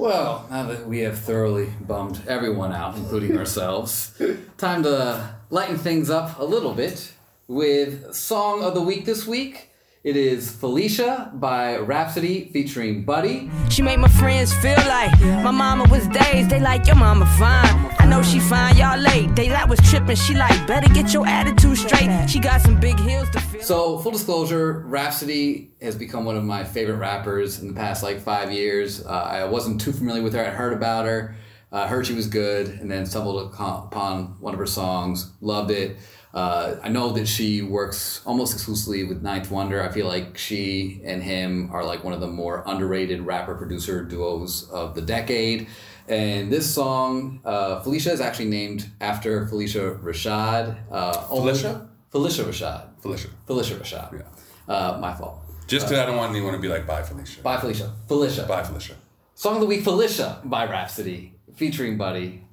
Well, 0.00 0.46
now 0.48 0.62
that 0.62 0.88
we 0.88 1.00
have 1.00 1.18
thoroughly 1.18 1.74
bummed 1.86 2.22
everyone 2.26 2.72
out, 2.72 2.96
including 2.96 3.36
ourselves, 3.42 4.18
time 4.56 4.82
to 4.84 5.34
lighten 5.50 5.76
things 5.76 6.08
up 6.08 6.38
a 6.38 6.42
little 6.42 6.72
bit 6.72 7.12
with 7.46 8.14
Song 8.14 8.62
of 8.62 8.72
the 8.72 8.80
Week 8.80 9.04
this 9.04 9.26
week. 9.26 9.68
It 10.02 10.16
is 10.16 10.50
Felicia 10.50 11.30
by 11.34 11.76
Rapsody 11.76 12.48
featuring 12.54 13.04
Buddy. 13.04 13.50
She 13.68 13.82
made 13.82 13.98
my 13.98 14.08
friends 14.08 14.54
feel 14.54 14.78
like 14.88 15.20
my 15.20 15.50
mama 15.50 15.84
was 15.90 16.08
dazed. 16.08 16.48
They 16.48 16.58
like 16.58 16.86
your 16.86 16.96
mama 16.96 17.26
fine. 17.38 17.94
I 17.98 18.06
know 18.06 18.22
she 18.22 18.40
fine, 18.40 18.78
y'all 18.78 18.98
late. 18.98 19.36
They 19.36 19.50
like 19.50 19.68
was 19.68 19.78
tripping. 19.80 20.16
She 20.16 20.34
like 20.34 20.66
better 20.66 20.88
get 20.94 21.12
your 21.12 21.26
attitude 21.26 21.76
straight. 21.76 22.30
She 22.30 22.40
got 22.40 22.62
some 22.62 22.80
big 22.80 22.98
heels 22.98 23.28
to 23.28 23.40
fill. 23.40 23.60
So, 23.60 23.98
full 23.98 24.12
disclosure, 24.12 24.84
Rapsody 24.86 25.72
has 25.82 25.96
become 25.96 26.24
one 26.24 26.38
of 26.38 26.44
my 26.44 26.64
favorite 26.64 26.96
rappers 26.96 27.60
in 27.60 27.68
the 27.68 27.74
past 27.74 28.02
like 28.02 28.20
five 28.22 28.50
years. 28.50 29.04
Uh, 29.04 29.10
I 29.10 29.44
wasn't 29.44 29.82
too 29.82 29.92
familiar 29.92 30.22
with 30.22 30.32
her. 30.32 30.42
I 30.42 30.48
heard 30.48 30.72
about 30.72 31.04
her, 31.04 31.36
uh, 31.72 31.86
heard 31.86 32.06
she 32.06 32.14
was 32.14 32.26
good, 32.26 32.68
and 32.68 32.90
then 32.90 33.04
stumbled 33.04 33.52
upon 33.52 33.88
upon 33.88 34.36
one 34.40 34.54
of 34.54 34.60
her 34.60 34.64
songs. 34.64 35.30
Loved 35.42 35.70
it. 35.70 35.98
Uh, 36.32 36.76
I 36.82 36.88
know 36.88 37.10
that 37.12 37.26
she 37.26 37.60
works 37.60 38.20
almost 38.24 38.54
exclusively 38.54 39.04
with 39.04 39.22
9th 39.22 39.50
Wonder. 39.50 39.82
I 39.82 39.88
feel 39.90 40.06
like 40.06 40.38
she 40.38 41.00
and 41.04 41.22
him 41.22 41.70
are 41.72 41.84
like 41.84 42.04
one 42.04 42.12
of 42.12 42.20
the 42.20 42.28
more 42.28 42.62
underrated 42.66 43.22
rapper 43.22 43.54
producer 43.56 44.04
duos 44.04 44.68
of 44.70 44.94
the 44.94 45.02
decade. 45.02 45.66
And 46.08 46.52
this 46.52 46.72
song, 46.72 47.40
uh, 47.44 47.80
Felicia, 47.80 48.12
is 48.12 48.20
actually 48.20 48.48
named 48.48 48.88
after 49.00 49.46
Phylicia 49.46 50.00
Rashad. 50.02 50.76
Uh, 50.90 51.12
Felicia? 51.28 51.88
Phylicia 52.12 52.44
Rashad. 52.44 53.00
Felicia. 53.00 53.28
Phylicia 53.48 53.78
Rashad. 53.78 54.24
Uh, 54.68 54.98
my 55.00 55.14
fault. 55.14 55.40
Just 55.66 55.86
because 55.86 56.00
I 56.00 56.06
don't 56.06 56.16
want 56.16 56.30
anyone 56.30 56.52
to 56.52 56.58
be 56.58 56.68
like, 56.68 56.86
bye, 56.86 57.02
Felicia. 57.02 57.42
Bye, 57.42 57.58
Felicia. 57.58 57.92
Felicia. 58.08 58.44
Bye, 58.44 58.64
Felicia. 58.64 58.94
Song 59.34 59.54
of 59.54 59.60
the 59.60 59.66
Week, 59.66 59.82
Felicia 59.82 60.40
by 60.44 60.66
Rapsody, 60.66 61.32
featuring 61.54 61.96
Buddy. 61.96 62.44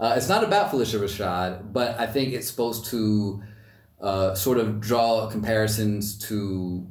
Uh, 0.00 0.14
it's 0.16 0.30
not 0.30 0.42
about 0.42 0.70
Phylicia 0.70 0.98
Rashad, 0.98 1.74
but 1.74 2.00
I 2.00 2.06
think 2.06 2.32
it's 2.32 2.48
supposed 2.48 2.86
to 2.86 3.42
uh, 4.00 4.34
sort 4.34 4.56
of 4.56 4.80
draw 4.80 5.28
comparisons 5.28 6.16
to 6.28 6.86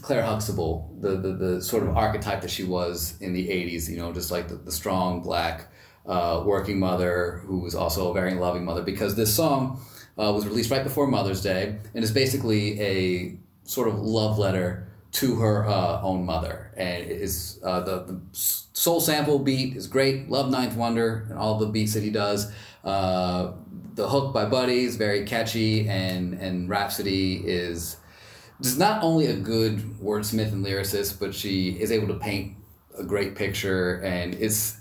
Clair 0.00 0.22
Huxtable, 0.22 0.96
the, 0.98 1.10
the, 1.10 1.32
the 1.34 1.62
sort 1.62 1.82
of 1.82 1.94
archetype 1.94 2.40
that 2.40 2.50
she 2.50 2.64
was 2.64 3.20
in 3.20 3.34
the 3.34 3.48
80s, 3.48 3.90
you 3.90 3.98
know, 3.98 4.14
just 4.14 4.30
like 4.30 4.48
the, 4.48 4.54
the 4.54 4.72
strong 4.72 5.20
black 5.20 5.68
uh, 6.06 6.42
working 6.46 6.78
mother 6.78 7.42
who 7.44 7.58
was 7.58 7.74
also 7.74 8.10
a 8.10 8.14
very 8.14 8.32
loving 8.32 8.64
mother, 8.64 8.82
because 8.82 9.14
this 9.14 9.34
song 9.34 9.78
uh, 10.18 10.32
was 10.32 10.46
released 10.46 10.70
right 10.70 10.84
before 10.84 11.06
Mother's 11.06 11.42
Day 11.42 11.76
and 11.94 12.02
is 12.02 12.12
basically 12.12 12.80
a 12.80 13.38
sort 13.64 13.88
of 13.88 13.98
love 13.98 14.38
letter 14.38 14.88
to 15.14 15.36
her 15.36 15.66
uh, 15.66 16.02
own 16.02 16.24
mother. 16.24 16.72
And 16.76 17.04
is 17.04 17.60
uh, 17.62 17.80
the, 17.80 18.04
the 18.04 18.20
soul 18.32 19.00
sample 19.00 19.38
beat 19.38 19.76
is 19.76 19.86
great. 19.86 20.28
Love 20.28 20.52
9th 20.52 20.74
Wonder 20.74 21.26
and 21.30 21.38
all 21.38 21.58
the 21.58 21.66
beats 21.66 21.94
that 21.94 22.02
he 22.02 22.10
does. 22.10 22.52
Uh, 22.82 23.52
the 23.94 24.08
hook 24.08 24.34
by 24.34 24.44
Buddy 24.44 24.84
is 24.84 24.96
very 24.96 25.24
catchy, 25.24 25.88
and 25.88 26.34
and 26.34 26.68
Rapsody 26.68 27.36
is 27.46 27.96
just 28.60 28.78
not 28.78 29.02
only 29.02 29.26
a 29.26 29.36
good 29.36 29.78
wordsmith 30.02 30.52
and 30.52 30.66
lyricist, 30.66 31.20
but 31.20 31.34
she 31.34 31.70
is 31.70 31.92
able 31.92 32.08
to 32.08 32.14
paint 32.14 32.56
a 32.98 33.04
great 33.04 33.36
picture, 33.36 34.00
and 34.00 34.34
it's 34.34 34.78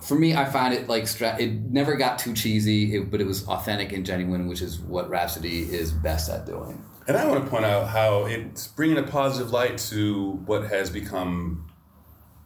for 0.00 0.14
me. 0.16 0.34
I 0.34 0.44
find 0.44 0.74
it 0.74 0.88
like 0.88 1.06
stra- 1.06 1.36
it 1.38 1.52
never 1.52 1.96
got 1.96 2.18
too 2.18 2.34
cheesy, 2.34 2.96
it, 2.96 3.10
but 3.10 3.20
it 3.20 3.26
was 3.26 3.46
authentic 3.46 3.92
and 3.92 4.04
genuine, 4.04 4.48
which 4.48 4.62
is 4.62 4.78
what 4.78 5.08
Rapsody 5.08 5.60
is 5.62 5.92
best 5.92 6.28
at 6.30 6.46
doing. 6.46 6.84
And 7.06 7.16
I 7.16 7.26
want 7.26 7.44
to 7.44 7.50
point 7.50 7.64
out 7.64 7.88
how 7.88 8.26
it's 8.26 8.66
bringing 8.68 8.98
a 8.98 9.02
positive 9.02 9.50
light 9.52 9.78
to 9.90 10.32
what 10.46 10.64
has 10.68 10.90
become 10.90 11.70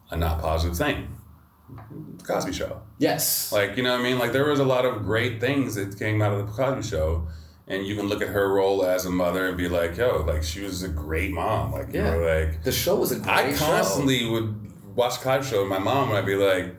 a 0.09 0.15
not 0.17 0.41
positive 0.41 0.77
thing. 0.77 1.07
The 2.17 2.23
Cosby 2.23 2.53
Show. 2.53 2.81
Yes, 2.99 3.51
Like, 3.51 3.75
you 3.77 3.83
know 3.83 3.91
what 3.93 4.01
I 4.01 4.03
mean? 4.03 4.19
Like, 4.19 4.31
there 4.31 4.45
was 4.47 4.59
a 4.59 4.63
lot 4.65 4.85
of 4.85 5.03
great 5.03 5.41
things 5.41 5.75
that 5.75 5.97
came 5.97 6.21
out 6.21 6.31
of 6.33 6.45
the 6.45 6.51
Cosby 6.53 6.87
Show. 6.87 7.27
And 7.67 7.87
you 7.87 7.95
can 7.95 8.07
look 8.07 8.21
at 8.21 8.27
her 8.27 8.53
role 8.53 8.85
as 8.85 9.05
a 9.05 9.09
mother 9.09 9.47
and 9.47 9.57
be 9.57 9.69
like, 9.69 9.95
yo, 9.97 10.23
like, 10.27 10.43
she 10.43 10.61
was 10.61 10.83
a 10.83 10.89
great 10.89 11.31
mom. 11.31 11.71
Like, 11.71 11.93
you 11.93 12.01
Yeah. 12.01 12.11
know, 12.11 12.19
like, 12.19 12.63
the 12.63 12.71
show 12.73 12.95
was 12.97 13.11
a 13.13 13.15
great 13.15 13.27
I 13.29 13.53
show. 13.53 13.65
constantly 13.65 14.29
would 14.29 14.71
watch 14.95 15.19
Cosby 15.21 15.49
Show 15.49 15.61
with 15.61 15.69
my 15.69 15.79
mom 15.79 16.09
and 16.09 16.17
I'd 16.17 16.25
be 16.25 16.35
like, 16.35 16.75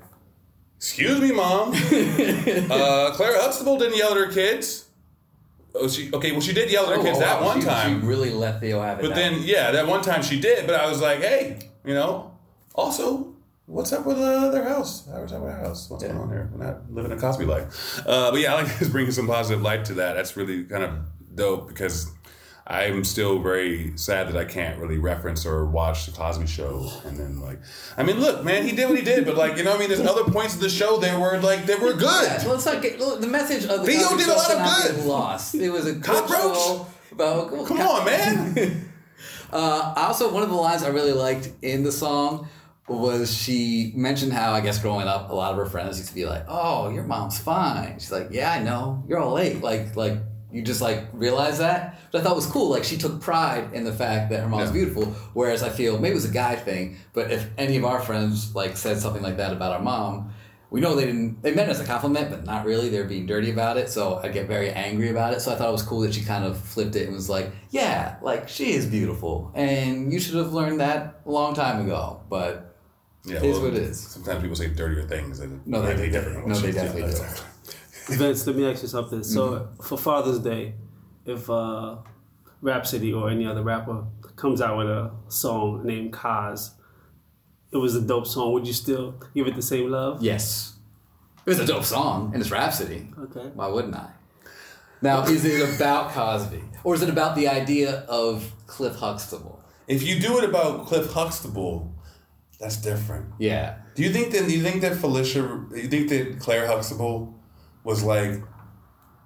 excuse 0.76 1.20
me, 1.20 1.32
mom. 1.32 1.72
uh, 2.70 3.10
Clara 3.14 3.40
Huxtable 3.42 3.78
didn't 3.78 3.96
yell 3.96 4.10
at 4.12 4.16
her 4.16 4.32
kids. 4.32 4.86
Oh, 5.74 5.88
she, 5.88 6.10
okay, 6.12 6.30
well, 6.32 6.40
she 6.40 6.52
did 6.52 6.70
yell 6.70 6.84
at 6.86 6.94
her 6.94 7.00
Oh, 7.00 7.02
kids 7.02 7.18
that 7.18 7.40
wow, 7.40 7.46
one 7.48 7.60
she- 7.60 7.66
time. 7.66 8.00
She 8.00 8.06
really 8.06 8.30
let 8.30 8.60
Theo 8.60 8.80
have 8.80 9.00
it. 9.00 9.02
But 9.02 9.14
then, 9.14 9.40
yeah, 9.42 9.72
that 9.72 9.86
one 9.86 10.02
time 10.02 10.22
she 10.22 10.38
did. 10.38 10.66
But 10.66 10.76
I 10.76 10.88
was 10.88 11.00
like, 11.00 11.20
hey, 11.20 11.58
you 11.84 11.94
know, 11.94 12.30
also, 12.74 13.34
what's 13.66 13.92
up 13.92 14.06
with 14.06 14.18
uh, 14.18 14.50
their 14.50 14.68
house? 14.68 15.04
What's 15.08 15.32
up 15.32 15.40
with 15.40 15.50
their 15.50 15.58
house? 15.60 15.90
What's 15.90 16.04
going 16.04 16.16
on 16.16 16.28
here? 16.28 16.48
We're 16.54 16.64
not 16.64 16.92
living 16.92 17.10
a 17.10 17.16
Cosby 17.16 17.44
life. 17.44 18.00
Uh, 18.06 18.30
but 18.30 18.40
yeah, 18.40 18.54
I 18.54 18.62
like 18.62 18.78
just 18.78 18.92
bringing 18.92 19.10
some 19.12 19.26
positive 19.26 19.62
light 19.62 19.84
to 19.86 19.94
that. 19.94 20.14
That's 20.14 20.36
really 20.36 20.62
kind 20.64 20.84
of 20.84 20.98
dope 21.34 21.66
because 21.66 22.12
I'm 22.66 23.04
still 23.04 23.40
very 23.40 23.92
sad 23.96 24.28
that 24.28 24.36
I 24.36 24.46
can't 24.46 24.78
really 24.80 24.96
reference 24.96 25.44
or 25.44 25.66
watch 25.66 26.06
the 26.06 26.12
Cosby 26.12 26.46
Show. 26.46 26.90
And 27.04 27.18
then 27.18 27.40
like, 27.40 27.58
I 27.98 28.02
mean, 28.02 28.20
look, 28.20 28.42
man, 28.42 28.66
he 28.66 28.74
did 28.74 28.88
what 28.88 28.96
he 28.98 29.04
did, 29.04 29.26
but 29.26 29.36
like, 29.36 29.58
you 29.58 29.64
know, 29.64 29.70
what 29.72 29.76
I 29.76 29.80
mean, 29.80 29.88
there's 29.90 30.00
other 30.00 30.24
points 30.32 30.54
of 30.54 30.60
the 30.60 30.70
show 30.70 30.96
that 31.00 31.20
were 31.20 31.38
like 31.40 31.66
that 31.66 31.78
were 31.80 31.92
good. 31.92 32.24
Yeah, 32.24 32.42
let's 32.48 32.64
not 32.64 32.80
get 32.80 32.98
the 32.98 33.26
message 33.26 33.64
of 33.66 33.80
the 33.84 33.86
Theo 33.92 34.08
Cosby 34.08 34.18
did 34.24 34.28
a 34.28 34.34
lot 34.34 34.50
of 34.50 34.96
good. 34.96 35.04
lost. 35.04 35.54
It 35.54 35.70
was 35.70 35.86
a 35.86 35.92
good 35.92 36.04
Cockroach? 36.04 36.56
show 36.56 36.86
about 37.12 37.52
well, 37.52 37.66
Come 37.66 37.76
co- 37.76 37.88
on, 37.90 38.04
man. 38.06 38.90
Uh, 39.52 39.94
also, 39.96 40.32
one 40.32 40.42
of 40.42 40.48
the 40.48 40.54
lines 40.56 40.82
I 40.82 40.88
really 40.88 41.12
liked 41.12 41.48
in 41.62 41.84
the 41.84 41.92
song 41.92 42.48
was 42.88 43.32
she 43.32 43.92
mentioned 43.94 44.32
how 44.32 44.52
I 44.52 44.60
guess 44.60 44.80
growing 44.80 45.06
up, 45.06 45.30
a 45.30 45.32
lot 45.34 45.52
of 45.52 45.58
her 45.58 45.66
friends 45.66 45.96
used 45.96 46.08
to 46.08 46.14
be 46.14 46.26
like, 46.26 46.44
"Oh, 46.48 46.88
your 46.88 47.04
mom's 47.04 47.38
fine." 47.38 47.94
She's 48.00 48.10
like, 48.10 48.28
"Yeah, 48.32 48.50
I 48.50 48.58
know. 48.64 49.04
You're 49.06 49.20
all 49.20 49.34
late." 49.34 49.60
Like, 49.62 49.94
like 49.94 50.18
you 50.54 50.62
just 50.62 50.80
like 50.80 51.04
realize 51.12 51.58
that. 51.58 51.98
But 52.12 52.20
I 52.20 52.24
thought 52.24 52.32
it 52.32 52.36
was 52.36 52.46
cool. 52.46 52.68
Like 52.70 52.84
she 52.84 52.96
took 52.96 53.20
pride 53.20 53.72
in 53.72 53.84
the 53.84 53.92
fact 53.92 54.30
that 54.30 54.40
her 54.40 54.48
mom's 54.48 54.68
Yeah. 54.70 54.72
beautiful. 54.74 55.06
Whereas 55.34 55.62
I 55.62 55.68
feel 55.68 55.98
maybe 55.98 56.12
it 56.12 56.14
was 56.14 56.24
a 56.24 56.32
guy 56.32 56.54
thing, 56.56 56.96
but 57.12 57.30
if 57.32 57.48
any 57.58 57.76
of 57.76 57.84
our 57.84 58.00
friends 58.00 58.54
like 58.54 58.76
said 58.76 58.98
something 58.98 59.22
like 59.22 59.36
that 59.38 59.52
about 59.52 59.72
our 59.72 59.82
mom. 59.82 60.30
We 60.70 60.80
know 60.80 60.96
they 60.96 61.04
didn't. 61.06 61.40
They 61.40 61.54
meant 61.54 61.68
it 61.68 61.72
as 61.72 61.80
a 61.80 61.84
compliment, 61.84 62.30
but 62.30 62.44
not 62.46 62.64
really. 62.64 62.88
They're 62.88 63.04
being 63.04 63.26
dirty 63.26 63.50
about 63.52 63.76
it, 63.76 63.88
so 63.90 64.18
I 64.24 64.28
get 64.28 64.48
very 64.48 64.70
angry 64.70 65.08
about 65.10 65.32
it. 65.32 65.40
So 65.40 65.52
I 65.52 65.54
thought 65.56 65.68
it 65.68 65.72
was 65.72 65.84
cool 65.84 66.00
that 66.00 66.12
she 66.14 66.22
kind 66.24 66.44
of 66.44 66.58
flipped 66.58 66.96
it 66.96 67.04
and 67.06 67.14
was 67.14 67.30
like, 67.30 67.52
"Yeah, 67.70 68.16
like 68.22 68.48
she 68.48 68.72
is 68.72 68.84
beautiful, 68.86 69.52
and 69.54 70.12
you 70.12 70.18
should 70.18 70.34
have 70.34 70.52
learned 70.52 70.80
that 70.80 71.20
a 71.26 71.30
long 71.30 71.54
time 71.54 71.84
ago." 71.84 72.20
But 72.28 72.74
Yeah, 73.26 73.36
It 73.36 73.44
is 73.44 73.58
what 73.60 73.72
it 73.74 73.82
is. 73.82 73.98
Sometimes 74.00 74.42
people 74.42 74.56
say 74.56 74.68
dirtier 74.68 75.06
things. 75.08 75.38
And 75.40 75.64
No, 75.66 75.80
they- 75.80 75.94
they- 75.94 76.10
different 76.10 76.46
no, 76.46 76.54
they 76.56 76.72
definitely 76.72 77.10
do. 77.12 77.18
Exactly. 78.04 78.26
Vince, 78.26 78.46
let 78.46 78.56
me 78.56 78.70
ask 78.70 78.82
you 78.82 78.88
something. 78.88 79.22
So 79.22 79.68
for 79.82 79.96
Father's 79.98 80.38
Day, 80.38 80.74
if 81.24 81.48
uh, 81.48 81.96
Rapsody 82.60 83.12
or 83.12 83.30
any 83.30 83.46
other 83.46 83.62
rapper 83.62 84.04
comes 84.36 84.60
out 84.60 84.76
with 84.78 84.88
a 84.88 85.10
song 85.28 85.84
named 85.84 86.12
Kaz, 86.12 86.72
it 87.72 87.78
was 87.78 87.94
a 87.96 88.00
dope 88.00 88.26
song. 88.26 88.52
Would 88.52 88.66
you 88.66 88.72
still 88.72 89.14
give 89.34 89.46
it 89.46 89.56
the 89.56 89.62
same 89.62 89.90
love? 89.90 90.22
yes, 90.22 90.74
it 91.46 91.50
was 91.50 91.58
a 91.60 91.66
dope 91.66 91.84
song, 91.84 92.30
and 92.32 92.40
it's 92.42 92.50
Rapsody. 92.50 93.08
Okay. 93.18 93.50
Why 93.54 93.66
wouldn't 93.68 93.94
I? 93.94 94.10
Now, 95.02 95.24
is 95.24 95.44
it 95.44 95.76
about 95.76 96.12
Cosby, 96.12 96.62
or 96.84 96.94
is 96.94 97.02
it 97.02 97.08
about 97.10 97.36
the 97.36 97.48
idea 97.48 98.04
of 98.08 98.50
Cliff 98.66 98.96
Huxtable? 98.96 99.60
If 99.86 100.02
you 100.02 100.18
do 100.20 100.38
it 100.38 100.44
about 100.44 100.86
Cliff 100.86 101.10
Huxtable, 101.12 101.92
that's 102.58 102.76
different. 102.78 103.26
Yeah, 103.38 103.76
Do 103.94 104.02
you 104.02 104.10
think 104.10 104.32
that? 104.32 104.46
Do 104.46 104.52
you 104.56 104.62
think 104.62 104.80
that 104.82 104.96
Felicia? 104.96 105.42
Do 105.70 105.76
you 105.78 105.88
think 105.88 106.08
that 106.10 106.38
Clair 106.40 106.66
Huxtable 106.66 107.34
was 107.84 108.02
like, 108.02 108.42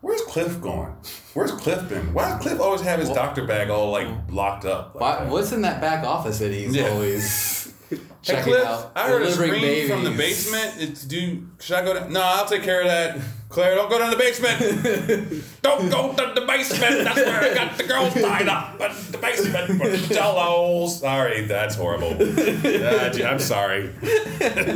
"Where's 0.03 0.21
Cliff 0.23 0.61
going? 0.61 0.95
Where's 1.35 1.53
Cliff 1.53 1.89
been? 1.89 2.13
Why 2.13 2.29
does 2.31 2.43
Cliff 2.43 2.61
always 2.61 2.83
have 2.83 3.01
his 3.01 3.09
doctor 3.11 3.47
bag 3.47 3.71
all 3.71 3.91
like 3.91 4.09
locked 4.31 4.65
up?" 4.67 4.95
Like 4.95 5.21
Why, 5.21 5.27
what's 5.29 5.53
in 5.53 5.63
that 5.63 5.81
back 5.81 6.05
office 6.05 6.39
that 6.41 6.53
he's 6.53 6.75
Yeah. 6.77 6.89
always 6.91 7.73
Hey 7.91 8.35
checking 8.35 8.53
Cliff, 8.53 8.67
out? 8.67 8.93
I 8.95 9.09
heard 9.09 9.23
a 9.23 9.33
scream 9.33 9.89
from 9.89 10.05
the 10.05 10.11
basement. 10.11 10.75
It's 10.79 11.05
do. 11.05 11.47
Should 11.61 11.77
I 11.77 11.85
go 11.85 11.95
down? 11.95 12.13
No, 12.13 12.21
I'll 12.21 12.45
take 12.45 12.63
care 12.63 12.83
of 12.83 12.89
that. 12.89 13.19
Clair, 13.49 13.77
don't 13.77 13.89
go 13.89 13.99
down 13.99 14.11
the 14.11 14.17
basement. 14.17 14.59
don't 15.63 15.89
go 15.89 16.13
to 16.13 16.39
the 16.39 16.47
basement. 16.47 17.05
That's 17.05 17.17
where 17.17 17.41
I 17.51 17.55
got 17.55 17.79
the 17.79 17.85
girls 17.85 18.13
tied 18.13 18.47
up. 18.47 18.77
But 18.79 18.93
the 19.11 19.17
basement 19.17 19.81
jellos. 20.11 20.99
Sorry, 21.01 21.47
that's 21.47 21.77
horrible. 21.77 22.11
I'm 23.27 23.39
sorry. 23.39 23.95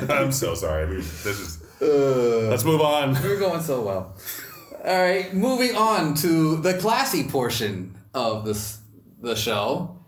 I'm 0.08 0.32
so 0.32 0.54
sorry. 0.54 0.84
I 0.84 0.86
mean, 0.86 0.96
this 1.00 1.26
is. 1.26 1.61
Uh, 1.82 2.48
Let's 2.48 2.64
move 2.64 2.80
on. 2.80 3.14
We're 3.22 3.38
going 3.38 3.60
so 3.60 3.82
well. 3.82 4.16
All 4.84 5.02
right, 5.02 5.32
moving 5.34 5.74
on 5.76 6.14
to 6.16 6.56
the 6.56 6.74
classy 6.78 7.24
portion 7.28 7.96
of 8.14 8.44
this 8.44 8.78
the 9.20 9.34
show. 9.34 9.98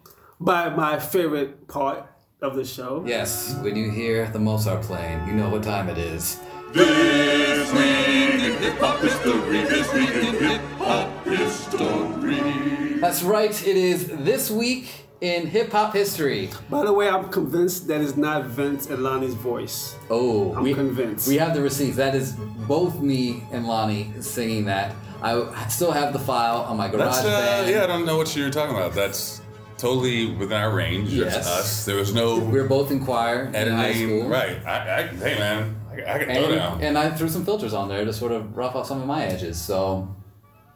By 0.41 0.69
my 0.69 0.99
favorite 0.99 1.67
part 1.69 2.07
of 2.43 2.55
the 2.57 2.65
show. 2.65 3.05
Yes, 3.07 3.55
when 3.63 3.77
you 3.77 3.91
hear 3.91 4.29
the 4.31 4.39
Mozart 4.39 4.83
playing, 4.83 5.27
you 5.27 5.33
know 5.35 5.49
what 5.49 5.63
time 5.63 5.89
it 5.89 5.99
is. 5.99 6.39
This 6.73 7.73
week 7.73 8.43
in 8.45 8.59
hip 8.59 8.79
hop 8.79 9.01
history. 9.01 9.63
This 9.65 9.93
week 9.95 10.11
in 10.11 10.35
hip 10.45 10.61
hop 10.79 11.25
history. 11.25 12.99
That's 13.01 13.23
right, 13.23 13.67
it 13.67 13.77
is 13.77 14.09
this 14.09 14.51
week 14.51 15.04
in 15.25 15.47
hip 15.47 15.73
hop 15.73 15.95
history. 15.95 16.51
By 16.69 16.85
the 16.85 16.93
way, 16.93 17.09
I'm 17.09 17.31
convinced 17.31 17.89
that 17.89 18.03
is 18.03 18.15
not 18.17 18.45
Vince 18.45 18.91
and 18.91 19.03
Lonnie's 19.03 19.33
voice. 19.33 19.97
Oh, 20.11 20.55
I'm 20.55 20.63
we, 20.63 20.75
convinced. 20.75 21.27
We 21.27 21.37
have 21.39 21.55
the 21.55 21.63
receipts. 21.63 21.97
That 21.97 22.15
is 22.15 22.33
both 22.69 23.01
me 23.01 23.43
and 23.51 23.67
Lonnie 23.67 24.13
singing 24.21 24.67
that. 24.67 24.95
I 25.23 25.67
still 25.69 25.93
have 25.93 26.13
the 26.13 26.19
file 26.19 26.61
on 26.69 26.77
my 26.77 26.89
garage 26.89 27.15
That's 27.15 27.25
uh, 27.25 27.31
band. 27.31 27.71
yeah. 27.71 27.85
I 27.85 27.87
don't 27.87 28.05
know 28.05 28.19
what 28.19 28.37
you're 28.37 28.51
talking 28.51 28.77
about. 28.77 28.93
That's 28.93 29.41
totally 29.79 30.35
within 30.37 30.59
our 30.59 30.75
range. 30.75 31.09
Just 31.09 31.37
Yes. 31.37 31.47
us. 31.49 31.85
There 31.87 31.97
was 31.97 32.13
no 32.15 32.39
We 32.39 32.61
were 32.61 32.69
both 32.69 32.91
in 32.91 33.03
choir 33.03 33.45
in 33.47 33.73
high 33.73 33.95
school. 33.95 34.29
Right. 34.29 34.59
I, 34.67 34.99
I, 34.99 35.03
hey 35.07 35.39
man, 35.39 35.75
I, 35.91 35.95
I 35.95 36.19
can 36.19 36.35
throw 36.35 36.55
down. 36.55 36.75
And, 36.75 36.85
and 36.85 36.99
I 36.99 37.09
threw 37.09 37.31
some 37.31 37.47
filters 37.47 37.73
on 37.73 37.89
there 37.89 38.05
to 38.05 38.13
sort 38.13 38.33
of 38.33 38.55
rough 38.55 38.75
off 38.77 38.87
some 38.87 39.01
of 39.01 39.07
my 39.07 39.25
edges. 39.25 39.59
So 39.59 40.15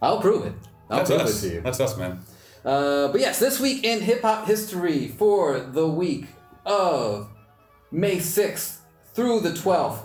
I'll 0.01 0.21
prove 0.23 0.47
it. 0.47 0.55
I'll 0.89 0.99
That's 0.99 1.11
prove 1.11 1.21
us. 1.21 1.43
it 1.45 1.49
to 1.49 1.55
you. 1.57 1.61
That's 1.61 1.81
us, 1.81 1.99
man. 1.99 2.23
Uh, 2.69 3.09
but 3.09 3.19
yes, 3.19 3.39
this 3.39 3.59
week 3.59 3.83
in 3.83 3.99
hip 3.99 4.21
hop 4.21 4.47
history 4.47 5.09
for 5.09 5.59
the 5.59 5.89
week 5.89 6.27
of 6.67 7.31
May 7.91 8.17
6th 8.19 8.81
through 9.15 9.41
the 9.41 9.53
12th. 9.53 10.01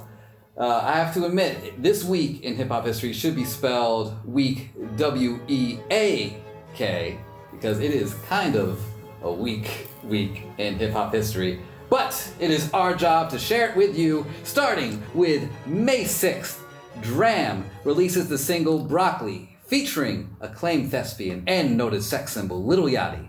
Uh, 0.58 0.80
I 0.82 0.94
have 0.94 1.14
to 1.16 1.26
admit, 1.26 1.84
this 1.84 2.06
week 2.06 2.42
in 2.42 2.56
hip 2.56 2.70
hop 2.70 2.86
history 2.86 3.12
should 3.12 3.36
be 3.36 3.44
spelled 3.44 4.16
week 4.26 4.72
W 4.96 5.42
E 5.50 5.80
A 5.92 6.38
K 6.74 7.18
because 7.52 7.82
it 7.82 7.92
is 7.92 8.14
kind 8.30 8.56
of 8.56 8.80
a 9.24 9.34
week 9.34 9.90
week 10.02 10.44
in 10.58 10.76
hip 10.76 10.94
hop 10.94 11.14
history. 11.14 11.60
But 11.90 12.16
it 12.40 12.50
is 12.50 12.72
our 12.72 12.96
job 12.96 13.30
to 13.32 13.40
share 13.40 13.72
it 13.72 13.76
with 13.76 13.98
you, 13.98 14.26
starting 14.46 15.04
with 15.14 15.50
May 15.66 16.06
6th. 16.06 16.62
D.R.A.M. 17.02 17.66
releases 17.84 18.30
the 18.30 18.38
single 18.38 18.80
Broccoli, 18.80 19.53
featuring 19.74 20.30
acclaimed 20.40 20.92
thespian 20.92 21.44
and 21.48 21.76
noted 21.76 22.04
sex 22.04 22.32
symbol 22.32 22.64
Lil 22.64 22.84
Yachty. 22.84 23.28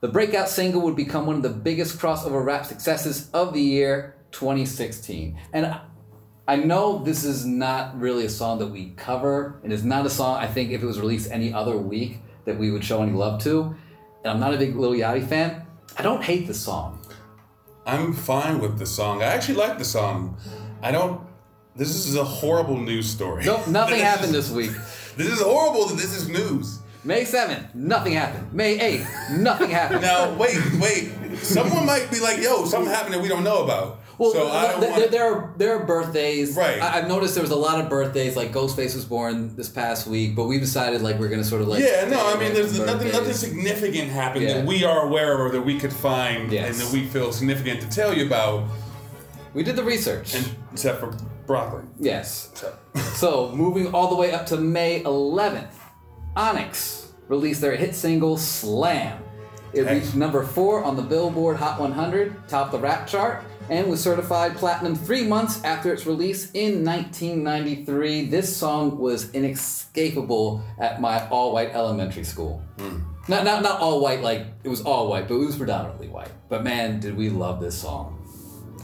The 0.00 0.08
breakout 0.08 0.48
single 0.48 0.80
would 0.80 0.96
become 0.96 1.26
one 1.26 1.36
of 1.36 1.42
the 1.42 1.50
biggest 1.50 1.98
crossover 1.98 2.42
rap 2.42 2.64
successes 2.64 3.28
of 3.34 3.52
the 3.52 3.60
year 3.60 4.16
2016. 4.30 5.36
And 5.52 5.78
I- 6.48 6.56
know 6.56 7.04
this 7.04 7.22
is 7.22 7.44
not 7.44 8.00
really 8.00 8.24
a 8.24 8.30
song 8.30 8.60
that 8.60 8.68
we 8.68 8.94
cover, 8.96 9.56
and 9.62 9.74
it's 9.74 9.82
not 9.82 10.06
a 10.06 10.08
song 10.08 10.38
I 10.38 10.46
think 10.46 10.70
if 10.70 10.82
it 10.82 10.86
was 10.86 10.98
released 10.98 11.30
any 11.30 11.52
other 11.52 11.76
week 11.76 12.22
that 12.46 12.58
we 12.58 12.70
would 12.70 12.82
show 12.82 13.02
any 13.02 13.12
love 13.12 13.42
to. 13.42 13.74
And 14.24 14.32
I'm 14.32 14.40
not 14.40 14.54
a 14.54 14.56
big 14.56 14.74
Lil 14.76 14.92
Yachty 14.92 15.28
fan. 15.28 15.66
I 15.98 16.02
don't 16.02 16.22
hate 16.24 16.46
the 16.46 16.54
song. 16.54 16.98
I'm 17.84 18.14
fine 18.14 18.58
with 18.58 18.78
the 18.78 18.86
song. 18.86 19.22
I 19.22 19.26
actually 19.26 19.56
like 19.56 19.76
the 19.76 19.84
song. 19.84 20.38
I 20.82 20.92
don't. 20.92 21.20
This 21.76 22.06
is 22.06 22.16
a 22.16 22.24
horrible 22.24 22.78
news 22.78 23.06
story. 23.06 23.44
Nope, 23.44 23.68
nothing 23.68 24.00
happened 24.12 24.32
this 24.32 24.50
week. 24.50 24.70
This 25.16 25.28
is 25.28 25.40
horrible 25.40 25.86
that 25.86 25.96
this 25.96 26.14
is 26.14 26.28
news. 26.28 26.80
May 27.04 27.24
7th, 27.24 27.74
nothing 27.74 28.14
happened. 28.14 28.52
May 28.52 28.78
8th, 28.98 29.38
nothing 29.38 29.70
happened. 29.70 30.00
Now, 30.02 30.32
wait, 30.34 30.56
wait. 30.80 31.10
Someone 31.38 31.84
might 31.84 32.10
be 32.10 32.18
like, 32.20 32.38
"Yo, 32.40 32.64
something 32.64 32.90
happened 32.90 33.14
that 33.14 33.20
we 33.22 33.28
don't 33.28 33.44
know 33.44 33.62
about." 33.62 34.00
Well, 34.16 34.32
so 34.32 34.48
I 34.48 34.68
don't 34.68 34.80
th- 34.80 34.90
want. 34.90 35.00
th- 35.02 35.10
there 35.10 35.24
are 35.24 35.52
there 35.58 35.76
are 35.76 35.84
birthdays. 35.84 36.56
Right. 36.56 36.80
I, 36.80 36.98
I've 37.00 37.08
noticed 37.08 37.34
there 37.34 37.42
was 37.42 37.50
a 37.50 37.56
lot 37.56 37.78
of 37.80 37.90
birthdays. 37.90 38.36
Like 38.36 38.52
Ghostface 38.52 38.94
was 38.94 39.04
born 39.04 39.54
this 39.54 39.68
past 39.68 40.06
week, 40.06 40.34
but 40.34 40.44
we 40.44 40.58
decided 40.58 41.02
like 41.02 41.18
we're 41.18 41.28
gonna 41.28 41.44
sort 41.44 41.60
of 41.60 41.68
like. 41.68 41.82
yeah, 41.82 42.06
no, 42.08 42.24
I 42.26 42.38
mean, 42.38 42.54
there's 42.54 42.78
nothing, 42.78 43.12
nothing 43.12 43.34
significant 43.34 44.08
happened 44.10 44.44
Yeah. 44.44 44.54
that 44.58 44.66
we 44.66 44.84
are 44.84 45.06
aware 45.06 45.34
of 45.34 45.40
or 45.40 45.50
that 45.50 45.62
we 45.62 45.78
could 45.78 45.92
find 45.92 46.50
Yes. 46.52 46.70
and 46.70 46.76
that 46.88 46.92
we 46.92 47.06
feel 47.06 47.32
significant 47.32 47.82
to 47.82 47.88
tell 47.90 48.14
you 48.16 48.24
about, 48.26 48.64
We 49.52 49.62
did 49.62 49.76
the 49.76 49.84
research. 49.84 50.34
and, 50.36 50.48
except 50.72 51.00
for 51.00 51.12
broccoli. 51.46 51.84
yes. 51.98 52.50
So 52.54 52.72
so, 53.14 53.52
moving 53.54 53.92
all 53.94 54.08
the 54.08 54.16
way 54.16 54.32
up 54.32 54.46
to 54.46 54.56
May 54.56 55.02
11th, 55.02 55.74
Onyx 56.36 57.12
released 57.28 57.60
their 57.60 57.76
hit 57.76 57.94
single 57.94 58.36
"Slam." 58.36 59.18
It 59.72 59.86
Hey. 59.86 59.98
reached 60.00 60.14
number 60.14 60.44
four 60.44 60.84
on 60.84 60.94
the 60.96 61.02
Billboard 61.02 61.56
Hot 61.56 61.80
100, 61.80 62.48
topped 62.48 62.70
the 62.72 62.78
rap 62.78 63.06
chart, 63.08 63.42
and 63.70 63.88
was 63.88 64.00
certified 64.00 64.56
platinum 64.56 64.94
three 64.94 65.26
months 65.26 65.62
after 65.64 65.92
its 65.92 66.06
release 66.06 66.50
in 66.52 66.84
1993. 66.84 68.26
This 68.26 68.54
song 68.56 68.98
was 68.98 69.30
inescapable 69.32 70.62
at 70.78 71.00
my 71.00 71.26
all-white 71.28 71.70
elementary 71.74 72.24
school. 72.24 72.62
Hmm. 72.78 72.98
Not, 73.26 73.44
not 73.44 73.62
not 73.62 73.80
all 73.80 74.00
white 74.00 74.20
like 74.22 74.46
it 74.64 74.68
was 74.68 74.82
all 74.82 75.08
white, 75.08 75.28
but 75.28 75.34
it 75.36 75.46
was 75.46 75.56
predominantly 75.56 76.08
white. 76.08 76.30
But 76.48 76.62
man, 76.62 77.00
did 77.00 77.16
we 77.16 77.30
love 77.30 77.58
this 77.60 77.74
song. 77.74 78.20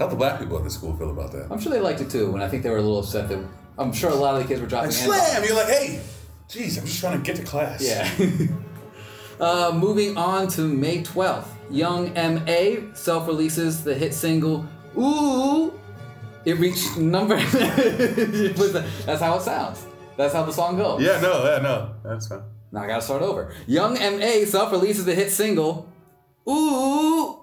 How 0.01 0.07
the 0.07 0.17
black 0.17 0.41
people 0.41 0.57
at 0.57 0.65
the 0.65 0.71
school 0.71 0.97
feel 0.97 1.11
about 1.11 1.31
that? 1.33 1.49
I'm 1.51 1.61
sure 1.61 1.71
they 1.71 1.79
liked 1.79 2.01
it 2.01 2.09
too, 2.09 2.33
and 2.33 2.43
I 2.43 2.49
think 2.49 2.63
they 2.63 2.71
were 2.71 2.79
a 2.79 2.83
little 2.83 3.01
upset 3.01 3.29
that 3.29 3.39
I'm 3.79 3.93
sure 3.93 4.09
a 4.09 4.15
lot 4.15 4.35
of 4.35 4.43
the 4.43 4.49
kids 4.49 4.63
were 4.63 4.67
dropping 4.67 4.93
N-bombs. 4.93 5.27
slam, 5.27 5.45
you're 5.45 5.55
like, 5.55 5.69
hey, 5.69 6.01
jeez, 6.49 6.79
I'm 6.79 6.87
just 6.87 7.01
trying 7.01 7.19
to 7.19 7.23
get 7.23 7.37
to 7.37 7.43
class. 7.43 7.87
Yeah. 7.87 8.11
uh, 9.41 9.73
moving 9.75 10.17
on 10.17 10.49
to 10.49 10.63
May 10.63 11.03
12th, 11.03 11.49
Young 11.71 12.17
M.A. 12.17 12.89
self 12.95 13.27
releases 13.27 13.85
the 13.85 13.95
hit 13.95 14.15
single 14.15 14.67
Ooh. 14.97 15.79
It 16.47 16.55
reached 16.59 16.97
number. 16.97 17.37
That's 17.45 19.21
how 19.21 19.37
it 19.37 19.43
sounds. 19.43 19.87
That's 20.17 20.33
how 20.33 20.45
the 20.45 20.53
song 20.53 20.79
goes. 20.79 21.03
Yeah, 21.03 21.21
no, 21.21 21.45
yeah, 21.45 21.59
no, 21.63 21.95
that's 22.03 22.29
fine. 22.29 22.43
Now 22.73 22.83
I 22.83 22.87
gotta 22.87 23.03
start 23.03 23.23
over. 23.23 23.55
Young 23.67 23.99
M.A. 23.99 24.47
self 24.47 24.73
releases 24.73 25.05
the 25.05 25.15
hit 25.15 25.31
single, 25.31 25.93
Ooh. 26.49 27.40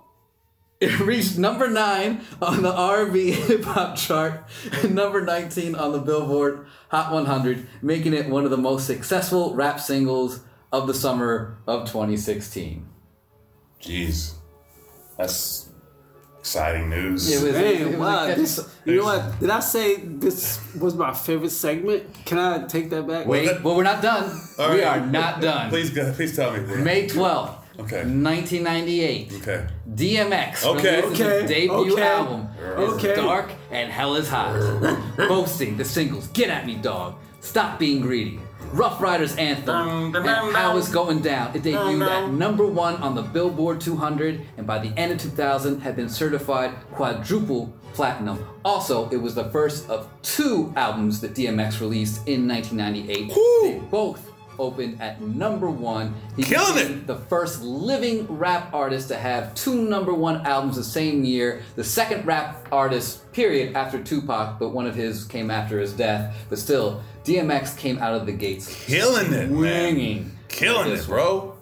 It 0.80 1.00
reached 1.02 1.38
number 1.38 1.68
9 1.68 2.22
on 2.42 2.62
the 2.62 2.74
R&B 2.74 3.32
hip 3.32 3.64
hop 3.64 3.96
chart 3.96 4.44
and 4.84 4.94
number 4.96 5.22
19 5.22 5.76
on 5.76 5.92
the 5.92 6.00
Billboard 6.00 6.68
Hot 6.90 7.12
100, 7.12 7.68
making 7.82 8.14
it 8.14 8.30
one 8.30 8.46
of 8.46 8.52
the 8.52 8.58
most 8.58 8.86
successful 8.86 9.54
rap 9.54 9.80
singles 9.80 10.42
of 10.72 10.88
the 10.88 10.94
summer 10.94 11.58
of 11.68 11.88
2016. 11.88 12.88
Jeez, 13.82 14.36
that's 15.18 15.70
exciting 16.40 16.90
news. 16.90 17.30
It 17.30 17.44
was, 17.44 17.56
it 17.56 17.80
Man, 17.82 17.88
was 17.88 17.98
wow. 17.98 18.26
This, 18.28 18.76
you 18.86 18.96
know 18.96 19.04
what? 19.04 19.40
Did 19.40 19.50
I 19.50 19.60
say 19.60 19.98
this 19.98 20.62
was 20.76 20.96
my 20.96 21.14
favorite 21.14 21.50
segment? 21.50 22.06
Can 22.26 22.38
I 22.38 22.66
take 22.68 22.90
that 22.92 23.06
back? 23.06 23.26
Wait, 23.26 23.62
well, 23.64 23.76
we're 23.76 23.84
not 23.84 24.02
done. 24.02 24.40
All 24.58 24.72
we 24.72 24.82
right. 24.82 25.00
are 25.00 25.06
not 25.06 25.42
done. 25.42 25.70
Please, 25.70 25.90
go, 25.90 26.12
please 26.14 26.36
tell 26.36 26.54
me. 26.54 26.60
May 26.78 27.08
12th, 27.08 27.57
Okay. 27.80 28.04
1998. 28.04 29.34
Okay. 29.42 29.68
DMX 29.94 30.66
Okay. 30.66 31.02
releases 31.02 31.22
Okay, 31.22 31.42
his 31.42 31.50
debut 31.50 31.94
okay, 31.94 32.02
album. 32.02 32.48
It's 32.78 32.94
okay. 32.94 33.16
dark 33.16 33.52
and 33.72 33.92
hell 33.92 34.16
is 34.16 34.28
hot. 34.28 34.54
Boasting 35.18 35.78
the 35.78 35.86
singles 35.86 36.28
"Get 36.30 36.50
at 36.50 36.66
Me, 36.66 36.76
Dog," 36.76 37.16
"Stop 37.40 37.78
Being 37.80 38.02
Greedy," 38.02 38.40
"Ruff 38.74 39.00
Ryders 39.00 39.36
Anthem," 39.38 40.16
and 40.16 40.28
"How 40.56 40.76
It's 40.78 40.90
Going 40.92 41.20
Down." 41.22 41.56
It 41.56 41.64
debuted 41.64 42.08
at 42.10 42.32
number 42.32 42.66
one 42.66 42.96
on 42.96 43.14
the 43.16 43.22
Billboard 43.22 43.80
200, 43.80 44.42
and 44.58 44.66
by 44.66 44.80
the 44.80 44.90
end 45.00 45.12
of 45.12 45.22
2000 45.22 45.80
had 45.82 45.96
been 45.96 46.10
certified 46.10 46.72
quadruple 46.92 47.74
platinum. 47.94 48.44
Also, 48.66 49.10
it 49.10 49.18
was 49.18 49.34
the 49.36 49.46
first 49.52 49.90
of 49.90 50.08
two 50.22 50.74
albums 50.76 51.22
that 51.22 51.34
DMX 51.34 51.80
released 51.80 52.28
in 52.28 52.48
1998. 52.48 53.34
They 53.64 53.80
both 53.90 54.30
opened 54.60 55.02
at 55.02 55.22
number 55.22 55.70
one. 55.70 56.14
He 56.36 56.44
Killing 56.44 56.78
it. 56.78 57.08
the 57.08 57.16
first 57.18 57.62
living 57.62 58.26
rap 58.28 58.74
artist 58.74 59.08
to 59.10 59.18
have 59.18 59.54
two 59.56 59.82
number 59.90 60.14
one 60.14 60.46
albums 60.46 60.76
the 60.76 60.84
same 60.84 61.24
year. 61.24 61.62
The 61.76 61.84
second 61.84 62.26
rap 62.26 62.68
artist, 62.72 63.32
period, 63.34 63.76
after 63.76 64.02
Tupac, 64.02 64.60
but 64.60 64.70
one 64.70 64.88
of 64.88 64.96
his 64.96 65.26
came 65.26 65.50
after 65.52 65.80
his 65.80 65.94
death. 65.94 66.36
But 66.50 66.60
still, 66.60 67.02
DMX 67.24 67.78
came 67.78 68.00
out 68.00 68.14
of 68.14 68.26
the 68.26 68.32
gates 68.32 68.86
Killing 68.86 69.34
it, 69.34 69.50
man. 69.50 69.94
swinging. 69.94 70.32
Killing 70.48 70.90
This 70.92 71.04
it, 71.04 71.08
bro. 71.10 71.57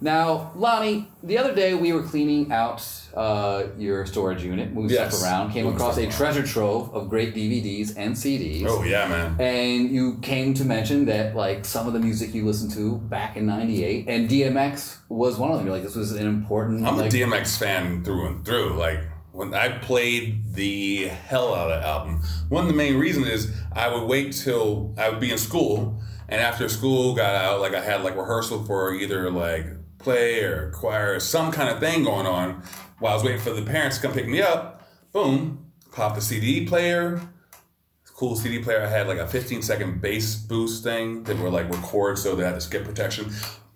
Now, 0.00 0.52
Lonnie, 0.54 1.08
the 1.22 1.38
other 1.38 1.54
day 1.54 1.74
we 1.74 1.92
were 1.92 2.02
cleaning 2.02 2.52
out 2.52 2.86
uh, 3.14 3.64
your 3.78 4.04
storage 4.04 4.44
unit, 4.44 4.72
moving 4.72 4.90
Yes. 4.90 5.14
stuff 5.16 5.24
around, 5.30 5.52
came 5.52 5.64
Moving 5.64 5.80
across 5.80 5.96
a 5.96 6.02
around. 6.02 6.12
treasure 6.12 6.42
trove 6.46 6.94
of 6.94 7.08
great 7.08 7.34
DVDs 7.34 7.94
and 7.96 8.14
CDs. 8.14 8.66
Oh 8.68 8.82
yeah, 8.82 9.08
man. 9.08 9.36
And 9.40 9.90
you 9.90 10.18
came 10.20 10.52
to 10.54 10.64
mention 10.64 11.06
that 11.06 11.34
like 11.34 11.64
some 11.64 11.86
of 11.86 11.94
the 11.94 11.98
music 11.98 12.34
you 12.34 12.44
listened 12.44 12.72
to 12.72 12.96
back 12.98 13.36
in 13.38 13.46
'98, 13.46 14.04
and 14.08 14.28
DMX 14.28 14.98
was 15.08 15.38
one 15.38 15.50
of 15.50 15.56
them. 15.56 15.66
You're 15.66 15.74
like, 15.76 15.84
this 15.84 15.96
was 15.96 16.12
an 16.12 16.26
important. 16.26 16.86
I'm 16.86 16.98
like, 16.98 17.12
a 17.12 17.16
DMX 17.16 17.56
fan 17.58 18.04
through 18.04 18.26
and 18.26 18.44
through. 18.44 18.74
Like 18.76 19.00
when 19.32 19.54
I 19.54 19.78
played 19.78 20.52
the 20.52 21.06
hell 21.08 21.54
out 21.54 21.70
of 21.70 21.80
the 21.80 21.86
album, 21.88 22.20
one 22.50 22.62
of 22.64 22.68
the 22.68 22.76
main 22.76 22.96
reasons 22.98 23.28
is 23.28 23.52
I 23.72 23.88
would 23.88 24.06
wait 24.06 24.32
till 24.34 24.94
I 24.98 25.08
would 25.08 25.20
be 25.20 25.30
in 25.32 25.38
school, 25.38 26.00
and 26.28 26.38
after 26.40 26.68
school 26.68 27.14
got 27.14 27.34
out, 27.34 27.60
like 27.62 27.74
I 27.74 27.80
had 27.80 28.02
like 28.02 28.14
rehearsal 28.14 28.62
for 28.64 28.94
either 28.94 29.30
like 29.30 29.64
play 29.98 30.40
or 30.42 30.70
choir 30.70 31.14
or 31.14 31.20
some 31.20 31.50
kind 31.52 31.68
of 31.68 31.80
thing 31.80 32.04
going 32.04 32.26
on. 32.26 32.62
While 32.98 33.12
I 33.12 33.14
was 33.14 33.24
waiting 33.24 33.40
for 33.40 33.50
the 33.50 33.62
parents 33.62 33.96
to 33.98 34.02
come 34.06 34.12
pick 34.14 34.26
me 34.26 34.40
up, 34.40 34.88
boom, 35.12 35.66
pop 35.92 36.14
the 36.14 36.20
CD 36.22 36.66
player. 36.66 37.20
Cool 38.14 38.34
CD 38.34 38.60
player. 38.60 38.82
I 38.82 38.86
had 38.88 39.08
like 39.08 39.18
a 39.18 39.26
15 39.26 39.60
second 39.60 40.00
bass 40.00 40.36
boost 40.36 40.82
thing 40.82 41.22
that 41.24 41.38
were 41.38 41.50
like 41.50 41.68
record, 41.68 42.16
so 42.18 42.34
they 42.34 42.44
had 42.44 42.54
to 42.54 42.62
skip 42.62 42.84
protection. 42.86 43.30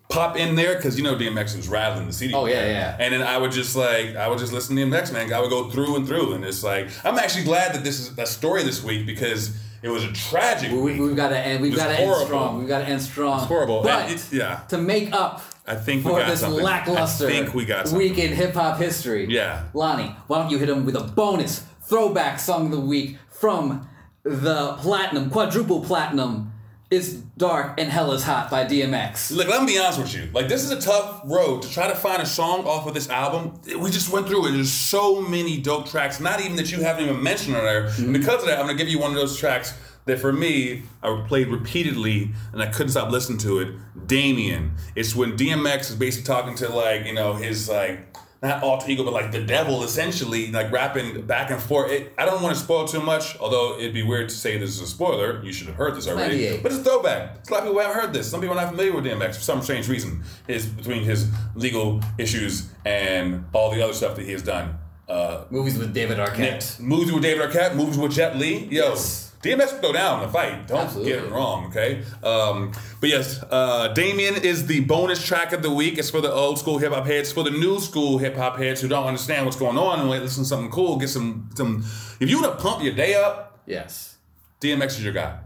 Pop 0.09 0.35
in 0.35 0.55
there 0.55 0.75
because 0.75 0.97
you 0.97 1.03
know 1.03 1.15
DMX 1.15 1.55
was 1.55 1.67
rattling 1.69 2.07
the 2.07 2.11
CD. 2.13 2.33
Oh, 2.33 2.45
yeah, 2.47 2.65
yeah. 2.65 2.97
And 2.99 3.13
then 3.13 3.21
I 3.21 3.37
would 3.37 3.51
just 3.51 3.75
like 3.75 4.15
I 4.15 4.27
would 4.27 4.39
just 4.39 4.51
listen 4.51 4.75
to 4.77 4.81
DMX, 4.81 5.13
man. 5.13 5.31
I 5.31 5.39
would 5.39 5.51
go 5.51 5.69
through 5.69 5.95
and 5.95 6.07
through, 6.07 6.33
and 6.33 6.43
it's 6.43 6.63
like 6.63 6.89
I'm 7.05 7.19
actually 7.19 7.43
glad 7.43 7.75
that 7.75 7.83
this 7.83 7.99
is 7.99 8.17
a 8.17 8.25
story 8.25 8.63
this 8.63 8.83
week 8.83 9.05
because 9.05 9.55
it 9.83 9.89
was 9.89 10.03
a 10.03 10.11
tragic 10.11 10.71
We, 10.71 10.79
week. 10.81 10.99
we've 10.99 11.15
got 11.15 11.29
to 11.29 11.37
end. 11.37 11.61
We've 11.61 11.75
got 11.75 11.87
to 11.89 11.99
end 11.99 12.25
strong. 12.25 12.57
We've 12.57 12.67
got 12.67 12.79
to 12.79 12.85
end 12.87 13.01
strong. 13.03 13.37
It's 13.37 13.47
horrible. 13.47 13.83
But 13.83 14.09
it- 14.09 14.33
yeah. 14.33 14.61
to 14.69 14.79
make 14.79 15.13
up 15.13 15.43
I 15.71 15.75
think 15.75 16.03
we 16.05 16.11
for 16.11 16.19
got 16.19 16.27
this 16.27 16.41
something. 16.41 16.63
lackluster 16.63 17.27
I 17.27 17.29
think 17.29 17.53
we 17.53 17.65
got 17.65 17.87
something. 17.87 18.09
week 18.09 18.17
in 18.17 18.33
hip 18.33 18.53
hop 18.53 18.77
history, 18.77 19.25
Yeah. 19.29 19.63
Lonnie, 19.73 20.15
why 20.27 20.39
don't 20.39 20.51
you 20.51 20.57
hit 20.57 20.69
him 20.69 20.85
with 20.85 20.95
a 20.95 21.03
bonus 21.03 21.63
throwback 21.83 22.39
song 22.39 22.65
of 22.65 22.71
the 22.71 22.79
week 22.79 23.17
from 23.29 23.87
the 24.23 24.73
platinum, 24.79 25.29
quadruple 25.29 25.81
platinum? 25.83 26.51
It's 26.89 27.13
dark 27.37 27.79
and 27.79 27.89
hell 27.89 28.11
is 28.11 28.23
hot 28.23 28.51
by 28.51 28.65
DMX. 28.65 29.31
Look, 29.31 29.47
let 29.47 29.61
me 29.61 29.67
be 29.75 29.79
honest 29.79 29.97
with 29.99 30.13
you. 30.13 30.27
Like, 30.33 30.49
this 30.49 30.61
is 30.65 30.71
a 30.71 30.81
tough 30.81 31.21
road 31.23 31.61
to 31.61 31.71
try 31.71 31.87
to 31.87 31.95
find 31.95 32.21
a 32.21 32.25
song 32.25 32.65
off 32.65 32.85
of 32.85 32.93
this 32.93 33.09
album. 33.09 33.61
We 33.79 33.89
just 33.91 34.09
went 34.11 34.27
through 34.27 34.47
it. 34.47 34.51
There's 34.51 34.73
so 34.73 35.21
many 35.21 35.57
dope 35.57 35.87
tracks, 35.89 36.19
not 36.19 36.41
even 36.41 36.57
that 36.57 36.69
you 36.69 36.81
haven't 36.81 37.05
even 37.05 37.23
mentioned 37.23 37.55
on 37.55 37.63
there. 37.63 37.85
And 37.97 38.11
because 38.11 38.41
of 38.41 38.47
that, 38.49 38.59
I'm 38.59 38.65
gonna 38.65 38.77
give 38.77 38.89
you 38.89 38.99
one 38.99 39.11
of 39.11 39.15
those 39.15 39.37
tracks 39.37 39.73
that 40.05 40.19
for 40.19 40.33
me, 40.33 40.83
I 41.03 41.23
played 41.27 41.47
repeatedly 41.49 42.31
and 42.53 42.61
I 42.61 42.67
couldn't 42.67 42.91
stop 42.91 43.11
listening 43.11 43.37
to 43.39 43.59
it. 43.59 43.75
Damien. 44.07 44.71
It's 44.95 45.15
when 45.15 45.37
DMX 45.37 45.89
is 45.91 45.95
basically 45.95 46.27
talking 46.27 46.55
to 46.55 46.69
like, 46.69 47.05
you 47.05 47.13
know, 47.13 47.33
his 47.33 47.69
like 47.69 48.07
not 48.43 48.63
alter 48.63 48.89
ego, 48.89 49.03
but 49.03 49.13
like 49.13 49.31
the 49.31 49.43
devil 49.43 49.83
essentially, 49.83 50.51
like 50.51 50.71
rapping 50.71 51.21
back 51.27 51.51
and 51.51 51.61
forth. 51.61 51.91
It, 51.91 52.11
I 52.17 52.25
don't 52.25 52.41
want 52.41 52.55
to 52.55 52.61
spoil 52.61 52.87
too 52.87 52.99
much, 52.99 53.37
although 53.39 53.77
it'd 53.77 53.93
be 53.93 54.01
weird 54.01 54.29
to 54.29 54.35
say 54.35 54.57
this 54.57 54.71
is 54.71 54.81
a 54.81 54.87
spoiler. 54.87 55.43
You 55.43 55.53
should 55.53 55.67
have 55.67 55.75
heard 55.75 55.95
this 55.95 56.07
already. 56.07 56.37
98. 56.37 56.63
But 56.63 56.71
it's 56.71 56.81
a 56.81 56.83
throwback. 56.83 57.47
A 57.47 57.53
lot 57.53 57.59
of 57.61 57.67
people 57.67 57.79
haven't 57.81 58.01
heard 58.01 58.13
this. 58.13 58.27
Some 58.31 58.41
people 58.41 58.57
are 58.57 58.61
not 58.61 58.69
familiar 58.71 58.95
with 58.95 59.05
DMX 59.05 59.35
for 59.35 59.41
some 59.41 59.61
strange 59.61 59.87
reason. 59.87 60.23
His 60.47 60.65
between 60.65 61.03
his 61.03 61.29
legal 61.55 62.01
issues 62.17 62.69
and 62.83 63.45
all 63.53 63.69
the 63.69 63.81
other 63.83 63.93
stuff 63.93 64.15
that 64.15 64.25
he 64.25 64.31
has 64.31 64.41
done. 64.41 64.79
Uh, 65.07 65.43
Movies 65.51 65.77
with 65.77 65.93
David 65.93 66.17
Arquette. 66.17 66.79
movies 66.79 67.11
with 67.11 67.21
David 67.21 67.47
Arquette, 67.51 67.75
movies 67.75 67.97
with 67.97 68.13
Jet 68.13 68.37
Li. 68.37 68.65
Yo, 68.71 68.89
Yes. 68.89 69.30
DMX 69.43 69.73
will 69.73 69.81
go 69.81 69.93
down 69.93 70.19
in 70.21 70.27
the 70.27 70.31
fight. 70.31 70.67
Don't 70.67 70.81
Absolutely. 70.81 71.11
get 71.13 71.23
it 71.23 71.31
wrong, 71.31 71.65
okay? 71.67 72.03
Um, 72.23 72.71
but 72.99 73.09
yes, 73.09 73.43
uh, 73.49 73.87
Damien 73.93 74.35
is 74.35 74.67
the 74.67 74.81
bonus 74.81 75.25
track 75.25 75.51
of 75.51 75.63
the 75.63 75.71
week. 75.71 75.97
It's 75.97 76.09
for 76.11 76.21
the 76.21 76.31
old 76.31 76.59
school 76.59 76.77
hip 76.77 76.93
hop 76.93 77.05
heads, 77.07 77.31
for 77.31 77.43
the 77.43 77.49
new 77.49 77.79
school 77.79 78.17
hip 78.19 78.35
hop 78.35 78.57
heads 78.57 78.81
who 78.81 78.87
don't 78.87 79.05
understand 79.07 79.45
what's 79.45 79.57
going 79.57 79.77
on 79.77 79.99
and 79.99 80.09
like, 80.09 80.21
listen 80.21 80.43
to 80.43 80.47
something 80.49 80.69
cool. 80.71 80.97
Get 80.97 81.09
some 81.09 81.49
some. 81.55 81.83
If 82.19 82.29
you 82.29 82.39
want 82.41 82.57
to 82.57 82.63
pump 82.63 82.83
your 82.83 82.93
day 82.93 83.15
up, 83.15 83.59
Yes. 83.65 84.17
DMX 84.59 84.87
is 84.97 85.03
your 85.03 85.13
guy. 85.13 85.39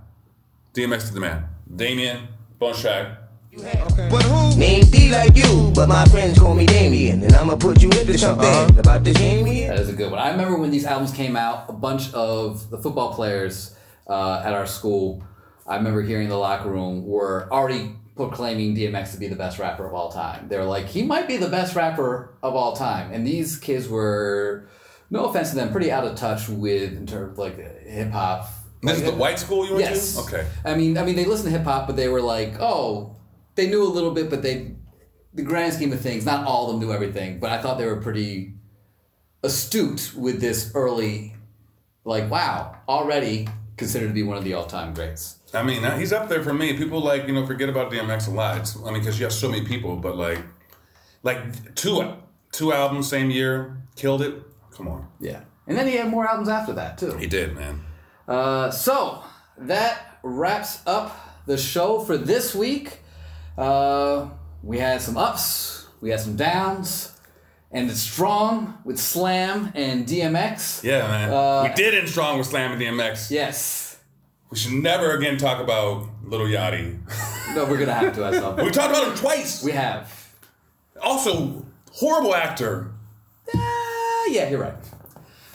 DMX 0.73 0.97
is 1.03 1.11
the 1.13 1.19
man. 1.21 1.45
Damien, 1.73 2.27
bonus 2.59 2.81
track. 2.81 3.19
Name 4.57 4.83
D 4.91 5.09
like 5.11 5.37
you, 5.37 5.71
but 5.73 5.87
my 5.87 6.03
friends 6.05 6.37
call 6.37 6.53
me 6.53 6.65
Damien, 6.65 7.23
and 7.23 7.33
I'ma 7.35 7.55
put 7.55 7.81
you 7.81 7.89
into 7.91 8.17
something 8.17 8.77
about 8.77 9.03
this 9.03 9.15
game 9.17 9.45
here. 9.45 9.69
That 9.69 9.79
is 9.79 9.89
a 9.89 9.93
good 9.93 10.11
one. 10.11 10.19
I 10.19 10.31
remember 10.31 10.57
when 10.57 10.71
these 10.71 10.85
albums 10.85 11.11
came 11.13 11.35
out, 11.37 11.69
a 11.69 11.73
bunch 11.73 12.13
of 12.13 12.69
the 12.69 12.77
football 12.77 13.13
players 13.13 13.74
uh, 14.07 14.41
at 14.45 14.53
our 14.53 14.65
school, 14.67 15.23
I 15.67 15.77
remember 15.77 16.01
hearing 16.01 16.25
in 16.25 16.29
the 16.29 16.37
locker 16.37 16.69
room, 16.69 17.05
were 17.05 17.47
already 17.51 17.95
proclaiming 18.15 18.75
DMX 18.75 19.11
to 19.11 19.17
be 19.17 19.27
the 19.27 19.35
best 19.35 19.59
rapper 19.59 19.85
of 19.85 19.93
all 19.93 20.11
time. 20.11 20.47
They 20.47 20.57
were 20.57 20.63
like, 20.63 20.85
he 20.87 21.03
might 21.03 21.27
be 21.27 21.37
the 21.37 21.49
best 21.49 21.75
rapper 21.75 22.37
of 22.41 22.55
all 22.55 22.75
time. 22.75 23.11
And 23.11 23.25
these 23.27 23.57
kids 23.57 23.89
were, 23.89 24.69
no 25.09 25.25
offense 25.25 25.49
to 25.49 25.55
them, 25.55 25.71
pretty 25.71 25.91
out 25.91 26.05
of 26.05 26.15
touch 26.15 26.47
with 26.47 26.93
in 26.95 27.05
terms 27.05 27.33
of 27.33 27.37
like 27.37 27.57
hip 27.57 28.11
hop. 28.11 28.47
This 28.81 28.97
is 28.99 29.03
the 29.03 29.11
white 29.15 29.39
school 29.39 29.65
you 29.65 29.73
went 29.75 29.85
Yes. 29.85 30.15
to? 30.15 30.21
Okay. 30.21 30.47
I 30.63 30.75
mean, 30.75 30.97
I 30.97 31.03
mean, 31.03 31.15
they 31.15 31.25
listened 31.25 31.51
to 31.51 31.57
hip 31.57 31.65
hop, 31.65 31.87
but 31.87 31.95
they 31.95 32.07
were 32.07 32.21
like, 32.21 32.59
oh, 32.61 33.17
they 33.55 33.67
knew 33.67 33.83
a 33.83 33.89
little 33.89 34.11
bit, 34.11 34.29
but 34.29 34.41
they, 34.43 34.75
the 35.33 35.41
grand 35.41 35.73
scheme 35.73 35.91
of 35.91 35.99
things, 35.99 36.25
not 36.25 36.45
all 36.45 36.67
of 36.67 36.71
them 36.73 36.79
knew 36.87 36.93
everything. 36.93 37.39
But 37.39 37.49
I 37.51 37.61
thought 37.61 37.77
they 37.79 37.85
were 37.85 37.99
pretty 37.99 38.53
astute 39.43 40.13
with 40.15 40.39
this 40.39 40.71
early, 40.75 41.35
like, 42.03 42.29
wow, 42.29 42.77
already 42.87 43.47
considered 43.77 44.07
to 44.07 44.13
be 44.13 44.23
one 44.23 44.37
of 44.37 44.43
the 44.43 44.53
all-time 44.53 44.93
greats. 44.93 45.39
I 45.53 45.63
mean, 45.63 45.83
he's 45.97 46.11
up 46.11 46.27
there 46.29 46.43
for 46.43 46.53
me. 46.53 46.77
People 46.77 46.99
like 47.01 47.27
you 47.27 47.33
know 47.33 47.45
forget 47.45 47.69
about 47.69 47.91
DMX 47.91 48.27
a 48.27 48.31
lot. 48.31 48.57
It's, 48.57 48.75
I 48.77 48.91
mean, 48.91 48.99
because 49.01 49.19
you 49.19 49.25
have 49.25 49.33
so 49.33 49.49
many 49.49 49.65
people, 49.65 49.95
but 49.95 50.17
like, 50.17 50.39
like 51.23 51.75
two 51.75 52.13
two 52.51 52.73
albums 52.73 53.07
same 53.09 53.29
year 53.29 53.77
killed 53.95 54.21
it. 54.21 54.35
Come 54.71 54.87
on, 54.89 55.07
Yeah, 55.19 55.41
and 55.67 55.77
then 55.77 55.87
he 55.87 55.95
had 55.95 56.09
more 56.09 56.27
albums 56.27 56.49
after 56.49 56.73
that 56.73 56.97
too. 56.97 57.15
he 57.17 57.27
did, 57.27 57.55
man. 57.55 57.81
Uh, 58.27 58.69
so 58.71 59.23
that 59.57 60.19
wraps 60.23 60.81
up 60.85 61.15
the 61.45 61.57
show 61.57 61.99
for 61.99 62.17
this 62.17 62.53
week. 62.53 62.99
Uh, 63.57 64.29
we 64.63 64.79
had 64.79 65.01
some 65.01 65.15
ups, 65.15 65.87
we 66.01 66.09
had 66.09 66.19
some 66.19 66.35
downs, 66.35 67.14
and 67.75 67.91
it's 67.91 67.99
strong 67.99 68.73
with 68.85 68.97
Slam 68.97 69.71
and 69.75 70.07
DMX. 70.07 70.81
Yeah, 70.81 71.07
man. 71.07 71.29
Uh, 71.29 71.63
we 71.67 71.73
did 71.75 71.93
end 71.93 72.07
strong 72.07 72.37
with 72.37 72.47
Slam 72.47 72.71
and 72.71 72.81
DMX. 72.81 73.29
Yes. 73.29 73.97
We 74.49 74.57
should 74.57 74.71
never 74.71 75.11
again 75.11 75.37
talk 75.37 75.61
about 75.61 76.07
Lil 76.23 76.41
Yachty. 76.47 76.97
No, 77.53 77.65
we're 77.65 77.77
gonna 77.77 77.93
have 77.93 78.15
to 78.15 78.25
at 78.25 78.33
some 78.35 78.55
We 78.55 78.71
talked 78.71 78.91
about 78.91 79.07
him 79.09 79.15
twice. 79.15 79.61
We 79.61 79.71
have. 79.73 80.33
also, 81.01 81.65
horrible 81.91 82.33
actor. 82.33 82.91
Uh, 83.53 83.59
yeah, 84.29 84.49
you're 84.49 84.61
right. 84.61 84.75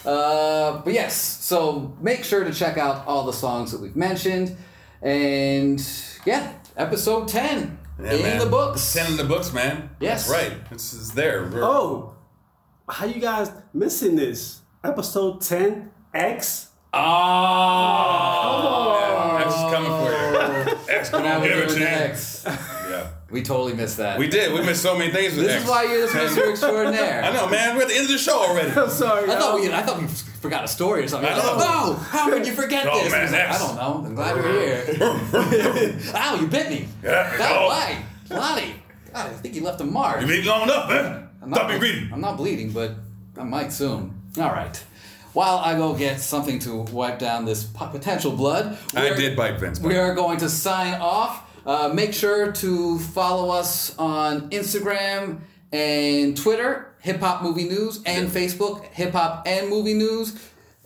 Uh, 0.04 0.82
but 0.82 0.92
yes, 0.92 1.14
so 1.14 1.96
make 2.00 2.24
sure 2.24 2.44
to 2.44 2.52
check 2.52 2.76
out 2.76 3.06
all 3.06 3.24
the 3.24 3.32
songs 3.32 3.72
that 3.72 3.80
we've 3.80 3.96
mentioned, 3.96 4.56
and 5.02 5.82
yeah, 6.26 6.52
episode 6.76 7.28
ten. 7.28 7.78
Yeah, 8.02 8.12
in 8.12 8.22
man. 8.22 8.38
the 8.38 8.46
books. 8.46 8.92
Ten 8.92 9.10
in 9.12 9.16
the 9.16 9.24
books, 9.24 9.52
man. 9.52 9.90
Yes. 10.00 10.28
That's 10.28 10.42
right. 10.50 10.52
It's, 10.70 10.92
it's 10.92 11.10
there. 11.10 11.44
We're- 11.44 11.62
Oh, 11.64 12.14
how 12.88 13.06
you 13.06 13.20
guys 13.20 13.50
missing 13.72 14.16
this? 14.16 14.60
Episode 14.82 15.40
10, 15.42 15.90
X? 16.14 16.68
Oh, 17.70 19.36
X 19.40 19.54
is 19.54 19.60
coming 19.72 19.90
for 19.90 20.10
you. 20.10 20.78
X, 20.96 21.10
come 21.10 21.22
now 21.22 21.36
on, 21.36 21.40
we're 21.42 21.48
give 21.48 21.58
it 21.58 21.68
to 21.68 21.74
the 21.74 21.80
you. 21.80 21.86
X. 21.86 22.44
Yeah. 22.46 23.08
We 23.30 23.42
totally 23.42 23.74
missed 23.74 23.98
that. 23.98 24.18
We 24.18 24.26
did. 24.28 24.52
We 24.52 24.62
missed 24.62 24.82
so 24.82 24.96
many 24.98 25.12
things 25.12 25.34
with 25.36 25.44
This 25.46 25.54
X. 25.54 25.64
is 25.64 25.70
why 25.70 25.84
you're 25.84 26.00
the 26.02 26.08
producer 26.08 26.50
extraordinaire. 26.50 27.22
I 27.22 27.32
know, 27.32 27.48
man. 27.48 27.76
We're 27.76 27.82
at 27.82 27.88
the 27.88 27.94
end 27.94 28.06
of 28.06 28.10
the 28.10 28.18
show 28.18 28.38
already. 28.40 28.70
I'm 28.76 28.88
sorry. 28.90 29.30
I 29.30 29.34
thought 29.38 29.52
y'all. 29.54 29.60
we, 29.60 29.72
I 29.72 29.82
thought 29.82 30.00
we 30.00 30.06
forgot 30.40 30.64
a 30.64 30.68
story 30.68 31.04
or 31.04 31.08
something. 31.08 31.28
I 31.28 31.34
I 31.34 31.36
was 31.36 31.44
like, 31.46 31.58
know. 31.58 31.86
no, 31.92 31.94
how 31.94 32.30
could 32.30 32.46
you 32.46 32.52
forget 32.52 32.86
Oh, 32.90 33.02
this? 33.02 33.12
man, 33.12 33.32
like, 33.32 33.48
I 33.50 33.58
don't 33.58 33.76
know. 33.76 34.02
I'm 34.06 34.14
glad 34.14 34.36
you're 34.36 34.52
here. 34.52 36.00
Ow, 36.14 36.38
you 36.40 36.46
bit 36.48 36.70
me. 36.70 36.88
Yeah, 37.02 37.36
oh. 37.40 37.68
why? 37.68 38.02
Lottie. 38.30 38.74
God, 39.12 39.26
I 39.26 39.32
think 39.34 39.54
you 39.54 39.62
left 39.62 39.80
a 39.80 39.84
mark. 39.84 40.20
You 40.20 40.26
been 40.26 40.44
long 40.44 40.70
up, 40.70 40.88
man. 40.88 41.28
I'm 41.42 41.52
Stop 41.52 41.68
me 41.70 41.78
reading. 41.78 42.10
I'm 42.12 42.20
not 42.20 42.36
bleeding, 42.36 42.70
but 42.72 42.92
I 43.36 43.44
might 43.44 43.72
soon. 43.72 44.14
All 44.38 44.50
right. 44.50 44.82
While 45.32 45.58
I 45.58 45.74
go 45.76 45.94
get 45.94 46.20
something 46.20 46.58
to 46.60 46.82
wipe 46.92 47.18
down 47.18 47.44
this 47.44 47.64
potential 47.64 48.32
blood, 48.32 48.76
I 48.94 49.14
did 49.14 49.36
bite 49.36 49.58
Vince. 49.60 49.78
We 49.80 49.96
are 49.96 50.14
going 50.14 50.38
to 50.38 50.48
sign 50.48 50.94
off. 51.00 51.46
Uh, 51.64 51.90
make 51.94 52.12
sure 52.14 52.50
to 52.52 52.98
follow 52.98 53.50
us 53.50 53.96
on 53.98 54.50
Instagram 54.50 55.40
and 55.72 56.36
Twitter, 56.36 56.89
Hip 57.00 57.20
Hop 57.20 57.42
Movie 57.42 57.64
News, 57.64 58.02
and 58.04 58.28
Facebook, 58.28 58.84
Hip 58.86 59.12
Hop 59.12 59.46
and 59.46 59.68
Movie 59.68 59.94
News. 59.94 60.34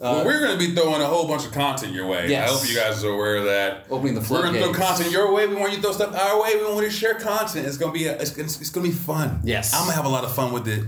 Uh, 0.01 0.11
well, 0.11 0.25
we're 0.25 0.41
going 0.41 0.59
to 0.59 0.59
be 0.59 0.75
throwing 0.75 1.01
a 1.01 1.07
whole 1.07 1.29
bunch 1.29 1.47
of 1.47 1.53
content 1.53 1.93
your 1.93 2.07
way. 2.07 2.29
Yes. 2.29 2.51
I 2.51 2.53
hope 2.53 2.69
you 2.69 2.75
guys 2.75 3.05
are 3.05 3.13
aware 3.13 3.37
of 3.37 3.45
that. 3.45 3.87
Opening 3.89 4.15
the 4.15 4.21
We're 4.29 4.43
going 4.43 4.55
to 4.55 4.61
throw 4.61 4.73
content 4.73 5.13
your 5.13 5.33
way. 5.33 5.47
We 5.47 5.55
want 5.55 5.71
you 5.71 5.77
to 5.77 5.83
throw 5.83 5.93
stuff 5.93 6.15
our 6.15 6.43
way. 6.43 6.57
We 6.57 6.65
want 6.65 6.83
you 6.83 6.91
to 6.91 6.91
share 6.91 7.15
content. 7.15 7.67
It's 7.67 7.79
going 7.79 7.93
to 7.93 7.99
be 7.99 8.07
a, 8.07 8.21
it's, 8.21 8.37
it's, 8.37 8.61
it's 8.61 8.71
going 8.71 8.85
to 8.87 8.93
be 8.93 8.99
fun. 8.99 9.41
Yes. 9.45 9.73
I'm 9.73 9.83
going 9.83 9.91
to 9.91 9.97
have 9.97 10.05
a 10.05 10.09
lot 10.09 10.25
of 10.25 10.35
fun 10.35 10.53
with 10.53 10.67
it. 10.67 10.85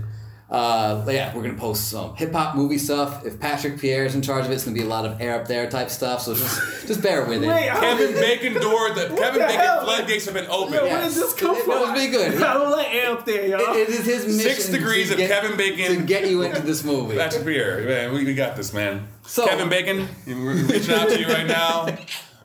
Uh, 0.49 1.03
yeah, 1.09 1.35
we're 1.35 1.41
gonna 1.41 1.53
post 1.55 1.89
some 1.89 2.15
hip 2.15 2.31
hop 2.31 2.55
movie 2.55 2.77
stuff. 2.77 3.25
If 3.25 3.37
Patrick 3.37 3.79
Pierre 3.81 4.05
is 4.05 4.15
in 4.15 4.21
charge 4.21 4.45
of 4.45 4.51
it, 4.51 4.53
it's 4.53 4.63
gonna 4.63 4.75
be 4.77 4.81
a 4.83 4.87
lot 4.87 5.05
of 5.05 5.19
air 5.19 5.35
up 5.35 5.45
there 5.45 5.69
type 5.69 5.89
stuff. 5.89 6.21
So 6.21 6.35
just 6.35 6.87
just 6.87 7.01
bear 7.01 7.25
with 7.25 7.43
it. 7.43 7.47
Wait, 7.47 7.67
Kevin 7.69 8.13
Bacon 8.13 8.53
door, 8.53 8.91
the 8.91 9.07
Kevin 9.09 9.33
the 9.41 9.45
Bacon 9.45 9.59
hell? 9.59 9.83
floodgates 9.83 10.23
have 10.23 10.33
been 10.35 10.47
open. 10.49 10.73
Yo, 10.75 10.85
Yeah. 10.85 10.93
where 10.93 11.01
does 11.03 11.15
this 11.15 11.33
come 11.33 11.53
It- 11.55 11.59
it 11.59 11.65
from? 11.65 11.81
was 11.81 11.89
pretty 11.91 12.11
good. 12.11 12.41
I 12.41 12.53
don't 12.53 12.71
like 12.71 12.93
air 12.93 13.11
up 13.11 13.25
there, 13.25 13.45
y'all. 13.45 13.59
It- 13.75 13.77
it 13.77 13.89
is 13.89 14.05
his 14.05 14.25
mission. 14.37 14.39
Six 14.55 14.69
degrees 14.69 15.07
to 15.07 15.15
of 15.15 15.17
get- 15.19 15.29
Kevin 15.29 15.57
Bacon. 15.57 15.97
to 15.97 16.03
get 16.03 16.29
you 16.29 16.41
into 16.43 16.61
this 16.61 16.81
movie. 16.81 17.17
Patrick 17.17 17.43
Pierre, 17.45 17.81
man, 17.81 18.13
we, 18.13 18.23
we 18.23 18.33
got 18.33 18.55
this, 18.55 18.71
man. 18.73 19.05
So- 19.25 19.45
Kevin 19.45 19.67
Bacon, 19.67 20.07
we're 20.25 20.53
reaching 20.63 20.95
out 20.95 21.09
to 21.09 21.19
you 21.19 21.27
right 21.27 21.45
now. 21.47 21.87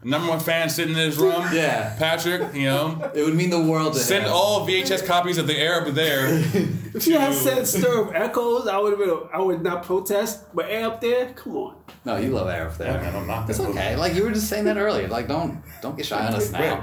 Number 0.04 0.28
one 0.28 0.40
fan 0.40 0.68
sitting 0.68 0.94
in 0.94 0.98
this 0.98 1.16
room. 1.16 1.44
Yeah. 1.52 1.94
Patrick, 1.96 2.54
you 2.54 2.64
know, 2.64 3.12
It 3.14 3.24
would 3.24 3.36
mean 3.36 3.50
the 3.50 3.60
world 3.62 3.92
to 3.94 4.00
send 4.00 4.24
him. 4.24 4.32
all 4.32 4.66
VHS 4.66 5.06
copies 5.06 5.38
of 5.38 5.46
the 5.46 5.56
air 5.56 5.86
up 5.86 5.94
there. 5.94 6.26
if 6.94 7.06
you 7.06 7.18
had 7.18 7.32
said 7.34 7.66
stir 7.68 8.08
of 8.08 8.14
echoes, 8.14 8.66
I 8.66 8.78
would 8.78 8.90
have 8.90 8.98
been. 8.98 9.16
I 9.32 9.38
would 9.40 9.62
not 9.62 9.84
protest. 9.84 10.44
But 10.54 10.66
air 10.70 10.86
up 10.86 11.00
there, 11.00 11.32
come 11.34 11.56
on. 11.56 11.76
No, 12.04 12.16
you 12.16 12.30
love 12.30 12.48
air 12.48 12.66
up 12.66 12.76
there. 12.78 13.00
man, 13.00 13.14
I'm 13.14 13.26
not 13.28 13.48
It's 13.48 13.58
that 13.58 13.68
okay. 13.68 13.94
Like 13.94 14.14
you 14.14 14.24
were 14.24 14.32
just 14.32 14.48
saying 14.48 14.64
that 14.64 14.76
earlier. 14.76 15.06
Like 15.06 15.28
don't 15.28 15.62
don't 15.80 15.96
get 15.96 16.06
shy 16.06 16.26
on 16.26 16.34
us 16.34 16.50
now. 16.50 16.82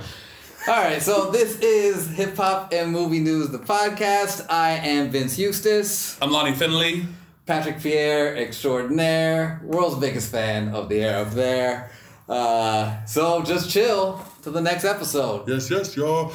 All 0.68 0.76
right, 0.76 1.02
so 1.02 1.32
this 1.32 1.58
is 1.60 2.10
Hip 2.12 2.36
Hop 2.38 2.74
and 2.74 2.92
Movie 2.92 3.20
News, 3.22 3.50
the 3.50 3.60
podcast. 3.60 4.46
I 4.50 4.72
am 4.72 5.10
Vince 5.10 5.38
Eustace, 5.40 6.18
I'm 6.22 6.32
Lonnie 6.32 6.54
Finley. 6.54 7.06
Patrick 7.46 7.80
Pierre, 7.80 8.36
extraordinaire, 8.38 9.62
world's 9.64 10.00
biggest 10.00 10.32
fan 10.32 10.70
of 10.76 10.88
the 10.90 11.02
air 11.02 11.20
up 11.20 11.32
there. 11.32 11.92
Uh, 12.30 13.04
so 13.06 13.42
just 13.42 13.70
chill 13.72 14.24
till 14.44 14.52
the 14.52 14.62
next 14.62 14.86
episode. 14.86 15.48
Yes, 15.50 15.70
yes, 15.72 15.98
y'all. 15.98 16.32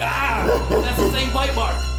Ah, 0.00 0.68
that's 0.70 0.96
the 0.96 1.10
same 1.10 1.32
bite 1.32 1.54
mark. 1.54 1.97